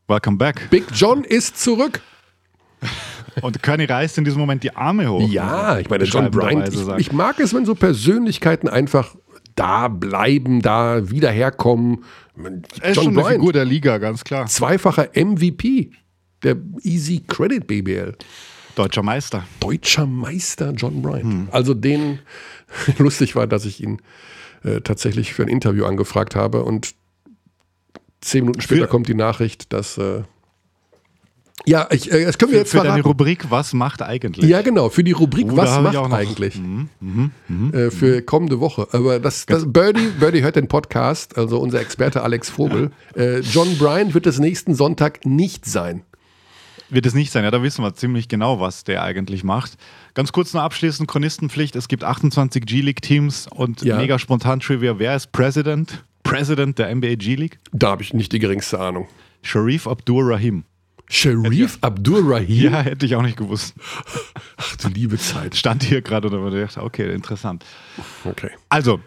[0.07, 0.69] Welcome back.
[0.69, 2.01] Big John ist zurück.
[3.41, 5.27] Und Kearney reißt in diesem Moment die Arme hoch.
[5.29, 9.15] Ja, ich meine, John Bryant, ich, ich, mag es, wenn so Persönlichkeiten einfach
[9.55, 12.03] da bleiben, da wieder herkommen.
[12.81, 14.45] Er ist John schon Bryant, eine Figur der Liga, ganz klar.
[14.47, 15.91] Zweifacher MVP
[16.43, 18.15] der Easy Credit BBL.
[18.75, 19.43] Deutscher Meister.
[19.59, 21.23] Deutscher Meister John Bryant.
[21.23, 21.47] Hm.
[21.51, 22.19] Also den,
[22.99, 24.01] lustig war, dass ich ihn
[24.63, 26.93] äh, tatsächlich für ein Interview angefragt habe und
[28.21, 30.23] zehn Minuten später für kommt die Nachricht, dass äh,
[31.65, 34.45] ja, ich, äh, das können wir für, jetzt Für deine Rubrik Was macht eigentlich?
[34.45, 36.55] Ja, genau, für die Rubrik oh, Was macht eigentlich?
[36.55, 38.87] Mhm, mh, mh, äh, für kommende Woche.
[38.91, 42.91] Aber das, das Birdie, Birdie hört den Podcast, also unser Experte Alex Vogel.
[43.15, 46.03] Äh, John Bryan wird es nächsten Sonntag nicht sein.
[46.89, 49.77] Wird es nicht sein, ja, da wissen wir ziemlich genau, was der eigentlich macht.
[50.13, 51.75] Ganz kurz noch abschließend, Chronistenpflicht.
[51.75, 53.97] Es gibt 28 G-League-Teams und ja.
[53.97, 54.97] mega spontan Trivia.
[54.97, 56.05] Wer ist President?
[56.23, 57.59] President der NBA G-League?
[57.73, 59.07] Da habe ich nicht die geringste Ahnung.
[59.41, 60.63] Sharif Abdur Rahim.
[61.09, 62.71] Sharif Abdul-Rahim?
[62.71, 63.75] Ja, hätte ich auch nicht gewusst.
[64.57, 65.55] Ach du liebe Zeit.
[65.55, 67.63] Stand hier gerade und da dachte, okay, interessant.
[68.25, 68.49] Okay.
[68.69, 68.99] Also,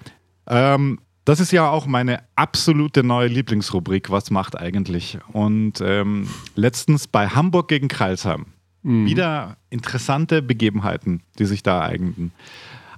[0.46, 5.18] ähm, das ist ja auch meine absolute neue Lieblingsrubrik, was macht eigentlich?
[5.32, 8.46] Und ähm, letztens bei Hamburg gegen Kreilsheim.
[8.82, 9.07] Mhm.
[9.07, 12.32] Wieder interessante Begebenheiten, die sich da eigneten.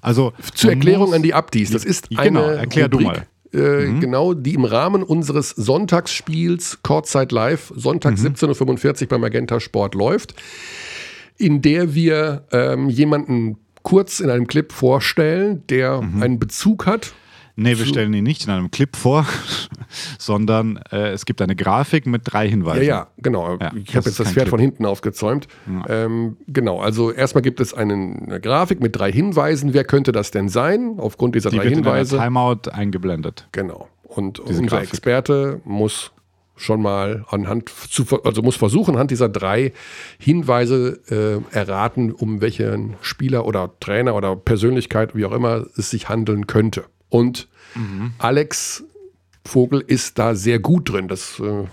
[0.00, 3.26] Also, Zur Erklärung an die Abdis, das ist eine genau, erklär Rubrik, du mal.
[3.52, 4.00] Äh, mhm.
[4.00, 8.26] genau, die im Rahmen unseres Sonntagsspiels Kurzzeit Live, Sonntag Mhm.
[8.34, 10.34] 17.45 Uhr bei Magenta Sport läuft,
[11.38, 16.22] in der wir ähm, jemanden kurz in einem Clip vorstellen, der Mhm.
[16.22, 17.12] einen Bezug hat.
[17.54, 19.26] Nee, wir stellen ihn nicht in einem Clip vor,
[20.18, 22.84] sondern äh, es gibt eine Grafik mit drei Ja, Hinweisen.
[22.84, 23.58] ja, genau.
[23.60, 24.48] Ja, ich habe jetzt das Pferd Clip.
[24.48, 25.48] von hinten aufgezäumt.
[25.66, 26.04] Ja.
[26.04, 29.74] Ähm, genau, also erstmal gibt es einen, eine Grafik mit drei Hinweisen.
[29.74, 30.94] Wer könnte das denn sein?
[30.98, 32.18] Aufgrund dieser Die drei wird in einer Hinweise.
[32.18, 33.48] Timeout eingeblendet.
[33.52, 33.88] Genau.
[34.04, 34.88] Und Diese unser Grafik.
[34.90, 36.12] Experte muss
[36.54, 39.72] schon mal anhand zu, also muss versuchen, anhand dieser drei
[40.18, 41.00] Hinweise
[41.52, 46.46] äh, erraten, um welchen Spieler oder Trainer oder Persönlichkeit, wie auch immer, es sich handeln
[46.46, 46.84] könnte.
[47.12, 47.48] Und
[48.18, 48.84] Alex
[49.46, 51.08] Vogel ist da sehr gut drin.
[51.08, 51.64] Das äh,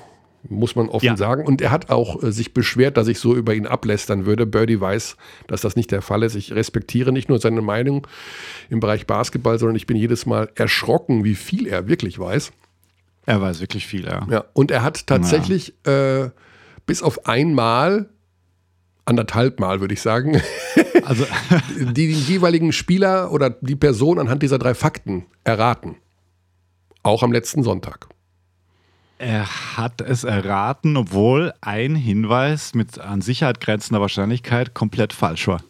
[0.47, 1.17] muss man offen Ja.
[1.17, 1.45] sagen.
[1.45, 4.45] Und er hat auch äh, sich beschwert, dass ich so über ihn ablästern würde.
[4.45, 5.17] Birdie weiß,
[5.47, 6.35] dass das nicht der Fall ist.
[6.35, 8.07] Ich respektiere nicht nur seine Meinung
[8.69, 12.51] im Bereich Basketball, sondern ich bin jedes Mal erschrocken, wie viel er wirklich weiß.
[13.25, 14.25] Er weiß wirklich viel, ja.
[14.31, 16.29] Ja, und er hat tatsächlich äh,
[16.87, 18.09] bis auf einmal,
[19.09, 20.41] anderthalb Mal würde ich sagen,
[21.09, 21.25] Also,
[21.93, 25.95] die den jeweiligen Spieler oder die Person anhand dieser drei Fakten erraten.
[27.01, 28.09] Auch am letzten Sonntag.
[29.17, 35.63] er hat es erraten, obwohl ein Hinweis mit an Sicherheit grenzender Wahrscheinlichkeit komplett falsch war.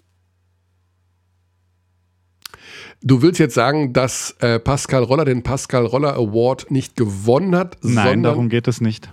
[3.01, 7.77] Du willst jetzt sagen, dass äh, Pascal Roller den Pascal Roller Award nicht gewonnen hat,
[7.81, 9.09] Nein, darum geht es nicht.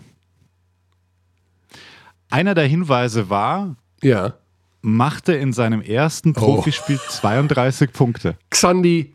[2.30, 4.34] Einer der Hinweise war, ja,
[4.82, 6.40] machte in seinem ersten Oh.
[6.40, 8.36] Profispiel 32 Punkte.
[8.50, 9.14] Xandi,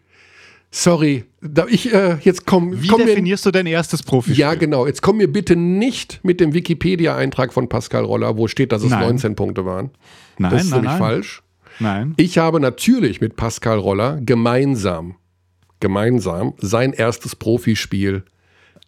[0.70, 4.40] sorry, da ich äh, jetzt komm, Wie komm mir, definierst du dein erstes Profispiel?
[4.42, 8.72] ja genau, jetzt komm mir bitte nicht mit dem Wikipedia-Eintrag von Pascal Roller, wo steht,
[8.72, 9.02] dass es Nein.
[9.02, 9.92] 19 Punkte waren.
[10.38, 11.00] nein, das ist nein, nämlich nein.
[11.00, 11.42] falsch.
[11.80, 12.14] Nein.
[12.18, 15.16] Ich habe natürlich mit Pascal Roller gemeinsam,
[15.80, 18.24] gemeinsam sein erstes Profispiel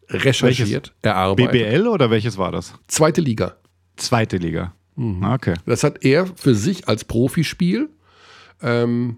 [0.10, 1.54] recherchiert, erarbeitet.
[1.54, 2.74] BBL oder welches war das?
[2.88, 3.56] Zweite Liga.
[3.96, 4.74] Zweite Liga.
[4.96, 5.24] Mhm.
[5.24, 5.54] Ah, Okay.
[5.66, 7.90] Das hat er für sich als Profispiel
[8.62, 9.18] ähm,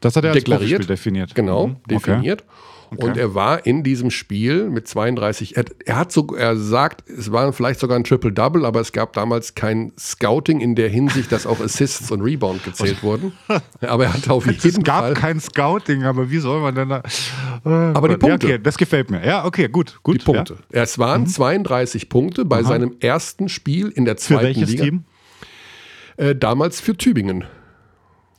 [0.00, 0.80] Das hat er als Deklariert.
[0.80, 1.34] Profispiel definiert.
[1.34, 1.76] genau Mhm.
[1.88, 2.42] definiert.
[2.42, 2.50] Okay.
[2.96, 5.56] Und er war in diesem Spiel mit 32.
[5.56, 9.12] Er, er hat so, er sagt, es war vielleicht sogar ein Triple-Double, aber es gab
[9.14, 13.32] damals kein Scouting in der Hinsicht, dass auch Assists und Rebound gezählt wurden.
[13.80, 16.88] Aber er hat auf Es jeden gab Fall kein Scouting, aber wie soll man denn
[16.90, 17.02] da.
[17.64, 18.46] Aber die Ja, Punkte.
[18.46, 19.24] okay, das gefällt mir.
[19.24, 20.00] Ja, okay, gut.
[20.02, 20.58] gut die Punkte.
[20.70, 22.64] Es waren 32 Punkte bei Mhm.
[22.66, 22.72] Aha.
[22.72, 24.20] seinem ersten Spiel in der Ja.
[24.20, 24.84] Für zweiten welches Liga.
[24.84, 25.04] Team?
[26.18, 27.44] Äh, damals für Tübingen.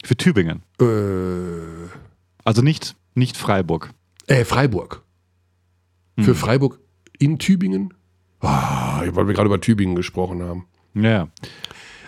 [0.06, 0.62] Für Tübingen.
[0.80, 0.86] Äh,
[2.46, 3.92] Also nicht, nicht Freiburg.
[4.28, 5.04] Äh, Freiburg.
[6.16, 6.24] Mhm.
[6.24, 6.80] Für Freiburg
[7.20, 7.94] in Tübingen.
[8.42, 10.66] Ah, weil wir gerade über Tübingen gesprochen haben.
[10.96, 11.28] Ja.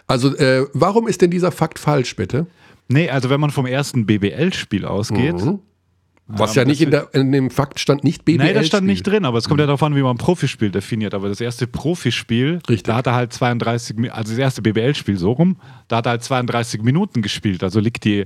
[0.08, 2.46] Also, äh, warum ist denn dieser Fakt falsch, bitte?
[2.88, 5.44] Nee, also wenn man vom ersten BBL-Spiel ausgeht.
[5.44, 5.60] Mhm.
[6.28, 8.38] Was Ähm, ja nicht in, der, in dem Fakt stand, nicht BBL.
[8.46, 9.14] Nein, das stand nicht Spiel.
[9.14, 11.14] drin, aber es kommt ja darauf an, wie man Profispiel definiert.
[11.14, 12.84] Aber das erste Profispiel, Richtig.
[12.84, 15.58] da hat er halt 32, Mi- also das erste BBL-Spiel so rum,
[15.88, 17.64] da hat er halt 32 Minuten gespielt.
[17.64, 18.26] Also liegt, die,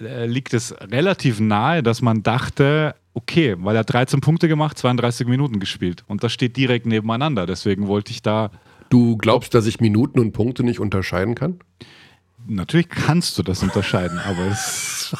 [0.00, 4.78] äh, liegt es relativ nahe, dass man dachte, okay, weil er hat 13 Punkte gemacht,
[4.78, 6.04] 32 Minuten gespielt.
[6.06, 7.46] Und das steht direkt nebeneinander.
[7.46, 8.50] Deswegen wollte ich da,
[8.90, 11.60] Du glaubst, dass ich Minuten und Punkte nicht unterscheiden kann?
[12.46, 15.14] natürlich kannst du das unterscheiden, aber es,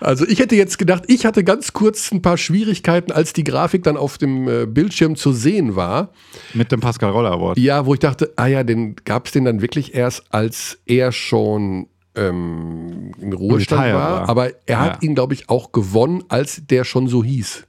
[0.00, 3.84] Also ich hätte jetzt gedacht, ich hatte ganz kurz ein paar Schwierigkeiten, als die Grafik
[3.84, 6.10] dann auf dem äh, Bildschirm zu sehen war.
[6.54, 7.58] mit dem Pascal Roller Award.
[7.58, 11.12] Ja, wo ich dachte, ah ja, den gab es den dann wirklich erst, als er
[11.12, 13.92] schon ähm, im Ruhestand war.
[14.22, 14.28] war.
[14.28, 15.08] Aber er hat Ja.
[15.08, 17.64] ihn, glaube ich, auch gewonnen, als der schon so hieß.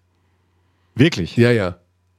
[0.95, 1.37] Wirklich?
[1.37, 1.75] Ja, ja.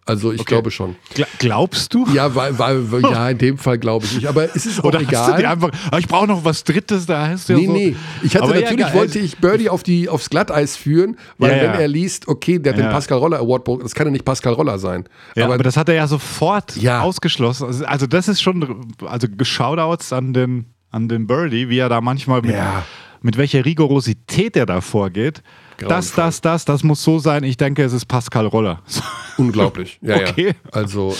[0.06, 0.48] Also ich Okay.
[0.52, 0.96] glaube schon.
[1.14, 2.06] Gla- Glaubst du?
[2.12, 4.26] Ja, weil, weil, ja, in dem Fall glaube ich nicht.
[4.26, 5.36] Aber es ist auch Oder hast du egal.
[5.40, 7.72] dir einfach, ah, ich brauche noch was Drittes, da heißt ja Nee, so.
[7.72, 7.96] nee.
[8.22, 8.94] Ich hatte Aber ja, natürlich, geil.
[8.94, 11.80] wollte ich Birdie auf die, aufs Glatteis führen, weil Ja, wenn ja.
[11.80, 12.92] er liest, okay, der hat den Ja.
[12.92, 15.04] Pascal Roller Award, bekommen, das kann ja nicht Pascal Roller sein.
[15.36, 17.00] Ja, aber, aber, das hat er ja sofort Ja.
[17.00, 17.64] ausgeschlossen.
[17.66, 22.00] Also, also das ist schon, also Shoutouts an den, an den Birdie, wie er da
[22.00, 22.84] manchmal mit, Ja.
[23.20, 25.42] mit welcher Rigorosität er da vorgeht.
[25.78, 27.42] Das, das, das, das muss so sein.
[27.42, 28.80] Ich denke, es ist Pascal Roller.
[29.38, 29.98] unglaublich.
[30.02, 30.48] Ja, Okay.
[30.48, 30.70] ja.
[30.72, 31.14] Also,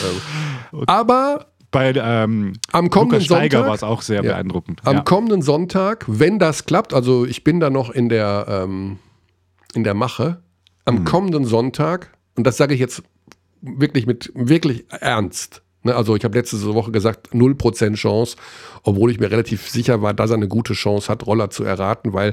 [0.73, 4.31] ähm, aber Bei ähm, am kommenden Lukas Steiger Sonntag war es auch sehr Ja.
[4.33, 4.81] beeindruckend.
[4.85, 5.03] Am ja.
[5.03, 8.99] kommenden Sonntag, wenn das klappt, also ich bin da noch in der, ähm,
[9.75, 10.41] in der Mache,
[10.85, 11.05] am Mhm.
[11.05, 13.03] kommenden Sonntag, und das sage ich jetzt
[13.61, 18.37] wirklich mit wirklich ernst, Ne, also ich habe letzte Woche gesagt, 0% Chance,
[18.83, 22.15] obwohl ich mir relativ sicher war, dass er eine gute Chance hat, Roller zu erraten,
[22.15, 22.33] weil,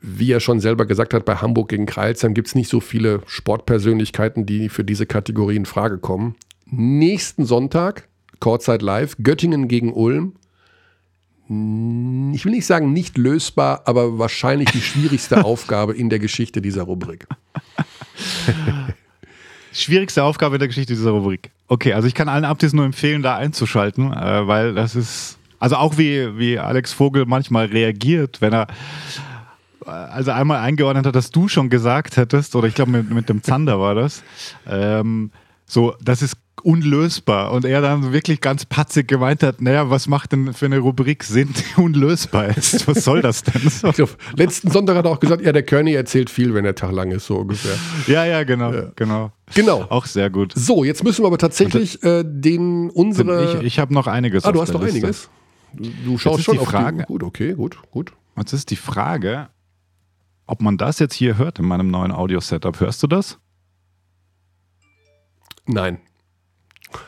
[0.00, 3.22] wie er schon selber gesagt hat, bei Hamburg gegen Kreilsheim gibt es nicht so viele
[3.26, 6.34] Sportpersönlichkeiten, die für diese Kategorie in Frage kommen.
[6.66, 8.08] Nächsten Sonntag,
[8.40, 10.34] Kurzzeit live, Göttingen gegen Ulm.
[12.34, 16.82] Ich will nicht sagen nicht lösbar, aber wahrscheinlich die schwierigste Aufgabe in der Geschichte dieser
[16.82, 17.28] Rubrik.
[19.72, 21.50] Schwierigste Aufgabe in der Geschichte dieser Rubrik.
[21.68, 25.76] Okay, also ich kann allen Abtis nur empfehlen, da einzuschalten, äh, weil das ist, also
[25.76, 28.66] auch wie, wie Alex Vogel manchmal reagiert, wenn er
[29.86, 33.28] äh, also einmal eingeordnet hat, dass du schon gesagt hättest, oder ich glaube mit, mit
[33.28, 34.22] dem Zander war das,
[34.66, 35.30] ähm,
[35.64, 37.52] so, das ist unlösbar.
[37.52, 41.24] Und er dann wirklich ganz patzig gemeint hat, naja, was macht denn für eine Rubrik
[41.24, 42.86] Sinn, die unlösbar ist?
[42.86, 43.62] Was soll das denn?
[43.72, 43.90] So.
[43.90, 46.92] Glaub, letzten Sonntag hat er auch gesagt, ja, der Kearney erzählt viel, wenn der Tag
[46.92, 47.74] lang ist, so ungefähr.
[48.06, 48.92] Ja, ja, genau, ja.
[48.94, 49.32] genau.
[49.54, 49.82] Genau.
[49.88, 50.52] Auch sehr gut.
[50.54, 53.58] So, jetzt müssen wir aber tatsächlich äh, den unsere.
[53.58, 54.44] Ich, ich habe noch einiges.
[54.44, 54.98] Ah, du hast noch Liste.
[54.98, 55.30] einiges.
[55.72, 56.98] Du, du schaust schon die Frage.
[56.98, 58.12] Die, gut, okay, gut, gut.
[58.36, 59.48] Jetzt ist die Frage,
[60.46, 62.78] ob man das jetzt hier hört in meinem neuen Audio-Setup.
[62.80, 63.38] Hörst du das?
[65.66, 65.98] Nein.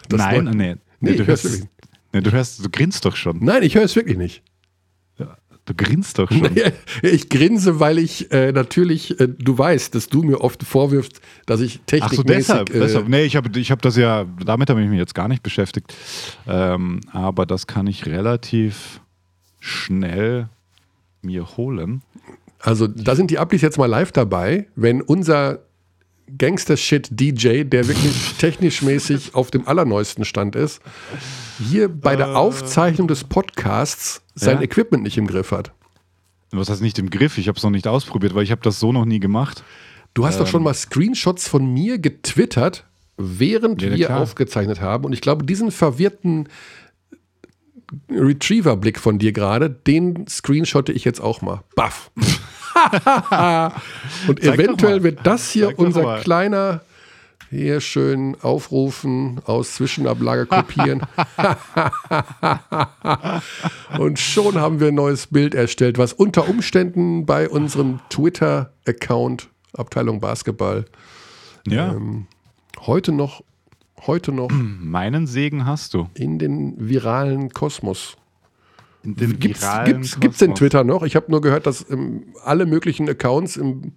[0.09, 0.53] Das Nein, nee.
[0.53, 1.69] nee, nee du, hörst,
[2.13, 3.39] nee, du hörst, du grinst doch schon.
[3.45, 4.43] Nein, ich höre es wirklich nicht.
[5.67, 6.51] Du grinst doch schon.
[7.03, 11.61] ich grinse, weil ich äh, natürlich, äh, du weißt, dass du mir oft vorwirfst, dass
[11.61, 12.51] ich technikmäßig...
[12.51, 13.09] Ach so, deshalb, äh, deshalb.
[13.09, 15.95] Nee, ich habe ich hab das ja, damit habe ich mich jetzt gar nicht beschäftigt.
[16.47, 19.01] Ähm, aber das kann ich relativ
[19.59, 20.49] schnell
[21.23, 22.03] mir holen.
[22.61, 24.67] Also da sind die Applis jetzt mal live dabei.
[24.75, 25.61] Wenn unser
[26.39, 30.81] Gangster-Shit-DJ, der wirklich technisch mäßig auf dem allerneuesten Stand ist,
[31.59, 32.35] hier bei der äh.
[32.35, 34.63] Aufzeichnung des Podcasts sein ja?
[34.63, 35.73] Equipment nicht im Griff hat.
[36.51, 37.39] Was heißt nicht im Griff?
[37.39, 39.65] Ich habe es noch nicht ausprobiert, weil ich habe das so noch nie gemacht.
[40.15, 40.41] Du hast ähm.
[40.41, 42.85] doch schon mal Screenshots von mir getwittert,
[43.17, 44.21] während ja, wir klar.
[44.21, 45.05] aufgezeichnet haben.
[45.05, 46.49] Und ich glaube, diesen verwirrten
[48.11, 51.63] Retriever-Blick von dir gerade, den screenshotte ich jetzt auch mal.
[51.75, 52.11] Baff.
[54.29, 56.81] Und Zeig eventuell wird das hier Zeig unser kleiner
[57.51, 61.03] hier schön aufrufen, aus Zwischenablage kopieren.
[63.99, 70.21] und schon haben wir ein neues Bild erstellt, was unter Umständen bei unserem Twitter-Account Abteilung
[70.21, 70.85] Basketball
[71.67, 71.93] ja.
[71.93, 72.27] ähm,
[72.81, 73.43] heute noch
[74.07, 78.17] heute noch meinen Segen hast du in den viralen Kosmos
[79.05, 81.03] Gibt es denn Twitter noch?
[81.03, 83.93] Ich habe nur gehört, dass ähm, alle möglichen Accounts im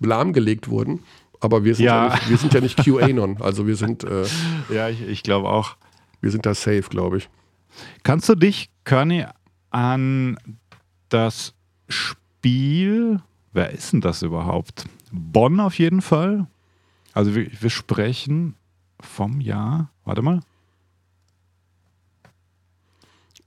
[0.00, 1.00] lahmgelegt wurden.
[1.40, 3.40] Aber wir sind ja, ja nicht, wir sind ja nicht QAnon.
[3.40, 4.04] Also wir sind.
[4.04, 4.24] Äh,
[4.74, 5.76] ja, ich, ich glaube auch.
[6.20, 7.28] Wir sind da safe, glaube ich.
[8.02, 9.26] Kannst du dich, Körny,
[9.70, 10.38] an
[11.10, 11.54] das
[11.88, 13.20] Spiel,
[13.52, 14.86] wer ist denn das überhaupt?
[15.12, 16.46] Bonn auf jeden Fall.
[17.12, 18.54] Also wir, wir sprechen
[19.00, 20.40] vom Jahr, warte mal,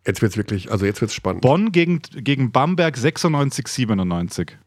[0.10, 1.42] Jetzt wird es wirklich, also jetzt wird es spannend.
[1.42, 4.58] Bonn gegen, gegen Bamberg 96, 97.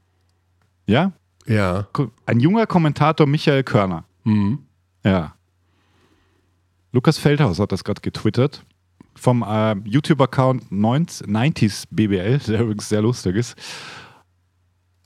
[0.87, 1.11] Ja?
[1.47, 1.89] Ja.
[2.27, 4.05] Ein junger Kommentator Michael Körner.
[4.23, 4.65] Mhm.
[5.03, 5.35] Ja.
[6.93, 8.65] Lukas Feldhaus hat das gerade getwittert.
[9.17, 13.59] Vom äh, YouTube-Account 90s BBL, der übrigens sehr lustig ist.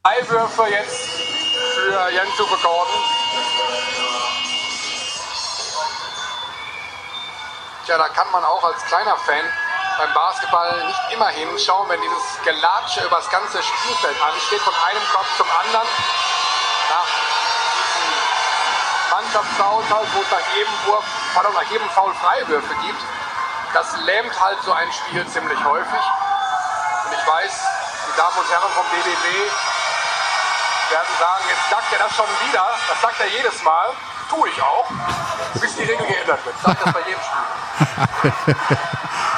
[0.02, 3.02] Einwürfe jetzt für Jens Gordon.
[7.86, 9.65] Tja, da kann man auch als kleiner Fan
[9.98, 15.02] beim Basketball nicht immer hinschauen, wenn dieses Gelatsche über das ganze Spielfeld ansteht, von einem
[15.12, 15.88] Kopf zum anderen.
[16.90, 17.06] Nach
[17.86, 18.12] diesem
[19.10, 23.00] Mannschaftshaushalt, wo es nach jedem Wurf, pardon, nach jedem Foul Freiwürfe gibt,
[23.72, 26.04] das lähmt halt so ein Spiel ziemlich häufig.
[27.06, 27.52] Und ich weiß,
[28.08, 29.50] die Damen und Herren vom DDB
[30.90, 32.64] werden sagen, jetzt sagt er das schon wieder.
[32.88, 33.90] Das sagt er jedes Mal.
[34.28, 34.86] Tue ich auch,
[35.54, 36.56] bis die Regel geändert wird.
[36.60, 38.56] Sagt das bei jedem Spiel.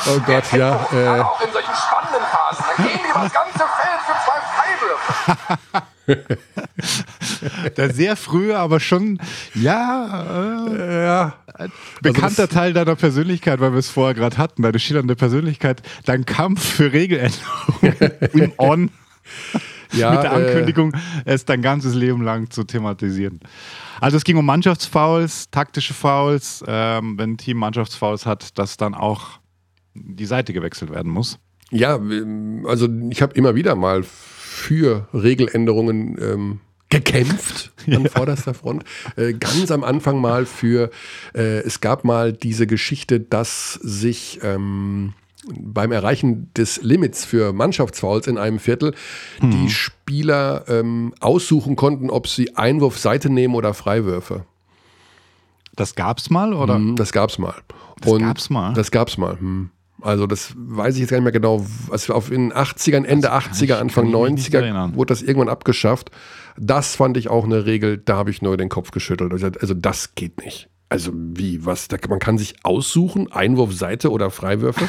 [0.08, 0.86] Oh Gott, ja.
[0.92, 1.20] Äh.
[1.20, 2.64] Auch in solchen spannenden Phasen.
[2.76, 5.78] Dann gehen die über das ganze Feld für zwei Freiwürfe.
[7.76, 9.20] Der sehr frühe, aber schon,
[9.54, 11.34] ja, äh, ja.
[12.00, 16.24] bekannter also Teil deiner Persönlichkeit, weil wir es vorher gerade hatten, deine schillernde Persönlichkeit, dein
[16.24, 18.90] Kampf für Regeländerungen im On.
[19.92, 23.40] Ja, mit der äh, Ankündigung, äh, es dein ganzes Leben lang zu thematisieren.
[24.00, 28.94] Also es ging um Mannschaftsfouls, taktische Fouls, ähm, wenn ein Team Mannschaftsfouls hat, dass dann
[28.94, 29.37] auch
[30.04, 31.38] die Seite gewechselt werden muss.
[31.70, 32.00] Ja,
[32.64, 38.10] also ich habe immer wieder mal für Regeländerungen ähm, gekämpft an ja.
[38.10, 38.84] vorderster Front.
[39.16, 40.90] Äh, ganz am Anfang mal für,
[41.34, 45.12] äh, es gab mal diese Geschichte, dass sich ähm,
[45.54, 48.94] beim Erreichen des Limits für Mannschaftsfouls in einem Viertel
[49.40, 49.50] hm.
[49.50, 54.44] die Spieler ähm, aussuchen konnten, ob sie Einwurf Seite nehmen oder Freiwürfe.
[55.76, 56.74] Das gab's mal, oder?
[56.74, 57.54] Hm, das gab's mal.
[58.00, 58.74] Das Und gab's mal?
[58.74, 59.38] Das gab's mal.
[59.38, 59.70] Hm.
[60.00, 61.66] Also das weiß ich jetzt gar nicht mehr genau.
[61.90, 66.10] Also auf in den 80ern, Ende 80er, Anfang 90er wurde das irgendwann abgeschafft.
[66.56, 69.32] Das fand ich auch eine Regel, da habe ich nur den Kopf geschüttelt.
[69.32, 70.68] Also das geht nicht.
[70.88, 71.88] Also wie, was?
[71.88, 74.88] Da, man kann sich aussuchen, Einwurfseite oder Freiwürfe.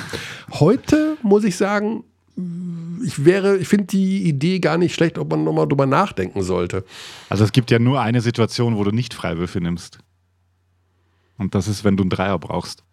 [0.53, 2.03] Heute muss ich sagen,
[3.03, 6.85] ich wäre, ich finde die Idee gar nicht schlecht, ob man nochmal drüber nachdenken sollte.
[7.27, 9.99] Also es gibt ja nur eine Situation, wo du nicht Freiwürfe nimmst.
[11.37, 12.83] Und das ist, wenn du einen Dreier brauchst.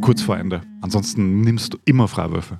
[0.00, 0.60] Kurz vor Ende.
[0.82, 2.58] Ansonsten nimmst du immer Freiwürfe.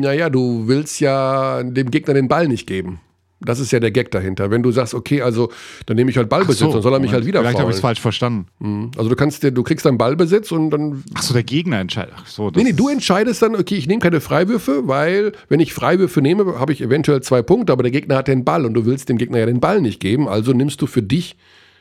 [0.00, 3.00] Naja, du willst ja dem Gegner den Ball nicht geben.
[3.44, 4.50] Das ist ja der Gag dahinter.
[4.50, 5.50] Wenn du sagst, okay, also
[5.86, 7.76] dann nehme ich halt Ballbesitz so, und soll er mich halt wieder Vielleicht habe ich
[7.76, 8.46] es falsch verstanden.
[8.60, 8.92] Mhm.
[8.96, 11.02] Also du kannst dir, du kriegst dann Ballbesitz und dann.
[11.14, 12.14] Achso, der Gegner entscheidet.
[12.16, 15.74] Ach so, nee, nee, du entscheidest dann, okay, ich nehme keine Freiwürfe, weil wenn ich
[15.74, 18.86] Freiwürfe nehme, habe ich eventuell zwei Punkte, aber der Gegner hat den Ball und du
[18.86, 21.36] willst dem Gegner ja den Ball nicht geben, also nimmst du für dich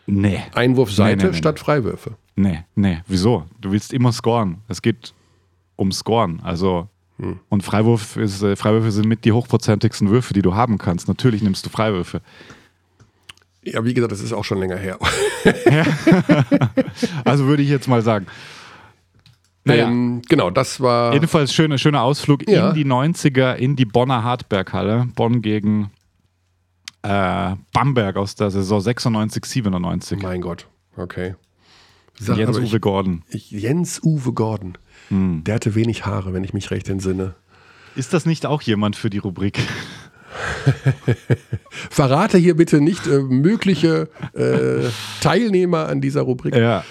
[0.06, 0.42] nee.
[0.54, 2.16] Einwurfseite nee, nee, statt Freiwürfe.
[2.36, 3.46] Nee, nee, wieso?
[3.60, 4.58] Du willst immer scoren.
[4.68, 5.14] Es geht
[5.76, 6.40] um Scoren.
[6.44, 6.88] Also
[7.22, 7.40] hm.
[7.50, 11.08] Und Freiwurf ist, äh, Freiwürfe sind mit die hochprozentigsten Würfe, die du haben kannst.
[11.08, 12.22] Natürlich nimmst du Freiwürfe.
[13.64, 14.98] Ja, wie gesagt, das ist auch schon länger her.
[17.24, 18.26] also würde ich jetzt mal sagen.
[19.66, 19.88] Naja.
[19.88, 21.14] Ähm, genau, das war.
[21.14, 22.70] Jedenfalls schöner schöne Ausflug ja.
[22.70, 25.08] in die 90er, in die Bonner Hartberghalle.
[25.16, 25.92] Bonn gegen
[27.04, 30.22] äh, Bamberg aus der Saison 96, 97.
[30.22, 30.68] Mein Gott,
[30.98, 31.36] okay.
[32.20, 33.24] Jens-Uwe Gordon.
[33.32, 34.78] Jens-Uwe Gordon.
[35.10, 35.44] Hm.
[35.44, 37.36] Der hatte wenig Haare, wenn ich mich recht entsinne.
[37.96, 39.60] Ist das nicht auch jemand für die Rubrik?
[41.90, 44.90] Verrate hier bitte nicht äh, mögliche äh,
[45.22, 46.56] Teilnehmer an dieser Rubrik.
[46.56, 46.86] Ja.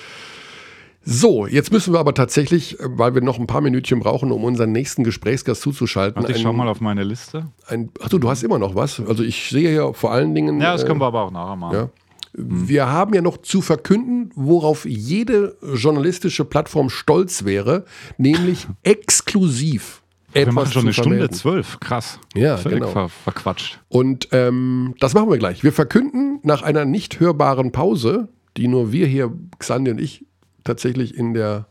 [1.02, 4.72] So, jetzt müssen wir aber tatsächlich, weil wir noch ein paar Minütchen brauchen, um unseren
[4.72, 6.22] nächsten Gesprächsgast zuzuschalten.
[6.22, 7.46] Warte, ich schau mal auf meine Liste.
[7.66, 9.00] Ein, achso, du hast immer noch was.
[9.00, 10.60] Also ich sehe ja vor allen Dingen.
[10.60, 11.74] Ja, das können wir aber auch nachher machen.
[11.74, 11.88] Ja.
[12.32, 17.84] Wir haben ja noch zu verkünden, worauf jede journalistische Plattform stolz wäre,
[18.18, 20.02] nämlich exklusiv.
[20.32, 22.20] Wir etwas machen schon eine Stunde zwölf, krass.
[22.36, 22.92] Ja, Völlig genau.
[22.92, 23.80] ver verquatscht.
[23.88, 25.64] Und ähm, das machen wir gleich.
[25.64, 30.24] Wir verkünden nach einer nicht hörbaren Pause, die nur wir hier, Xandi und ich,
[30.64, 31.66] tatsächlich in der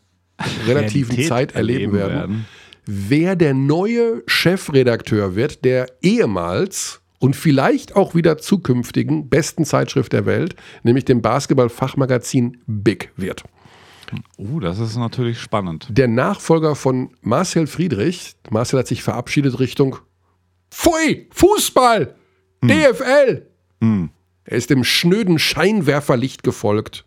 [0.66, 2.45] relativen Realität Zeit erleben, werden, werden,
[2.86, 10.26] wer der neue Chefredakteur wird, der ehemals und vielleicht auch wieder zukünftigen besten Zeitschrift der
[10.26, 13.44] Welt, nämlich dem Basketball-Fachmagazin Big wird.
[14.38, 15.88] Uh, das ist natürlich spannend.
[15.91, 19.98] Der Nachfolger von Marcel Friedrich, Marcel hat sich verabschiedet Richtung
[20.72, 22.16] Pfui, Fußball,
[22.64, 22.70] hm.
[22.70, 23.45] DFL.
[23.82, 24.10] Hm.
[24.45, 27.06] Er ist dem schnöden Scheinwerferlicht gefolgt,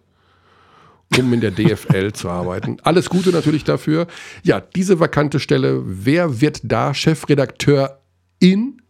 [1.18, 2.78] um in der DFL zu arbeiten.
[2.82, 4.06] Alles Gute natürlich dafür.
[4.42, 8.00] Ja, diese vakante Stelle, wer wird da Chefredakteur
[8.38, 8.82] in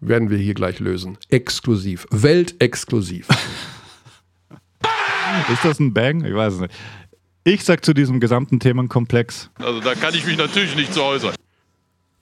[0.00, 1.18] werden wir hier gleich lösen.
[1.28, 2.06] Exklusiv.
[2.10, 3.28] Weltexklusiv.
[5.52, 6.24] Ist das ein Bang?
[6.24, 6.74] Ich weiß es nicht.
[7.44, 9.50] Ich sag zu diesem gesamten Themenkomplex.
[9.58, 11.34] Also da kann ich mich natürlich nicht zu äußern.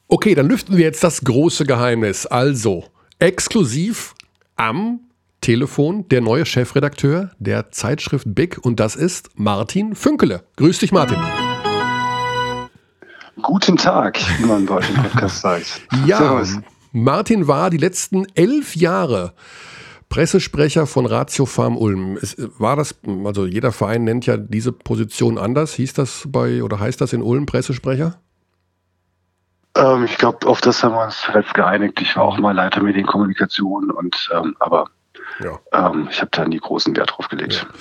[0.09, 2.27] Okay, dann lüften wir jetzt das große Geheimnis.
[2.27, 2.87] Also,
[3.19, 4.15] exklusiv
[4.57, 5.01] am
[5.41, 10.45] Telefon der neue Chefredakteur der Zeitschrift Big und das ist Martin Fünkele.
[10.57, 11.19] Grüß dich, Martin.
[13.43, 15.81] Guten Tag, wie man bei euch im Podcast sagt.
[16.07, 16.59] Ja, Servus.
[16.93, 19.35] Martin war die letzten elf Jahre
[20.09, 22.19] Pressesprecher von Ratio Farm Ulm.
[22.21, 25.75] Es, war das, also jeder Verein nennt ja diese Position anders.
[25.75, 28.19] Hieß das bei oder heißt das in Ulm Pressesprecher?
[29.77, 32.01] Ähm, ich glaube, auf das haben wir uns zuletzt geeinigt.
[32.01, 34.87] Ich war auch mal Leiter Medienkommunikation und ähm, aber
[35.43, 35.59] ja.
[35.73, 37.67] ähm, ich habe da nie großen Wert drauf gelegt.
[37.67, 37.79] Ja.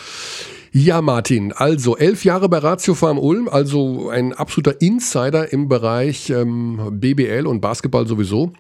[0.73, 6.29] Ja, Martin, also elf Jahre bei Ratio Farm Ulm, also ein absoluter Insider im Bereich
[6.29, 8.51] ähm, BBL und Basketball sowieso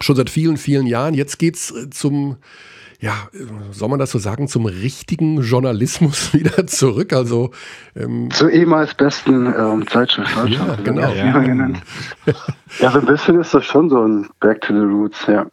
[0.00, 1.14] schon seit vielen, vielen Jahren.
[1.14, 2.36] Jetzt geht's äh, zum,
[3.00, 3.28] ja,
[3.72, 7.12] soll man das so sagen, zum richtigen Journalismus wieder zurück.
[7.12, 7.50] Also
[7.94, 10.52] ähm, zur ehemals besten ähm, Zeitschrift Deutschland.
[10.52, 11.12] Ja, genau.
[11.12, 11.82] Ja.
[12.80, 15.46] ja, so ein bisschen ist das schon so ein Back to the Roots, ja.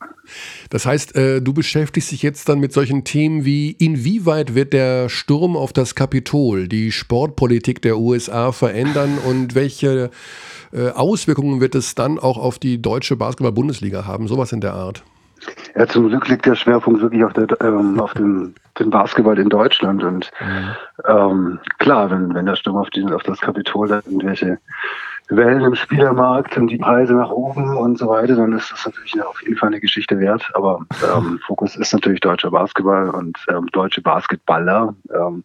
[0.70, 5.10] Das heißt, äh, du beschäftigst dich jetzt dann mit solchen Themen wie, inwieweit wird der
[5.10, 10.12] Sturm auf das Kapitol die Sportpolitik der USA verändern und welche
[10.72, 14.28] äh, Auswirkungen wird es dann auch auf die deutsche Basketball-Bundesliga haben?
[14.28, 15.04] Sowas in der Art.
[15.76, 19.50] Ja, zum Glück liegt der Schwerpunkt wirklich auf, der, ähm, auf dem, dem, Basketball in
[19.50, 20.04] Deutschland.
[20.04, 20.70] Und mhm.
[21.08, 24.60] ähm, klar, wenn, wenn der Sturm auf, den, auf das Kapitol hat, irgendwelche
[25.30, 29.22] Wellen im Spielermarkt und die Preise nach oben und so weiter, dann ist das natürlich
[29.24, 30.50] auf jeden Fall eine Geschichte wert.
[30.54, 34.94] Aber ähm, Fokus ist natürlich deutscher Basketball und ähm, deutsche Basketballer.
[35.14, 35.44] Ähm,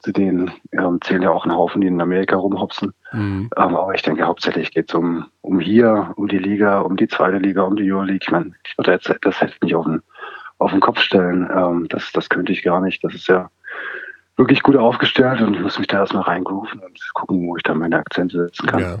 [0.00, 2.92] zu denen ähm, zählen ja auch ein Haufen, die in Amerika rumhopsen.
[3.12, 3.50] Mhm.
[3.56, 7.08] Ähm, aber ich denke, hauptsächlich geht es um, um hier, um die Liga, um die
[7.08, 8.20] zweite Liga, um die Euroleague.
[8.22, 10.02] Ich meine, das, das hält mich auf dem,
[10.58, 11.48] auf den Kopf stellen.
[11.54, 13.02] Ähm, das, das könnte ich gar nicht.
[13.02, 13.50] Das ist ja
[14.38, 17.74] wirklich gut aufgestellt und ich muss mich da erstmal reingerufen und gucken, wo ich da
[17.74, 18.80] meine Akzente setzen kann.
[18.80, 18.98] Ja.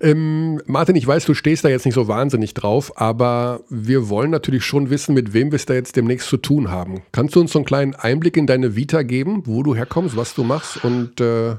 [0.00, 4.30] Ähm, Martin, ich weiß, du stehst da jetzt nicht so wahnsinnig drauf, aber wir wollen
[4.30, 7.02] natürlich schon wissen, mit wem wir es da jetzt demnächst zu tun haben.
[7.12, 10.34] Kannst du uns so einen kleinen Einblick in deine Vita geben, wo du herkommst, was
[10.34, 11.56] du machst und äh,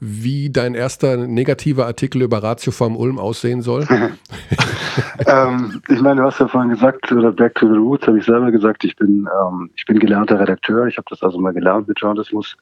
[0.00, 3.86] wie dein erster negativer Artikel über Ratio vom Ulm aussehen soll?
[5.26, 8.24] ähm, ich meine, du hast ja vorhin gesagt, oder Back to the Roots, habe ich
[8.24, 10.86] selber gesagt, ich bin, ähm, ich bin gelernter Redakteur.
[10.86, 12.56] Ich habe das also mal gelernt mit Journalismus.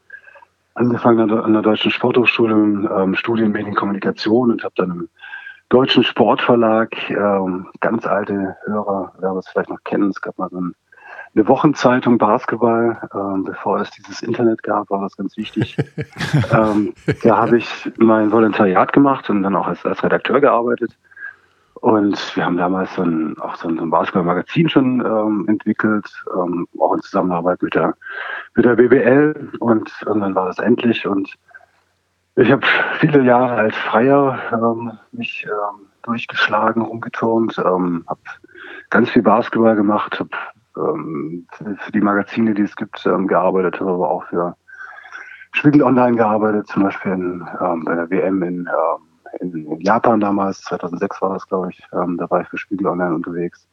[0.75, 5.09] Angefangen an der, Deutschen Sporthochschule ähm, Studien Medienkommunikation und habe dann im
[5.71, 10.61] Deutschen Sportverlag, ähm, ganz alte Hörer werden es vielleicht noch kennen, es gab mal so
[10.61, 10.75] ein
[11.35, 12.99] eine Wochenzeitung Basketball.
[13.15, 15.77] Ähm, bevor es dieses Internet gab, war das ganz wichtig.
[16.53, 20.97] ähm, da habe ich mein Volontariat gemacht und dann auch als, als Redakteur gearbeitet.
[21.75, 26.95] Und wir haben damals so ein, auch so ein, Basketball-Magazin schon ähm, entwickelt, ähm, auch
[26.95, 27.95] in Zusammenarbeit mit der,
[28.55, 29.53] mit der BBL.
[29.61, 31.07] Und, und dann war das endlich.
[31.07, 31.33] Und
[32.35, 32.67] ich habe
[32.99, 38.21] viele Jahre als Freier ähm, mich ähm, durchgeschlagen, rumgeturnt, ähm, habe
[38.91, 40.31] ganz viel Basketball gemacht, habe
[40.79, 44.57] ähm, für die Magazine, die es gibt, ähm, gearbeitet, habe aber auch für
[45.53, 49.03] Spiegel Online gearbeitet, zum Beispiel in, ähm, bei der WM in, ähm,
[49.41, 51.83] in, Japan damals, 2006 war das, glaube ich.
[51.93, 53.67] Ähm, da war ich für Spiegel Online unterwegs.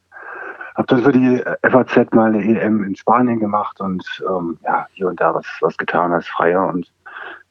[0.76, 5.08] Habe dann für die FAZ mal eine EM in Spanien gemacht und ähm, ja, hier
[5.08, 6.92] und da was, was getan als Freier und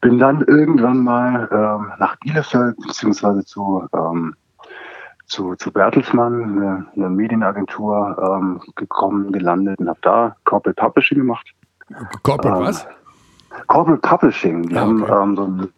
[0.03, 1.49] bin dann irgendwann mal
[1.99, 4.37] nach Bielefeld beziehungsweise zu ähm,
[5.27, 11.55] zu, zu Bertelsmann, eine, eine Medienagentur, ähm, gekommen, gelandet und habe da Corporate Publishing gemacht.
[12.23, 12.87] Corporate ähm, was?
[13.67, 14.69] Corporate Publishing.
[14.69, 15.09] Die ah, okay.
[15.11, 15.69] haben ähm, so ein,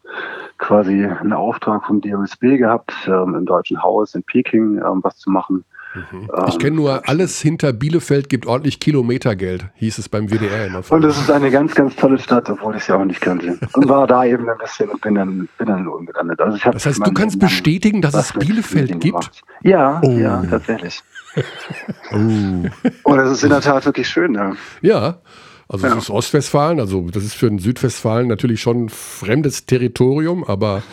[0.58, 5.30] quasi einen Auftrag vom DOSB gehabt, ähm, im Deutschen Haus in Peking ähm, was zu
[5.30, 5.64] machen.
[5.96, 6.28] Mhm.
[6.46, 10.82] Ich ähm, kenne nur, alles hinter Bielefeld gibt ordentlich Kilometergeld, hieß es beim WDR immer.
[10.88, 13.58] Und das ist eine ganz, ganz tolle Stadt, obwohl ich sie auch nicht kannte.
[13.72, 16.40] Und war da eben ein bisschen und bin dann, bin dann nur gelandet.
[16.40, 19.30] Also ich das heißt, du kannst bestätigen, dass es Bielefeld gibt?
[19.62, 20.10] Ja, oh.
[20.10, 21.02] ja, tatsächlich.
[22.12, 22.16] oh.
[22.16, 24.34] Und das ist in der Tat wirklich schön.
[24.34, 24.52] Ja.
[24.82, 25.18] ja.
[25.68, 25.94] Also ja.
[25.94, 30.84] das ist Ostwestfalen, also das ist für den Südwestfalen natürlich schon fremdes Territorium, aber...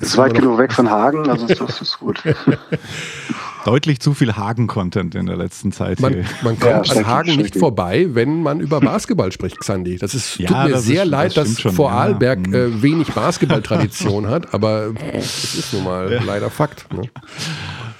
[0.00, 2.22] Es ist weit genug weg von Hagen, also das ist gut.
[3.64, 6.00] Deutlich zu viel Hagen-Content in der letzten Zeit.
[6.00, 9.96] Man, man kommt ja, an Hagen nicht vorbei, wenn man über Basketball spricht, Xandi.
[9.96, 12.58] Das ist, ja, tut mir das sehr ist, leid, das dass schon, Vorarlberg ja.
[12.58, 16.86] äh, wenig Basketballtradition hat, aber es ist nun mal leider Fakt.
[16.92, 17.02] Ne?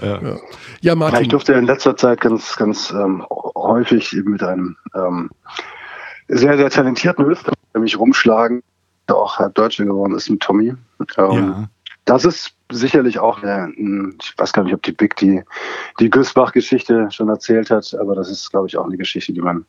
[0.02, 0.38] Ja.
[0.80, 0.94] Ja.
[0.94, 1.22] Martin.
[1.22, 5.30] ich durfte in letzter Zeit ganz, ganz ähm, häufig eben mit einem ähm,
[6.28, 8.62] sehr, sehr talentierten Österreicher mich rumschlagen,
[9.08, 10.74] der auch halb Deutscher geworden ist mit Tommy.
[11.16, 11.68] Ähm, ja.
[12.04, 13.72] Das ist sicherlich auch eine,
[14.20, 15.42] ich weiß gar nicht, ob die Big die,
[16.00, 19.64] die Güßbach-Geschichte schon erzählt hat, aber das ist, glaube ich, auch eine Geschichte, die man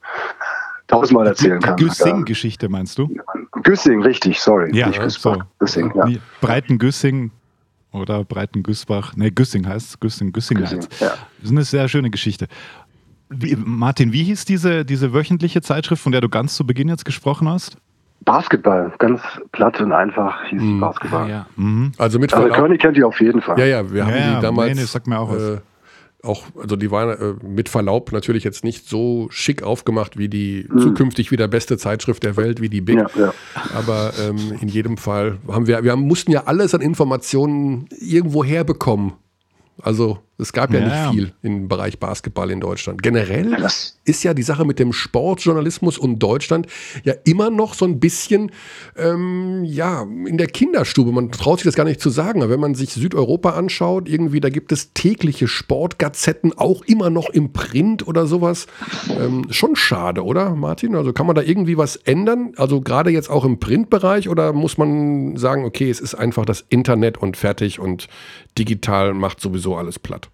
[0.87, 1.77] tausendmal erzählen kann.
[1.77, 3.15] Güssing-Geschichte meinst du?
[3.63, 4.75] Güssing, richtig, sorry.
[4.75, 5.43] Ja, nicht Güßbach, so.
[5.59, 6.07] Güssing, ja.
[6.41, 7.31] Breiten-Güssing
[7.91, 11.09] oder Breiten-Güßbach, ne, Güssing heißt es, Güssing, Güssing, Güssing heißt ja.
[11.09, 12.47] Das ist eine sehr schöne Geschichte.
[13.29, 17.05] Wie, Martin, wie hieß diese, diese wöchentliche Zeitschrift, von der du ganz zu Beginn jetzt
[17.05, 17.77] gesprochen hast?
[18.25, 19.21] Basketball, ganz
[19.51, 20.79] platt und einfach hieß mhm.
[20.79, 21.29] Basketball.
[21.29, 21.47] Ja.
[21.55, 21.91] mhm.
[21.97, 23.59] Also mit also Verlaub, Körny kennt die auf jeden Fall.
[23.59, 24.75] Ja, ja, wir haben ja, die damals.
[24.75, 25.57] Nee, nee, sag mir auch, äh,
[26.23, 30.67] auch, also die waren äh, mit Verlaub natürlich jetzt nicht so schick aufgemacht wie die
[30.69, 30.79] mhm.
[30.79, 32.97] zukünftig wieder beste Zeitschrift der Welt, wie die Big.
[32.97, 33.33] Ja, ja.
[33.75, 39.13] Aber ähm, in jedem Fall haben wir, wir mussten ja alles an Informationen irgendwo herbekommen.
[39.81, 43.03] Also es gab ja, ja nicht viel im Bereich Basketball in Deutschland.
[43.03, 43.57] Generell
[44.05, 46.67] ist ja die Sache mit dem Sportjournalismus und Deutschland
[47.03, 48.51] ja immer noch so ein bisschen
[48.97, 51.11] ähm, ja, in der Kinderstube.
[51.11, 52.41] Man traut sich das gar nicht zu sagen.
[52.41, 57.29] Aber wenn man sich Südeuropa anschaut, irgendwie, da gibt es tägliche Sportgazetten, auch immer noch
[57.29, 58.67] im Print oder sowas.
[59.09, 60.95] Ähm, schon schade, oder, Martin?
[60.95, 62.53] Also kann man da irgendwie was ändern?
[62.55, 66.63] Also gerade jetzt auch im Printbereich oder muss man sagen, okay, es ist einfach das
[66.69, 68.07] Internet und fertig und
[68.57, 70.28] digital macht sowieso alles platt?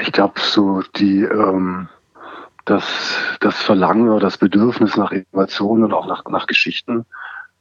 [0.00, 1.88] Ich glaube, so die ähm,
[2.64, 7.04] das, das Verlangen oder das Bedürfnis nach Innovation und auch nach, nach Geschichten,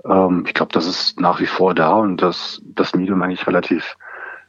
[0.06, 3.96] ähm, ich glaube, das ist nach wie vor da und das, das Medium eigentlich relativ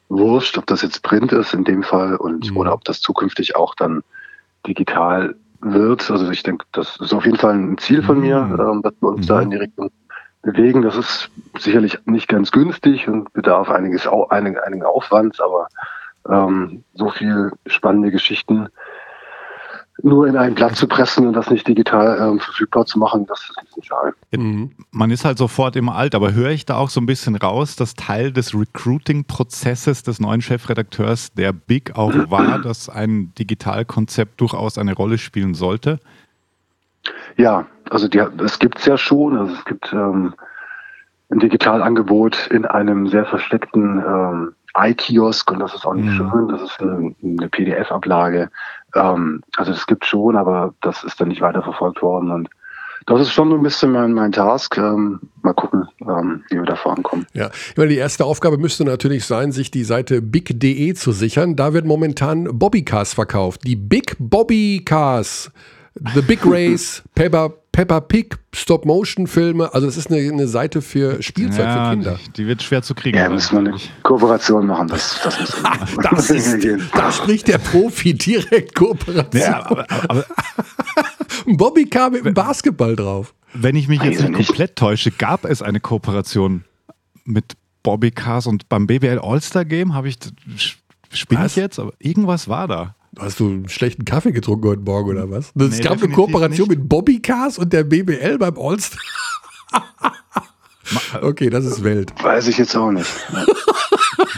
[0.09, 2.56] wurscht, ob das jetzt Print ist in dem Fall und mhm.
[2.56, 4.02] oder ob das zukünftig auch dann
[4.66, 6.10] digital wird.
[6.10, 8.60] Also ich denke, das ist auf jeden Fall ein Ziel von mir, mhm.
[8.60, 9.28] ähm, dass wir uns mhm.
[9.28, 9.90] da in die Richtung
[10.42, 10.82] bewegen.
[10.82, 15.68] Das ist sicherlich nicht ganz günstig und bedarf einiges, einigen, einigen Aufwands, aber
[16.28, 18.68] ähm, so viel spannende Geschichten
[20.02, 23.40] nur in ein Blatt zu pressen und das nicht digital ähm, verfügbar zu machen, das
[23.40, 24.14] ist nicht schade.
[24.32, 24.72] Mhm.
[24.90, 27.76] Man ist halt sofort immer alt, aber höre ich da auch so ein bisschen raus,
[27.76, 34.78] dass Teil des Recruiting-Prozesses des neuen Chefredakteurs der Big auch war, dass ein Digitalkonzept durchaus
[34.78, 36.00] eine Rolle spielen sollte?
[37.36, 38.08] Ja, also
[38.44, 39.36] es gibt es ja schon.
[39.36, 40.34] Also es gibt ähm,
[41.30, 46.30] ein Digitalangebot in einem sehr versteckten ähm, iKiosk und das ist auch nicht mhm.
[46.30, 46.48] schön.
[46.48, 48.50] Das ist eine, eine PDF-Ablage.
[48.94, 52.48] Ähm, also es gibt schon, aber das ist dann nicht weiterverfolgt worden und
[53.06, 54.76] das ist schon so ein bisschen mein, mein Task.
[54.78, 57.26] Ähm, mal gucken, ähm, wie wir da vorankommen.
[57.32, 61.56] Ja, ich meine, die erste Aufgabe müsste natürlich sein, sich die Seite big.de zu sichern.
[61.56, 63.62] Da wird momentan Bobbycars verkauft.
[63.66, 65.50] Die Big Bobby Cars.
[66.14, 69.73] The Big Race, Pepper, Peppa Pig, Stop-Motion-Filme.
[69.74, 72.19] Also das ist eine, eine Seite für Spielzeug ja, für Kinder.
[72.36, 73.16] Die wird schwer zu kriegen.
[73.16, 74.89] Ja, müssen wir eine Kooperation machen.
[74.89, 75.36] Das, das,
[76.10, 79.43] das ist, da spricht der Profi direkt Kooperation.
[79.43, 80.24] Ja, aber, aber,
[81.47, 83.35] Ein Bobbycar mit einem Basketball drauf.
[83.55, 86.64] Wenn ich mich jetzt nicht komplett täusche, gab es eine Kooperation
[87.24, 90.16] mit Bobbycars und beim BBL All-Star Game habe ich,
[91.10, 92.94] spinne ich jetzt, aber irgendwas war da.
[93.18, 95.52] Hast du einen schlechten Kaffee getrunken heute Morgen oder was?
[95.55, 96.78] Es nee, gab eine Kooperation nicht.
[96.78, 99.01] mit Bobbycars und der BBL beim All-Star.
[101.22, 102.12] okay, das ist Welt.
[102.22, 103.10] Weiß ich jetzt auch nicht.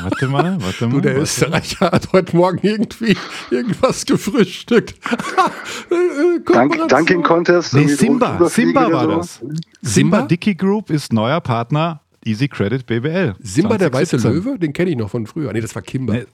[0.02, 0.92] warte mal, warte mal.
[0.92, 3.16] Du, der Österreicher hat heute Morgen irgendwie
[3.50, 4.96] irgendwas gefrühstückt.
[6.52, 7.74] Dank, Dunking Contest.
[7.74, 9.40] Nee, Simba, Simba war das.
[9.82, 13.36] Simba Dicky Group ist neuer Partner Easy Credit BBL.
[13.40, 13.78] Simba 2017.
[13.78, 15.52] der weiße Löwe, den kenne ich noch von früher.
[15.52, 16.14] Nee, das war Kimber.
[16.14, 16.24] Nee,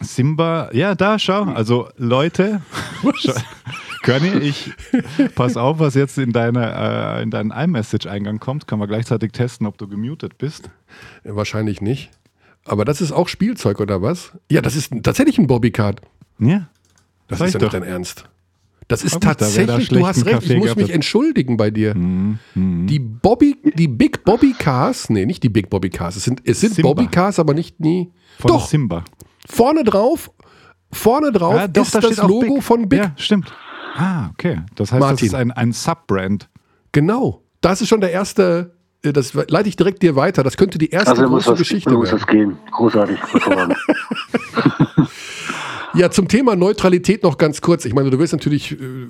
[0.00, 1.44] Simba, ja, da, schau.
[1.44, 2.60] Also, Leute,
[4.02, 4.72] Körny, ich
[5.34, 8.66] pass auf, was jetzt in, deine, äh, in deinen iMessage-Eingang kommt.
[8.66, 10.70] Können wir gleichzeitig testen, ob du gemutet bist?
[11.24, 12.10] Wahrscheinlich nicht.
[12.64, 14.32] Aber das ist auch Spielzeug, oder was?
[14.50, 16.00] Ja, das ist tatsächlich ein Bobbycard.
[16.38, 16.68] Ja.
[17.28, 18.28] Das ist ja nicht dein Ernst.
[18.88, 21.96] Das ist tatsächlich, da du hast recht, Kaffee ich muss mich entschuldigen bei dir.
[21.96, 22.38] Mhm.
[22.54, 22.86] Mhm.
[22.86, 26.60] Die Bobby, die Big Bobby Cars, nee, nicht die Big Bobby Cars, es sind, es
[26.60, 28.12] sind Bobby Cars, aber nicht nie.
[28.38, 29.04] Von Doch, Simba.
[29.48, 30.30] Vorne drauf,
[30.92, 32.62] vorne drauf ja, doch, ist da das Logo Big.
[32.62, 32.98] von Big.
[33.00, 33.52] Ja, stimmt.
[33.96, 34.60] Ah, okay.
[34.74, 35.16] Das heißt, Martin.
[35.16, 36.48] das ist ein, ein Subbrand.
[36.92, 37.42] Genau.
[37.60, 40.42] Das ist schon der erste, äh, das leite ich direkt dir weiter.
[40.42, 42.14] Das könnte die erste also große was, Geschichte muss werden.
[42.14, 42.58] Muss es gehen.
[42.70, 43.18] Großartig.
[45.94, 47.84] ja, zum Thema Neutralität noch ganz kurz.
[47.84, 49.08] Ich meine, du willst natürlich äh,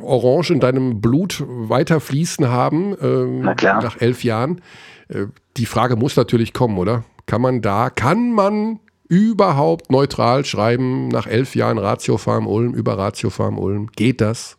[0.00, 4.60] Orange in deinem Blut weiter fließen haben, ähm, nach elf Jahren.
[5.08, 5.26] Äh,
[5.56, 7.04] die Frage muss natürlich kommen, oder?
[7.26, 8.80] Kann man da, kann man
[9.12, 13.90] überhaupt neutral schreiben nach elf Jahren Ratio Farm Ulm über Ratio Farm Ulm?
[13.94, 14.56] Geht das?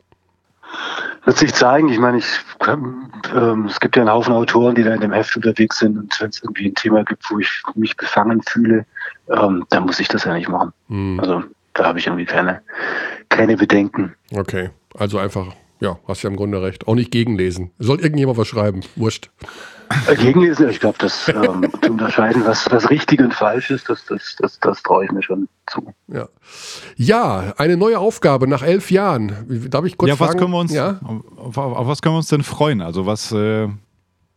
[1.25, 1.89] Wird sich zeigen.
[1.89, 2.27] Ich meine, ich,
[2.67, 6.21] ähm, es gibt ja einen Haufen Autoren, die da in dem Heft unterwegs sind und
[6.21, 8.85] wenn es irgendwie ein Thema gibt, wo ich mich befangen fühle,
[9.27, 10.71] ähm, dann muss ich das ja nicht machen.
[10.87, 11.19] Hm.
[11.19, 11.43] Also
[11.73, 12.61] da habe ich irgendwie keine,
[13.29, 14.13] keine Bedenken.
[14.35, 15.47] Okay, also einfach,
[15.79, 16.87] ja, hast ja im Grunde recht.
[16.87, 17.71] Auch nicht gegenlesen.
[17.79, 18.81] Soll irgendjemand was schreiben?
[18.95, 19.31] Wurscht.
[20.17, 24.35] Gegenlesen, ich glaube, das ähm, zu unterscheiden, was, was richtig und falsch ist, das, das,
[24.39, 25.93] das, das traue ich mir schon zu.
[26.07, 26.27] Ja.
[26.95, 29.45] ja, eine neue Aufgabe nach elf Jahren.
[29.69, 30.39] Darf ich kurz ja, was fragen?
[30.39, 30.99] Können wir uns, ja?
[31.37, 32.81] auf, auf, was können wir uns denn freuen?
[32.81, 33.67] Also was, äh,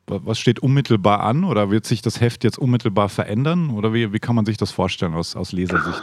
[0.06, 3.70] was steht unmittelbar an oder wird sich das Heft jetzt unmittelbar verändern?
[3.70, 6.02] Oder wie, wie kann man sich das vorstellen aus, aus Lesersicht?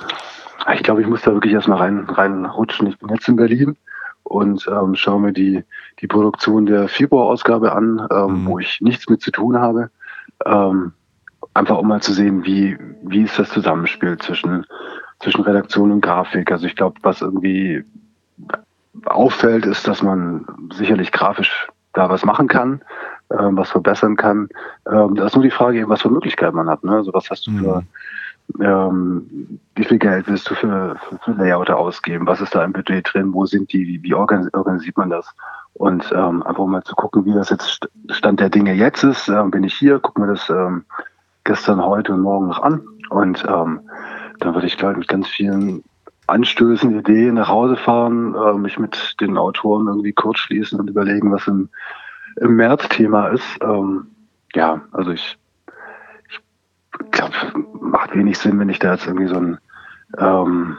[0.76, 2.88] Ich glaube, ich muss da wirklich erstmal rein, reinrutschen.
[2.88, 3.76] Ich bin jetzt in Berlin
[4.24, 5.64] und ähm, schaue mir die,
[6.00, 8.46] die Produktion der Februar-Ausgabe an, ähm, mhm.
[8.48, 9.90] wo ich nichts mit zu tun habe.
[10.46, 10.94] Ähm,
[11.54, 14.66] einfach um mal zu sehen, wie, wie ist das Zusammenspiel zwischen,
[15.20, 16.52] zwischen Redaktion und Grafik.
[16.52, 17.84] Also ich glaube, was irgendwie
[19.06, 22.82] auffällt, ist, dass man sicherlich grafisch da was machen kann,
[23.30, 24.50] ähm, was verbessern kann.
[24.90, 26.84] Ähm, da ist nur die Frage, was für Möglichkeiten man hat.
[26.84, 26.92] Ne?
[26.92, 27.88] Also was hast du für, mhm
[28.60, 32.28] ähm, wie viel Geld willst du für, für, für Layouter ausgeben?
[32.28, 33.34] Was ist da im Budget drin?
[33.34, 33.88] Wo sind die?
[33.88, 35.34] Wie, wie organisiert man das?
[35.74, 39.28] Und ähm, einfach mal zu gucken, wie das jetzt Stand der Dinge jetzt ist.
[39.28, 40.86] Ähm, bin ich hier, gucke mir das ähm,
[41.44, 42.82] gestern, heute und morgen noch an.
[43.10, 43.82] Und ähm,
[44.40, 45.84] dann würde ich, glaube ich, mit ganz vielen
[46.28, 51.32] Anstößen, Ideen nach Hause fahren, äh, mich mit den Autoren irgendwie kurz schließen und überlegen,
[51.32, 51.70] was im,
[52.38, 53.46] im März Thema ist.
[53.62, 54.08] Ähm,
[54.54, 55.38] ja, also ich
[57.12, 57.34] glaube,
[57.82, 59.58] macht wenig Sinn, wenn ich da jetzt irgendwie so ein,
[60.18, 60.78] ähm,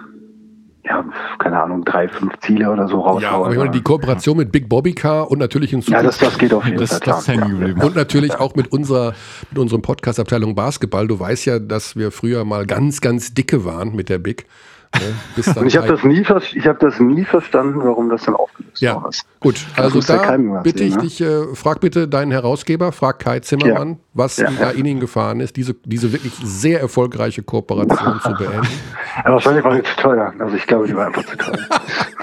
[0.85, 1.05] ja,
[1.39, 3.23] keine Ahnung, drei, fünf Ziele oder so raushaue.
[3.23, 6.03] Ja, aber ich meine, die Kooperation mit Big Bobby Car und natürlich in Zukunft.
[6.03, 7.01] Ja, das, das geht auf jeden das, Fall.
[7.01, 7.43] Das ja.
[7.43, 9.15] Und natürlich auch mit unserer,
[9.51, 11.09] mit unserem Podcast-Abteilung Basketball.
[11.09, 14.47] Du weißt ja, dass wir früher mal ganz, ganz dicke waren mit der Big.
[14.95, 15.55] Ne?
[15.57, 18.95] Und ich habe das, nie, hab das nie verstanden, warum das dann aufgelöst ja.
[18.95, 19.25] worden ist.
[19.41, 21.03] Gut, also da bitte sehen, ich ne?
[21.03, 23.97] dich, äh, frag bitte deinen Herausgeber, frag Kai Zimmermann, ja.
[24.15, 28.69] was ja, da in ihn gefahren ist, diese, diese wirklich sehr erfolgreiche Kooperation zu beenden.
[29.25, 30.35] Ja, wahrscheinlich war die zu teuer.
[30.41, 31.57] Also ich glaube, die war einfach zu teuer.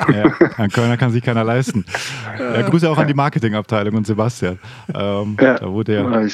[0.14, 1.86] ja, ein Kölner kann sich keiner leisten.
[2.38, 4.60] Ja, Grüße auch an die Marketingabteilung und Sebastian.
[4.94, 6.28] Ähm, da wurde ja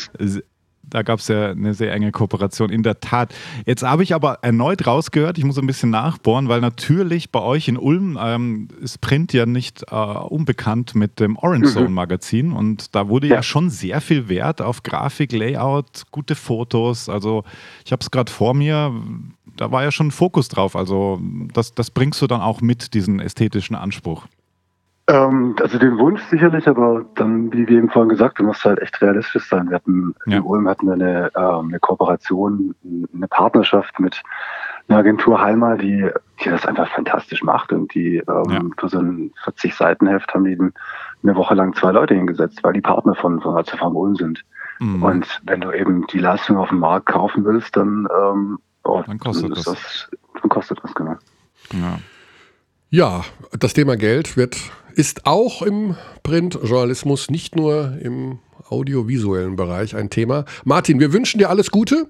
[0.90, 3.34] da gab es ja eine sehr enge Kooperation, in der Tat.
[3.66, 7.68] Jetzt habe ich aber erneut rausgehört, ich muss ein bisschen nachbohren, weil natürlich bei euch
[7.68, 11.96] in Ulm ähm, ist Print ja nicht äh, unbekannt mit dem Orange Zone mhm.
[11.96, 13.36] Magazin und da wurde ja.
[13.36, 13.44] ja.
[13.44, 17.10] schon sehr viel Wert auf Grafik, Layout, gute Fotos.
[17.10, 17.44] Also
[17.86, 18.94] ich habe es gerade vor mir,
[19.56, 20.76] da war ja schon ein Fokus drauf.
[20.76, 21.20] Also
[21.54, 24.28] das, das bringst du dann auch mit, diesen ästhetischen Anspruch.
[25.10, 28.80] Ähm, also den Wunsch sicherlich, aber dann, wie wir eben vorhin gesagt, du musst halt
[28.80, 29.70] echt realistisch sein.
[29.70, 30.38] Wir hatten ja.
[30.38, 32.76] in Ulm hatten wir eine, ähm, eine Kooperation,
[33.14, 34.22] eine Partnerschaft mit
[34.90, 36.10] einer Agentur Halma, die,
[36.44, 38.62] die das einfach fantastisch macht und die ähm, ja.
[38.78, 40.58] für so ein 40 Seiten Heft haben die
[41.24, 44.44] eine Woche lang zwei Leute hingesetzt, weil die Partner von von Farm Ulm sind.
[44.80, 45.04] Mhm.
[45.04, 49.20] Und wenn du eben die Leistung auf dem Markt kaufen willst, dann, ähm, oh, dann
[49.20, 49.64] kostet das.
[49.64, 50.12] das.
[50.42, 51.16] Dann kostet das genau.
[51.72, 51.98] Ja.
[52.90, 53.26] Ja,
[53.60, 54.58] das Thema Geld wird
[54.96, 58.40] ist auch im Printjournalismus, nicht nur im
[58.70, 60.46] audiovisuellen Bereich ein Thema.
[60.64, 62.08] Martin, wir wünschen dir alles Gute.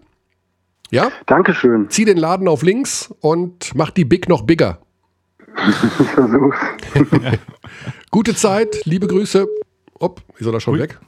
[0.91, 1.12] Ja?
[1.26, 1.90] Dankeschön.
[1.90, 4.80] Zieh den Laden auf links und mach die Big noch bigger.
[5.68, 5.76] Ich
[6.10, 6.58] versuch's.
[8.12, 9.48] Gute Zeit, liebe Grüße.
[9.95, 10.80] Ob, ist er da schon Ui.
[10.80, 10.99] weg?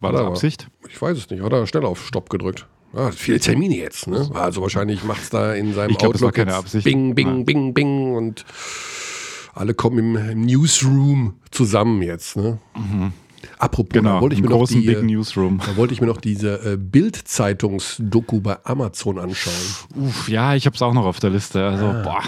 [0.00, 0.68] War das Absicht?
[0.88, 1.42] Ich weiß es nicht.
[1.42, 2.66] Hat er schnell auf Stopp gedrückt?
[2.94, 4.28] Ah, viele Termine jetzt, ne?
[4.34, 6.84] Also wahrscheinlich macht es da in seinem ich glaub, Outlook das war keine Absicht.
[6.84, 8.44] Bing, bing, bing, bing und
[9.54, 12.36] alle kommen im, Newsroom zusammen jetzt.
[12.36, 12.58] Ne?
[12.76, 13.12] Mhm.
[13.58, 15.60] Apropos, genau, da wollte ich mir noch die, Big Newsroom.
[15.64, 19.54] Da wollte ich mir noch diese äh, Bild-Zeitungs-Doku bei Amazon anschauen.
[19.96, 21.64] Uff, ja, ich habe es auch noch auf der Liste.
[21.64, 22.02] Also, ah.
[22.02, 22.22] boah,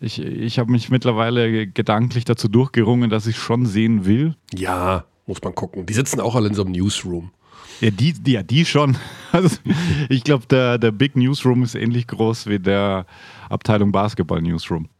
[0.00, 4.34] ich, ich habe mich mittlerweile gedanklich dazu durchgerungen, dass ich schon sehen will.
[4.54, 5.86] Ja, muss man gucken.
[5.86, 7.30] Die sitzen auch alle in so einem Newsroom.
[7.82, 8.96] Ja, die, die, ja, die schon.
[9.32, 9.56] Also,
[10.10, 13.06] ich glaube, der, der Big Newsroom ist ähnlich groß wie der
[13.48, 14.90] Abteilung Basketball Newsroom.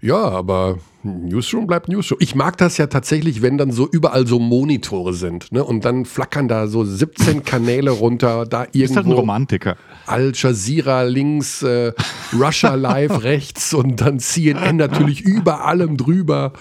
[0.00, 2.18] Ja, aber Newsroom bleibt Newsroom.
[2.20, 5.52] Ich mag das ja tatsächlich, wenn dann so überall so Monitore sind.
[5.52, 5.62] Ne?
[5.62, 8.46] Und dann flackern da so 17 Kanäle runter.
[8.46, 8.84] Da irgendwo.
[8.84, 9.76] Ist halt ein Romantiker.
[10.06, 11.92] Al Jazeera links, äh,
[12.32, 16.52] Russia Live rechts und dann CNN natürlich über allem drüber.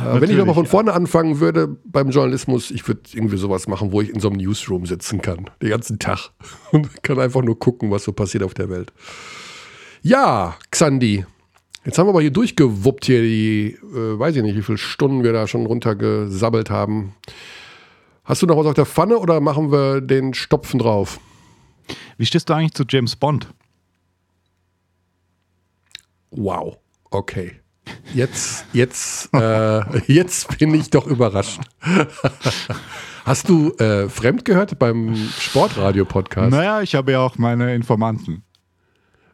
[0.00, 3.92] Äh, wenn ich nochmal von vorne anfangen würde beim Journalismus, ich würde irgendwie sowas machen,
[3.92, 5.50] wo ich in so einem Newsroom sitzen kann.
[5.62, 6.30] Den ganzen Tag.
[6.72, 8.92] Und kann einfach nur gucken, was so passiert auf der Welt.
[10.02, 11.24] Ja, Xandi,
[11.84, 15.24] Jetzt haben wir aber hier durchgewuppt hier die, äh, weiß ich nicht, wie viele Stunden
[15.24, 17.14] wir da schon runtergesabbelt haben.
[18.24, 21.18] Hast du noch was auf der Pfanne oder machen wir den Stopfen drauf?
[22.18, 23.48] Wie stehst du eigentlich zu James Bond?
[26.30, 26.78] Wow,
[27.10, 27.60] okay.
[28.14, 31.60] Jetzt, jetzt, äh, jetzt bin ich doch überrascht.
[33.24, 36.50] Hast du äh, fremd gehört beim Sportradio-Podcast?
[36.50, 38.42] Naja, ich habe ja auch meine Informanten.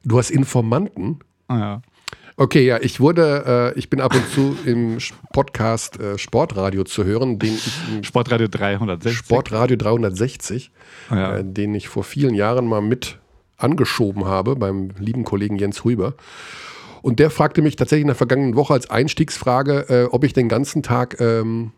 [0.04, 1.20] Du hast Informanten?
[1.48, 1.82] Ja.
[2.36, 4.98] Okay, ja, ich wurde, äh, ich bin ab und zu im
[5.32, 9.16] Podcast äh, Sportradio zu hören, den ich Sportradio 360.
[9.16, 10.70] Sportradio 360,
[11.10, 11.36] ja.
[11.36, 13.18] äh, den ich vor vielen Jahren mal mit
[13.56, 16.14] angeschoben habe beim lieben Kollegen Jens Huber.
[17.06, 20.48] Und der fragte mich tatsächlich in der vergangenen Woche als Einstiegsfrage, äh, ob ich den
[20.48, 21.70] ganzen Tag ähm,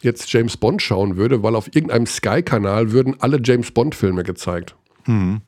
[0.00, 4.74] jetzt James Bond schauen würde, weil auf irgendeinem Sky-Kanal würden alle James Bond-Filme gezeigt.
[5.04, 5.42] Mhm.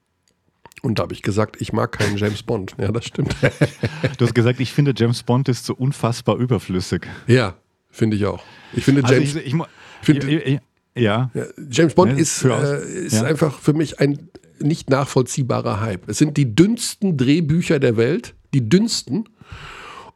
[0.82, 2.74] Und da habe ich gesagt, ich mag keinen James Bond.
[2.77, 3.35] Ja, das stimmt.
[4.18, 7.06] du hast gesagt, ich finde James Bond ist so unfassbar überflüssig.
[7.27, 7.55] Ja,
[7.89, 8.44] finde ich auch.
[8.74, 9.28] Ich finde also James.
[9.35, 9.62] Also ich, ich,
[10.02, 10.60] find,
[10.94, 11.31] ja.
[11.32, 11.47] ja.
[11.70, 13.22] James Bond ist, äh, ist ja.
[13.22, 14.28] einfach für mich ein
[14.59, 16.06] nicht nachvollziehbarer Hype.
[16.06, 19.28] Es sind die dünnsten Drehbücher der Welt, die dünnsten.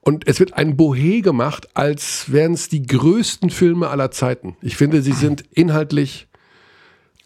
[0.00, 4.56] Und es wird ein Bohe gemacht, als wären es die größten Filme aller Zeiten.
[4.60, 6.28] Ich finde, sie sind inhaltlich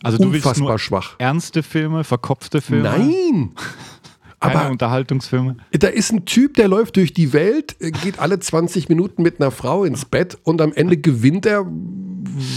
[0.02, 1.16] also du willst nur schwach.
[1.18, 2.84] ernste Filme, verkopfte Filme?
[2.84, 3.50] Nein!
[4.40, 5.56] Keine aber Unterhaltungsfilme.
[5.72, 9.40] Da ist ein Typ, der läuft durch die Welt, äh, geht alle 20 Minuten mit
[9.40, 11.66] einer Frau ins Bett und am Ende gewinnt er,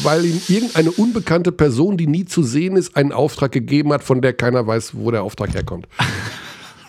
[0.03, 4.21] weil ihm irgendeine unbekannte Person, die nie zu sehen ist, einen Auftrag gegeben hat, von
[4.21, 5.87] der keiner weiß, wo der Auftrag herkommt.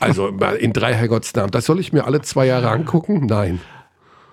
[0.02, 1.50] Also in drei Herrgottsnamen.
[1.50, 3.26] Das soll ich mir alle zwei Jahre angucken?
[3.26, 3.60] Nein.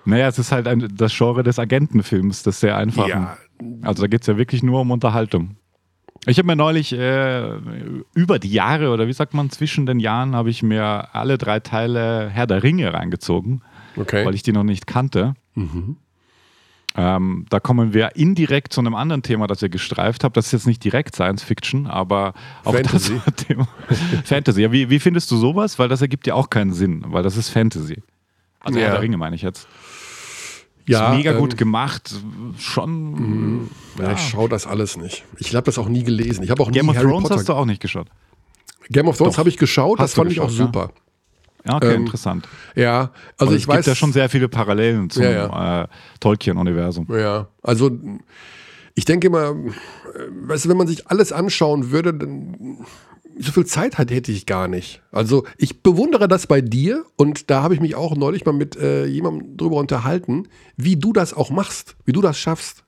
[0.05, 3.07] Naja, es ist halt ein, das Genre des Agentenfilms, das sehr einfach.
[3.07, 3.37] Ja.
[3.81, 5.57] Also da geht es ja wirklich nur um Unterhaltung.
[6.25, 7.53] Ich habe mir neulich äh,
[8.13, 11.59] über die Jahre oder wie sagt man, zwischen den Jahren habe ich mir alle drei
[11.59, 13.61] Teile Herr der Ringe reingezogen,
[13.95, 14.25] okay.
[14.25, 15.33] weil ich die noch nicht kannte.
[15.55, 15.97] Mhm.
[16.95, 20.35] Ähm, da kommen wir indirekt zu einem anderen Thema, das ihr gestreift habt.
[20.35, 22.33] Das ist jetzt nicht direkt Science Fiction, aber
[22.63, 23.21] auch Fantasy.
[23.25, 23.67] das Thema.
[24.25, 24.61] Fantasy.
[24.61, 25.77] Ja, wie, wie findest du sowas?
[25.77, 28.01] Weil das ergibt ja auch keinen Sinn, weil das ist Fantasy.
[28.59, 28.85] Also Ja.
[28.85, 29.67] Herr der Ringe meine ich jetzt.
[30.87, 32.15] Ja, ist mega gut ähm, gemacht.
[32.57, 33.69] Schon.
[33.99, 35.23] Ja, ich schaue das alles nicht.
[35.37, 36.43] Ich habe das auch nie gelesen.
[36.43, 37.35] Ich habe auch Game nie of Harry Thrones Potter.
[37.35, 38.07] hast du auch nicht geschaut.
[38.89, 40.89] Game of Thrones habe ich geschaut, das Hast du fand ich auch geschaut, super.
[40.95, 41.01] Ja,
[41.67, 42.47] okay, Ähm, interessant.
[42.75, 45.87] Ja, also Aber ich es weiß gibt ja schon sehr viele Parallelen zum Ja, Äh,
[46.19, 47.07] Tolkien-Universum.
[47.11, 47.91] Ja, also
[48.95, 49.55] ich denke immer,
[50.43, 52.85] weißt du, wenn man sich alles anschauen würde, dann
[53.41, 55.01] so viel Zeit hat, hätte ich gar nicht.
[55.11, 58.75] Also ich bewundere das bei dir und da habe ich mich auch neulich mal mit
[58.75, 62.83] äh, jemandem drüber unterhalten, wie du das auch machst, wie du das schaffst.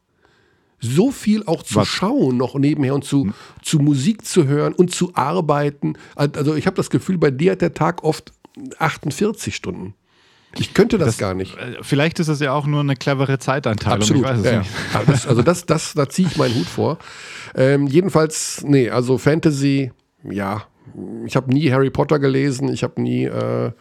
[0.84, 1.88] So viel auch zu Was?
[1.88, 3.32] schauen noch nebenher und zu,
[3.62, 5.94] zu Musik zu hören und zu arbeiten.
[6.16, 8.34] Also ich habe das Gefühl, bei dir hat der Tag oft
[8.80, 9.94] 48 Stunden.
[10.58, 11.56] Ich könnte das, gar nicht.
[11.58, 14.02] Äh, Vielleicht ist es ja auch nur eine clevere Zeiteinteilung.
[14.02, 14.24] Absolut.
[14.24, 14.64] Ich weiß es ja,
[15.08, 16.98] das, also das, das, da ziehe ich meinen Hut vor.
[17.56, 19.92] Ähm, jedenfalls, nee, also Fantasy,
[20.30, 20.64] ja.
[21.26, 23.72] Ich habe nie Harry Potter gelesen, ich habe nie, äh,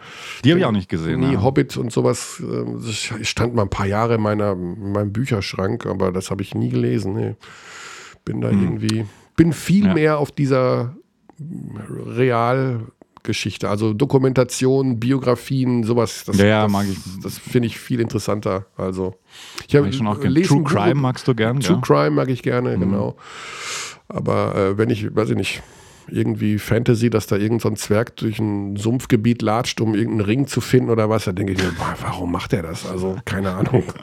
[0.45, 1.19] Die habe ich auch nicht gesehen.
[1.21, 1.43] nie ja.
[1.43, 2.41] Hobbit und sowas.
[2.41, 6.43] ähm, Das stand mal ein paar Jahre in, meiner, in meinem Bücherschrank, aber das habe
[6.43, 7.15] ich nie gelesen.
[7.15, 7.35] Nee.
[8.25, 9.89] Bin da irgendwie, bin viel Hm.
[9.89, 9.95] Ja.
[9.95, 10.95] mehr auf dieser
[13.21, 16.25] Realgeschichte, also Dokumentation, Biografien, sowas.
[16.25, 16.99] Das, Ja, ja, das, mag ich.
[17.23, 18.67] Das finde ich viel interessanter.
[18.77, 19.15] Also,
[19.69, 20.35] ich habe schon auch gerne.
[20.35, 21.81] lesen True Crime magst du gern, True ja?
[21.83, 23.17] Crime mag ich gerne, genau.
[24.09, 25.63] Aber äh, wenn ich, weiß ich nicht,
[26.09, 30.47] irgendwie Fantasy, dass da irgendein so ein Zwerg durch ein Sumpfgebiet latscht, um irgendeinen Ring
[30.49, 32.87] zu finden oder was, da denke ich mir, boah, warum macht er das?
[32.87, 33.85] Also, keine Ahnung.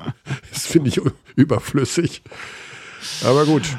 [0.51, 0.99] Das finde ich
[1.35, 2.23] überflüssig.
[3.23, 3.77] Aber gut.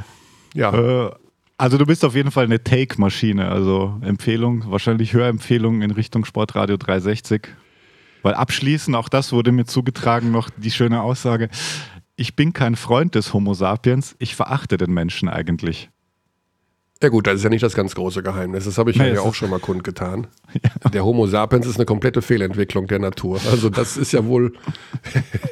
[0.54, 1.06] Ja.
[1.06, 1.10] Äh,
[1.58, 3.48] also du bist auf jeden Fall eine Take-Maschine.
[3.48, 7.48] Also Empfehlung, wahrscheinlich Hörempfehlung in Richtung Sportradio 360.
[8.22, 11.50] Weil abschließend, auch das wurde mir zugetragen, noch die schöne Aussage,
[12.16, 15.90] ich bin kein Freund des Homo sapiens, ich verachte den Menschen eigentlich.
[17.00, 18.64] Ja gut, das ist ja nicht das ganz große Geheimnis.
[18.64, 20.26] Das habe ich ja, Nee, ja auch schon mal kundgetan.
[20.92, 23.40] Der Homo sapiens ist eine komplette Fehlentwicklung der Natur.
[23.50, 24.52] Also das ist ja wohl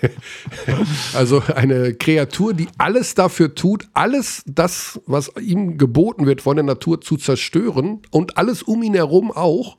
[1.14, 6.64] also eine Kreatur, die alles dafür tut, alles das, was ihm geboten wird von der
[6.64, 9.76] Natur zu zerstören und alles um ihn herum auch,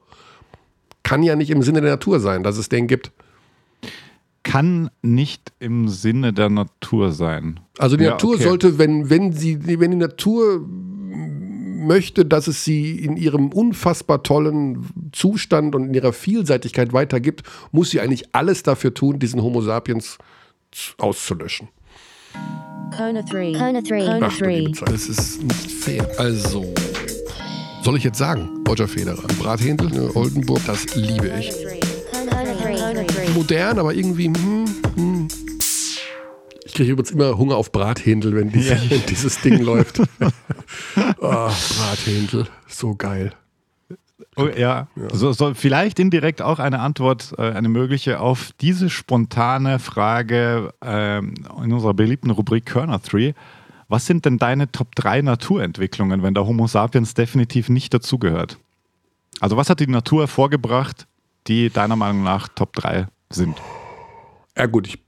[1.04, 3.12] kann ja nicht im Sinne der Natur sein, dass es den gibt.
[4.44, 7.60] Kann nicht im Sinne der Natur sein.
[7.78, 8.44] Also die Ja, Natur okay.
[8.44, 10.66] sollte, wenn, wenn, sie, wenn die Natur
[11.86, 17.92] möchte, dass es sie in ihrem unfassbar tollen Zustand und in ihrer Vielseitigkeit weitergibt, muss
[17.92, 20.18] sie eigentlich alles dafür tun, diesen Homo sapiens
[20.98, 21.70] auszulöschen.
[22.96, 23.54] Kona 3.
[23.54, 24.06] Kona 3.
[24.06, 24.80] Kona Ach, du liebe 3.
[24.80, 26.08] Zeit, das ist nicht fair.
[26.18, 26.74] Also,
[27.84, 31.52] soll ich jetzt sagen, Roger Federer, Brathändel, ne, Oldenburg, das liebe ich.
[32.12, 32.76] Kona 3.
[32.76, 33.30] Kona 3.
[33.36, 35.17] Modern, aber irgendwie, hm, hm.
[36.78, 40.00] Ich kriege übrigens immer Hunger auf Brathändel, wenn, diese, wenn dieses Ding läuft.
[41.20, 43.34] oh, Brathändel, so geil.
[44.36, 49.80] Oh, ja, So, so, vielleicht indirekt auch eine Antwort, äh, eine mögliche auf diese spontane
[49.80, 51.34] Frage ähm,
[51.64, 53.34] in unserer beliebten Rubrik Körner 3.
[53.88, 58.60] Was sind denn deine Top 3 Naturentwicklungen, wenn der Homo sapiens definitiv nicht dazugehört?
[59.40, 61.08] Also was hat die Natur hervorgebracht,
[61.48, 63.58] die deiner Meinung nach Top 3 sind?
[64.56, 65.00] Ja gut, ich,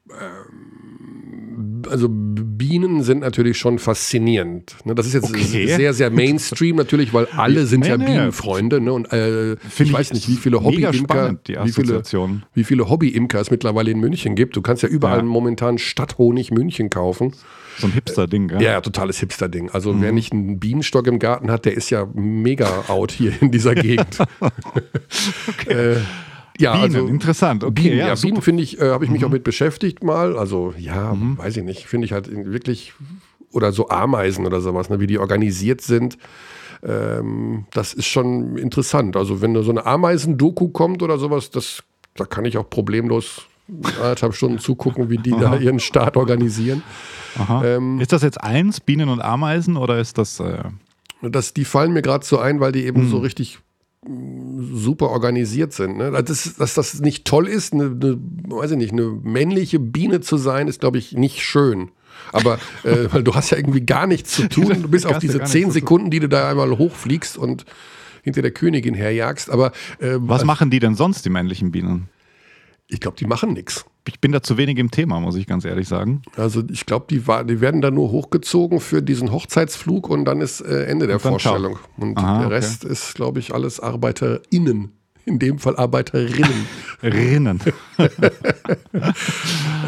[1.90, 4.76] also Bienen sind natürlich schon faszinierend.
[4.86, 5.68] Ne, das ist jetzt Okay.
[5.68, 8.06] sehr, sehr Mainstream natürlich, weil alle sind Nee, ja nee.
[8.06, 8.80] Bienenfreunde.
[8.82, 8.94] Ne?
[8.94, 12.02] Und äh, ich Finde weiß nicht, wie viele Hobbyimker, wie viele,
[12.54, 14.56] wie viele Hobbyimker es mittlerweile in München gibt.
[14.56, 15.24] Du kannst ja überall Ja.
[15.24, 17.34] momentan Stadthonig München kaufen.
[17.78, 18.62] So ein Hipster-Ding, gell?
[18.62, 19.70] Ja, ja, totales Hipster-Ding.
[19.70, 20.02] Also Mhm.
[20.02, 23.74] wer nicht einen Bienenstock im Garten hat, der ist ja mega out hier in dieser
[23.76, 24.18] Gegend.
[25.68, 25.96] äh,
[26.60, 27.64] ja, Bienen, also interessant.
[27.64, 28.16] Okay, Bienen, ja, ja.
[28.16, 28.22] Mhm.
[28.22, 30.38] Bienen finde ich, äh, habe ich mich auch mit beschäftigt mal.
[30.38, 32.94] Also ja, weiß ich nicht, finde ich halt wirklich
[33.52, 36.18] oder so Ameisen oder sowas, ne, wie die organisiert sind.
[36.84, 39.18] Ähm, das ist schon interessant.
[39.18, 41.84] Also wenn da so eine Ameisen-Doku kommt oder sowas, das,
[42.16, 43.48] da kann ich auch problemlos
[44.02, 46.84] anderthalb Stunden zugucken, wie die da ihren Start organisieren.
[47.64, 50.40] Ähm, ist das jetzt eins, Bienen und Ameisen, oder ist das...
[50.40, 50.64] Äh,
[51.22, 53.60] Das, die fallen mir gerade so ein, weil die eben so richtig
[54.06, 55.98] super organisiert sind.
[55.98, 56.12] Ne?
[56.24, 58.18] Das, dass das nicht toll ist, eine, eine,
[58.48, 61.92] weiß ich nicht, eine männliche Biene zu sein, ist, glaube ich, nicht schön.
[62.32, 64.68] Aber äh, weil du hast ja irgendwie gar nichts zu tun.
[64.82, 65.72] Du bist Hast auf diese zehn.
[65.72, 67.66] Sekunden, die du da einmal hochfliegst und
[68.24, 69.50] hinter der Königin herjagst.
[69.50, 72.10] Aber äh, was machen die denn sonst, die männlichen Bienen?
[72.90, 73.86] ich glaube, die machen nichts.
[74.08, 76.22] Ich bin da zu wenig im Thema, muss ich ganz ehrlich sagen.
[76.36, 80.62] Also ich glaube, die, die werden da nur hochgezogen für diesen Hochzeitsflug und dann ist
[80.62, 81.54] äh, Ende der Und dann ciao.
[81.54, 81.80] Vorstellung.
[81.98, 82.56] Und Aha, der okay.
[82.56, 84.92] Rest ist, glaube ich, alles ArbeiterInnen
[85.26, 86.68] In dem Fall Arbeiterinnen.
[87.04, 87.60] Rinnen.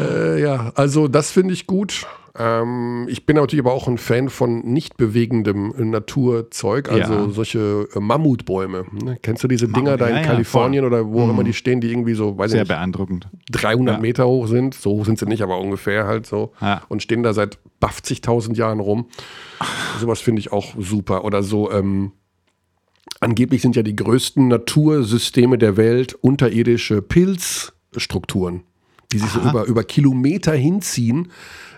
[0.00, 2.06] Äh, ja, also das finde ich gut.
[2.38, 7.28] Ähm, ich bin natürlich aber auch ein Fan von nicht bewegendem Naturzeug, also Ja.
[7.28, 8.86] solche äh, Mammutbäume.
[9.04, 9.18] Ne?
[9.20, 10.92] Kennst du diese Dinger da in ja, ja, Kalifornien voll.
[10.92, 13.28] oder wo auch immer die stehen, die irgendwie so, weiß ich Sehr nicht, beeindruckend.
[13.50, 14.00] 300 Ja.
[14.00, 14.74] Meter hoch sind?
[14.74, 16.52] So hoch sind sie nicht, aber ungefähr halt so.
[16.62, 16.82] Ja.
[16.88, 19.08] Und stehen da seit 50.000 Jahren rum.
[20.00, 21.24] Sowas finde ich auch super.
[21.24, 22.12] Oder so, ähm,
[23.20, 28.62] angeblich sind ja die größten Natursysteme der Welt unterirdische Pilzstrukturen,
[29.12, 31.30] die sich so über, über Kilometer hinziehen.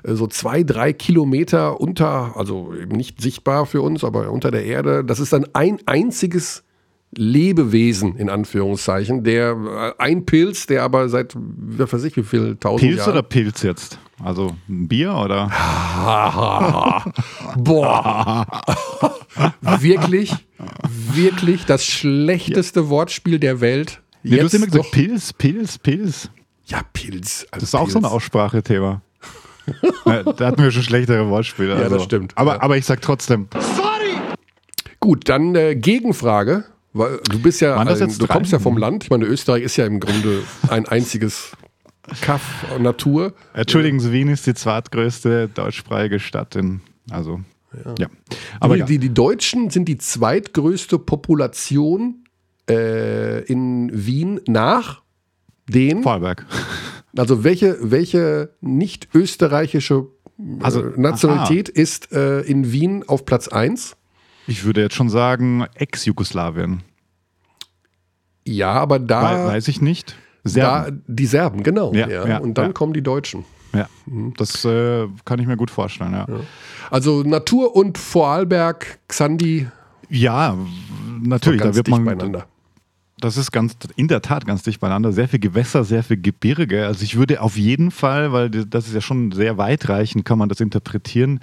[0.02, 4.64] Äh, So zwei, drei Kilometer unter, also eben nicht sichtbar für uns, aber unter der
[4.64, 5.04] Erde.
[5.04, 6.62] Das ist dann ein einziges
[7.16, 12.56] Lebewesen, in Anführungszeichen, der äh, ein Pilz, der aber seit, was weiß ich, wie viel
[12.56, 13.12] tausend Pilz Jahren.
[13.12, 13.98] oder Pilz jetzt?
[14.22, 15.50] Also ein Bier oder?
[17.56, 18.46] Boah.
[19.60, 20.34] wirklich,
[21.12, 24.00] wirklich das schlechteste Wortspiel der Welt.
[24.22, 26.30] Nee, du hast immer gesagt Pilz, Pilz, Pilz.
[26.66, 27.46] Ja, Pilz.
[27.50, 28.04] Also Das ist auch so ein.
[28.04, 29.02] Aussprachethema.
[30.04, 31.80] Ja, da hatten wir schon schlechtere Wortspiele.
[31.80, 32.36] Ja, das stimmt.
[32.36, 32.60] Aber, Ja.
[32.62, 33.48] aber ich sag trotzdem,
[35.00, 36.64] Gut, dann äh, Gegenfrage.
[36.94, 39.04] Weil du bist ja, das äh, jetzt du kommst ja vom Land.
[39.04, 41.52] Ich meine, Österreich ist ja im Grunde ein einziges
[42.20, 43.34] Kaff Natur.
[43.52, 46.80] entschuldigen Sie, Wien ist die zweitgrößte deutschsprachige Stadt in,
[47.10, 47.40] also,
[47.98, 48.06] ja.
[48.60, 48.86] Aber die, ja.
[48.86, 52.24] die, die Deutschen sind die zweitgrößte Population
[52.70, 55.02] äh, in Wien nach
[55.68, 56.02] den.
[56.02, 56.46] Vorarlberg.
[57.16, 60.08] Also welche, welche nicht österreichische
[60.60, 63.96] Also, äh, Nationalität ist äh, in Wien auf Platz 1?
[64.48, 66.82] Ich würde jetzt schon sagen, Ex-Jugoslawien.
[68.44, 70.16] Ja, aber da, Weiß ich nicht.
[70.42, 71.04] da Serben.
[71.06, 71.92] die Serben, genau.
[71.94, 72.72] Ja, Ja, ja, und dann ja.
[72.72, 73.44] kommen die Deutschen.
[73.72, 73.88] Ja,
[74.36, 76.26] das äh, kann ich mir gut vorstellen, ja.
[76.90, 79.68] Also Natur und Vorarlberg, Xandi,
[80.08, 80.56] Ja,
[81.22, 82.46] natürlich, da wird man, beieinander.
[83.24, 85.10] Das ist ganz, in der Tat ganz dicht beieinander.
[85.10, 86.84] Sehr viel Gewässer, sehr viel Gebirge.
[86.84, 90.50] Also ich würde auf jeden Fall, weil das ist ja schon sehr weitreichend, kann man
[90.50, 91.40] das interpretieren.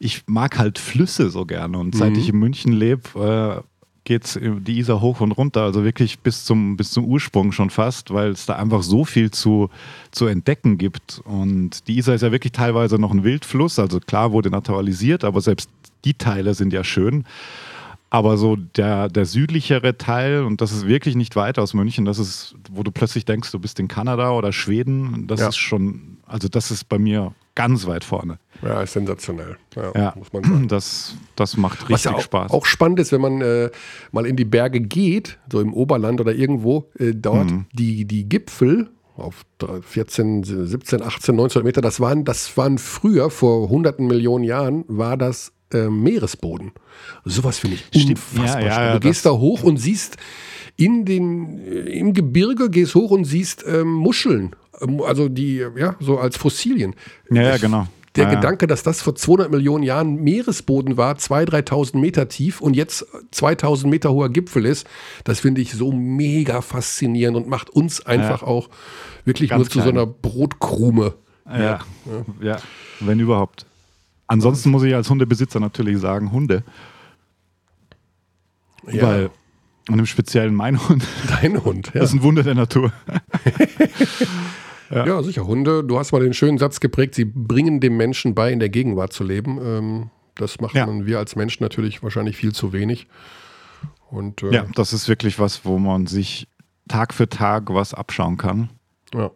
[0.00, 1.78] Ich mag halt Flüsse so gerne.
[1.78, 3.62] Und seit ich in München lebe, äh,
[4.02, 5.62] geht die Isar hoch und runter.
[5.62, 9.30] Also wirklich bis zum, bis zum Ursprung schon fast, weil es da einfach so viel
[9.30, 9.70] zu,
[10.10, 11.22] zu entdecken gibt.
[11.24, 13.78] Und die Isar ist ja wirklich teilweise noch ein Wildfluss.
[13.78, 15.70] Also klar wurde naturalisiert, aber selbst
[16.04, 17.24] die Teile sind ja schön.
[18.12, 22.18] Aber so der, der südlichere Teil, und das ist wirklich nicht weit aus München, das
[22.18, 25.48] ist, wo du plötzlich denkst, du bist in Kanada oder Schweden, das Ja.
[25.48, 28.38] ist schon, also das ist bei mir ganz weit vorne.
[28.62, 29.56] Ja, ist sensationell.
[29.76, 30.66] Ja, Ja, muss man sagen.
[30.68, 32.50] das, das macht richtig Was ja auch, Spaß.
[32.50, 33.70] auch spannend ist, wenn man äh,
[34.12, 37.66] mal in die Berge geht, so im Oberland oder irgendwo, äh, dort Mhm.
[37.72, 43.30] die, die Gipfel auf drei- 14, 17, 18, 19 Meter, das waren, das waren früher,
[43.30, 46.72] vor hunderten Millionen Jahren, war das äh, Meeresboden.
[47.24, 48.20] Sowas finde ich Stimmt.
[48.34, 48.92] unfassbar Ja, ja.
[48.94, 50.16] Du gehst da hoch und siehst
[50.76, 54.56] in den, äh, im Gebirge, gehst hoch und siehst ähm, Muscheln.
[54.80, 56.94] Ähm, Also die, ja, so als Fossilien.
[57.30, 57.86] ja, ja, genau.
[58.16, 58.36] der ja, ja.
[58.40, 63.06] Gedanke, dass das vor 200 Millionen Jahren Meeresboden war, 2.000, 3.000 Meter tief und jetzt
[63.32, 64.86] 2.000 Meter hoher Gipfel ist,
[65.24, 68.68] das finde ich so mega faszinierend und macht uns einfach auch
[69.24, 69.96] wirklich Ganz nur zu so klein.
[69.98, 71.14] einer Brotkrume.
[71.46, 71.80] Ja,
[72.40, 72.58] ja,
[73.00, 73.66] wenn überhaupt.
[74.30, 76.62] Ansonsten muss ich als Hundebesitzer natürlich sagen, Hunde.
[78.86, 79.30] Ja, Weil,
[79.88, 81.04] und im Speziellen mein Hund,
[81.42, 81.88] dein Hund.
[81.92, 82.00] Ja.
[82.00, 82.92] das ist ein Wunder der Natur.
[84.90, 85.22] ja.
[85.24, 85.46] sicher.
[85.46, 88.68] Hunde, du hast mal den schönen Satz geprägt, sie bringen dem Menschen bei, in der
[88.68, 89.58] Gegenwart zu leben.
[89.60, 91.06] Ähm, das machen Ja.
[91.06, 93.08] wir als Menschen natürlich wahrscheinlich viel zu wenig.
[94.10, 96.46] Und äh, Ja, das ist wirklich was, wo man sich
[96.88, 98.70] Tag für Tag was abschauen kann.
[99.12, 99.30] ja.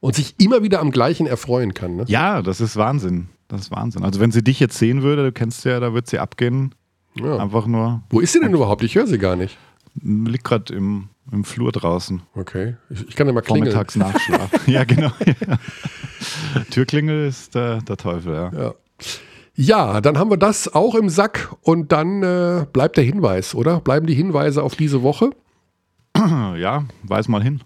[0.00, 1.96] Und sich immer wieder am gleichen erfreuen kann.
[1.96, 2.04] Ne?
[2.08, 3.28] Ja, das ist Wahnsinn.
[3.54, 4.02] Das ist Wahnsinn.
[4.02, 6.74] Also wenn sie dich jetzt sehen würde, du kennst sie ja, da wird sie abgehen.
[7.14, 7.36] Ja.
[7.36, 8.82] Einfach nur, Wo ist sie denn überhaupt?
[8.82, 9.56] Ich höre sie gar nicht.
[10.02, 12.22] liegt gerade im, im Flur draußen.
[12.34, 12.74] Okay.
[12.90, 13.72] Ich, ich kann ja mal klingeln.
[13.72, 14.50] Vormittags Nachschlaf.
[14.66, 15.12] ja, genau.
[15.24, 16.62] Ja.
[16.70, 18.52] Türklingel ist der, der Teufel, ja.
[18.52, 18.74] Ja.
[19.56, 23.78] Ja, dann haben wir das auch im Sack und dann äh, bleibt der Hinweis, oder?
[23.78, 25.30] Bleiben die Hinweise auf diese Woche?
[26.56, 27.60] Ja, weiß mal hin.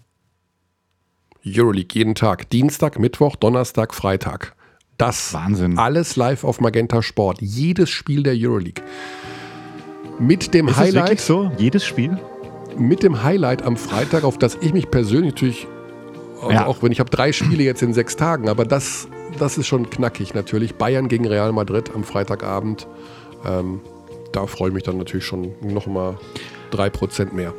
[1.45, 2.49] Euroleague jeden Tag.
[2.49, 4.55] Dienstag, Mittwoch, Donnerstag, Freitag.
[4.99, 5.79] Das Wahnsinn.
[5.79, 7.41] alles live auf Magenta Sport.
[7.41, 8.83] Jedes Spiel der Euroleague.
[10.19, 11.51] Mit dem Ist es wirklich Highlight, so?
[11.57, 12.19] Jedes Spiel?
[12.77, 15.67] mit dem Highlight am Freitag, auf das ich mich persönlich natürlich,
[16.39, 16.65] also Ja.
[16.67, 19.07] auch wenn ich habe drei Spiele jetzt in sechs Tagen, aber das,
[19.37, 20.75] das ist schon knackig natürlich.
[20.75, 22.87] Bayern gegen Real Madrid am Freitagabend.
[23.45, 23.81] Ähm,
[24.31, 26.17] da freue ich mich dann natürlich schon nochmal
[26.71, 27.53] drei Prozent mehr.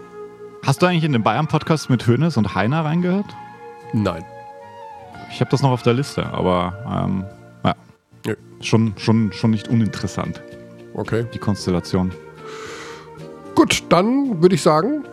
[0.65, 3.27] Hast du eigentlich in den Bayern-Podcast mit Hönes und Heiner reingehört?
[3.93, 4.25] Nein.
[5.31, 6.75] Ich habe das noch auf der Liste, aber
[7.05, 7.25] ähm,
[7.65, 7.75] ja,
[8.27, 8.35] Nö.
[8.61, 10.43] schon, schon, schon nicht uninteressant,
[10.95, 11.25] Okay.
[11.33, 12.13] die Konstellation.
[13.55, 15.05] Gut, dann würde ich sagen,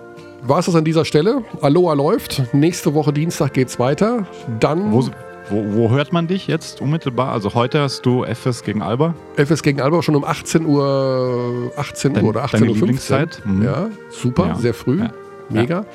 [0.44, 1.44] war es das an dieser Stelle.
[1.62, 2.54] Aloha läuft.
[2.54, 4.26] Nächste Woche Dienstag geht's weiter.
[4.60, 4.92] Dann.
[4.92, 5.02] Wo,
[5.50, 7.32] wo, wo hört man dich jetzt unmittelbar?
[7.32, 9.14] Also heute hast du FS gegen Alba.
[9.36, 12.76] FS gegen Alba schon um 18 Uhr, 18 Dein- Uhr oder deine 18.15 Uhr.
[12.76, 13.42] Lieblingszeit?
[13.46, 13.64] Mhm.
[13.64, 14.56] Ja, super, Ja.
[14.56, 15.00] sehr früh.
[15.02, 15.10] Ja.
[15.50, 15.86] Mega.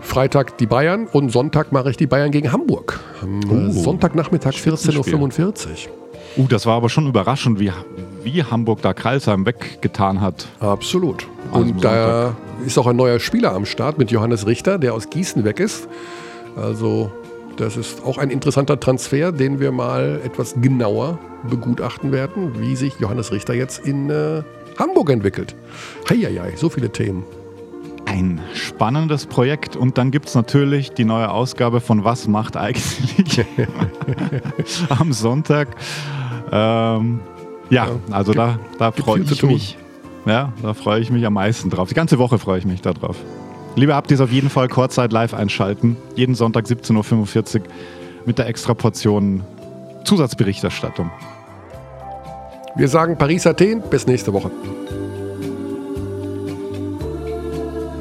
[0.00, 3.00] Freitag die Bayern und Sonntag mache ich die Bayern gegen Hamburg.
[3.22, 3.70] Am Oh.
[3.70, 5.16] Sonntagnachmittag Spitzenspiel.
[5.16, 6.44] 14.45 Uhr.
[6.44, 7.72] Uh, das war aber schon überraschend, wie,
[8.22, 10.46] wie Hamburg da Kreilsheim weggetan hat.
[10.60, 11.26] Absolut.
[11.52, 12.34] Also Und da
[12.64, 15.88] ist auch ein neuer Spieler am Start mit Johannes Richter, der aus Gießen weg ist.
[16.56, 17.10] Also
[17.56, 21.18] das ist auch ein interessanter Transfer, den wir mal etwas genauer
[21.48, 24.42] begutachten werden, wie sich Johannes Richter jetzt in äh,
[24.78, 25.54] Hamburg entwickelt.
[26.08, 27.24] Heieiei, so viele Themen.
[28.10, 29.76] Ein spannendes Projekt.
[29.76, 33.44] Und dann gibt es natürlich die neue Ausgabe von Was macht eigentlich
[34.88, 35.68] am Sonntag.
[36.50, 37.20] Ähm,
[37.70, 39.78] ja, also da, da freue ich mich.
[40.26, 41.88] Ja, da freue ich mich am meisten drauf.
[41.88, 43.16] Die ganze Woche freue ich mich darauf.
[43.76, 45.96] Liebe Abdis, auf jeden Fall Kurzzeit live einschalten.
[46.16, 47.66] Jeden Sonntag 17.45 Uhr
[48.26, 49.44] mit der extra Portion
[50.02, 51.12] Zusatzberichterstattung.
[52.74, 54.50] Wir sagen Paris-Athen, bis nächste Woche.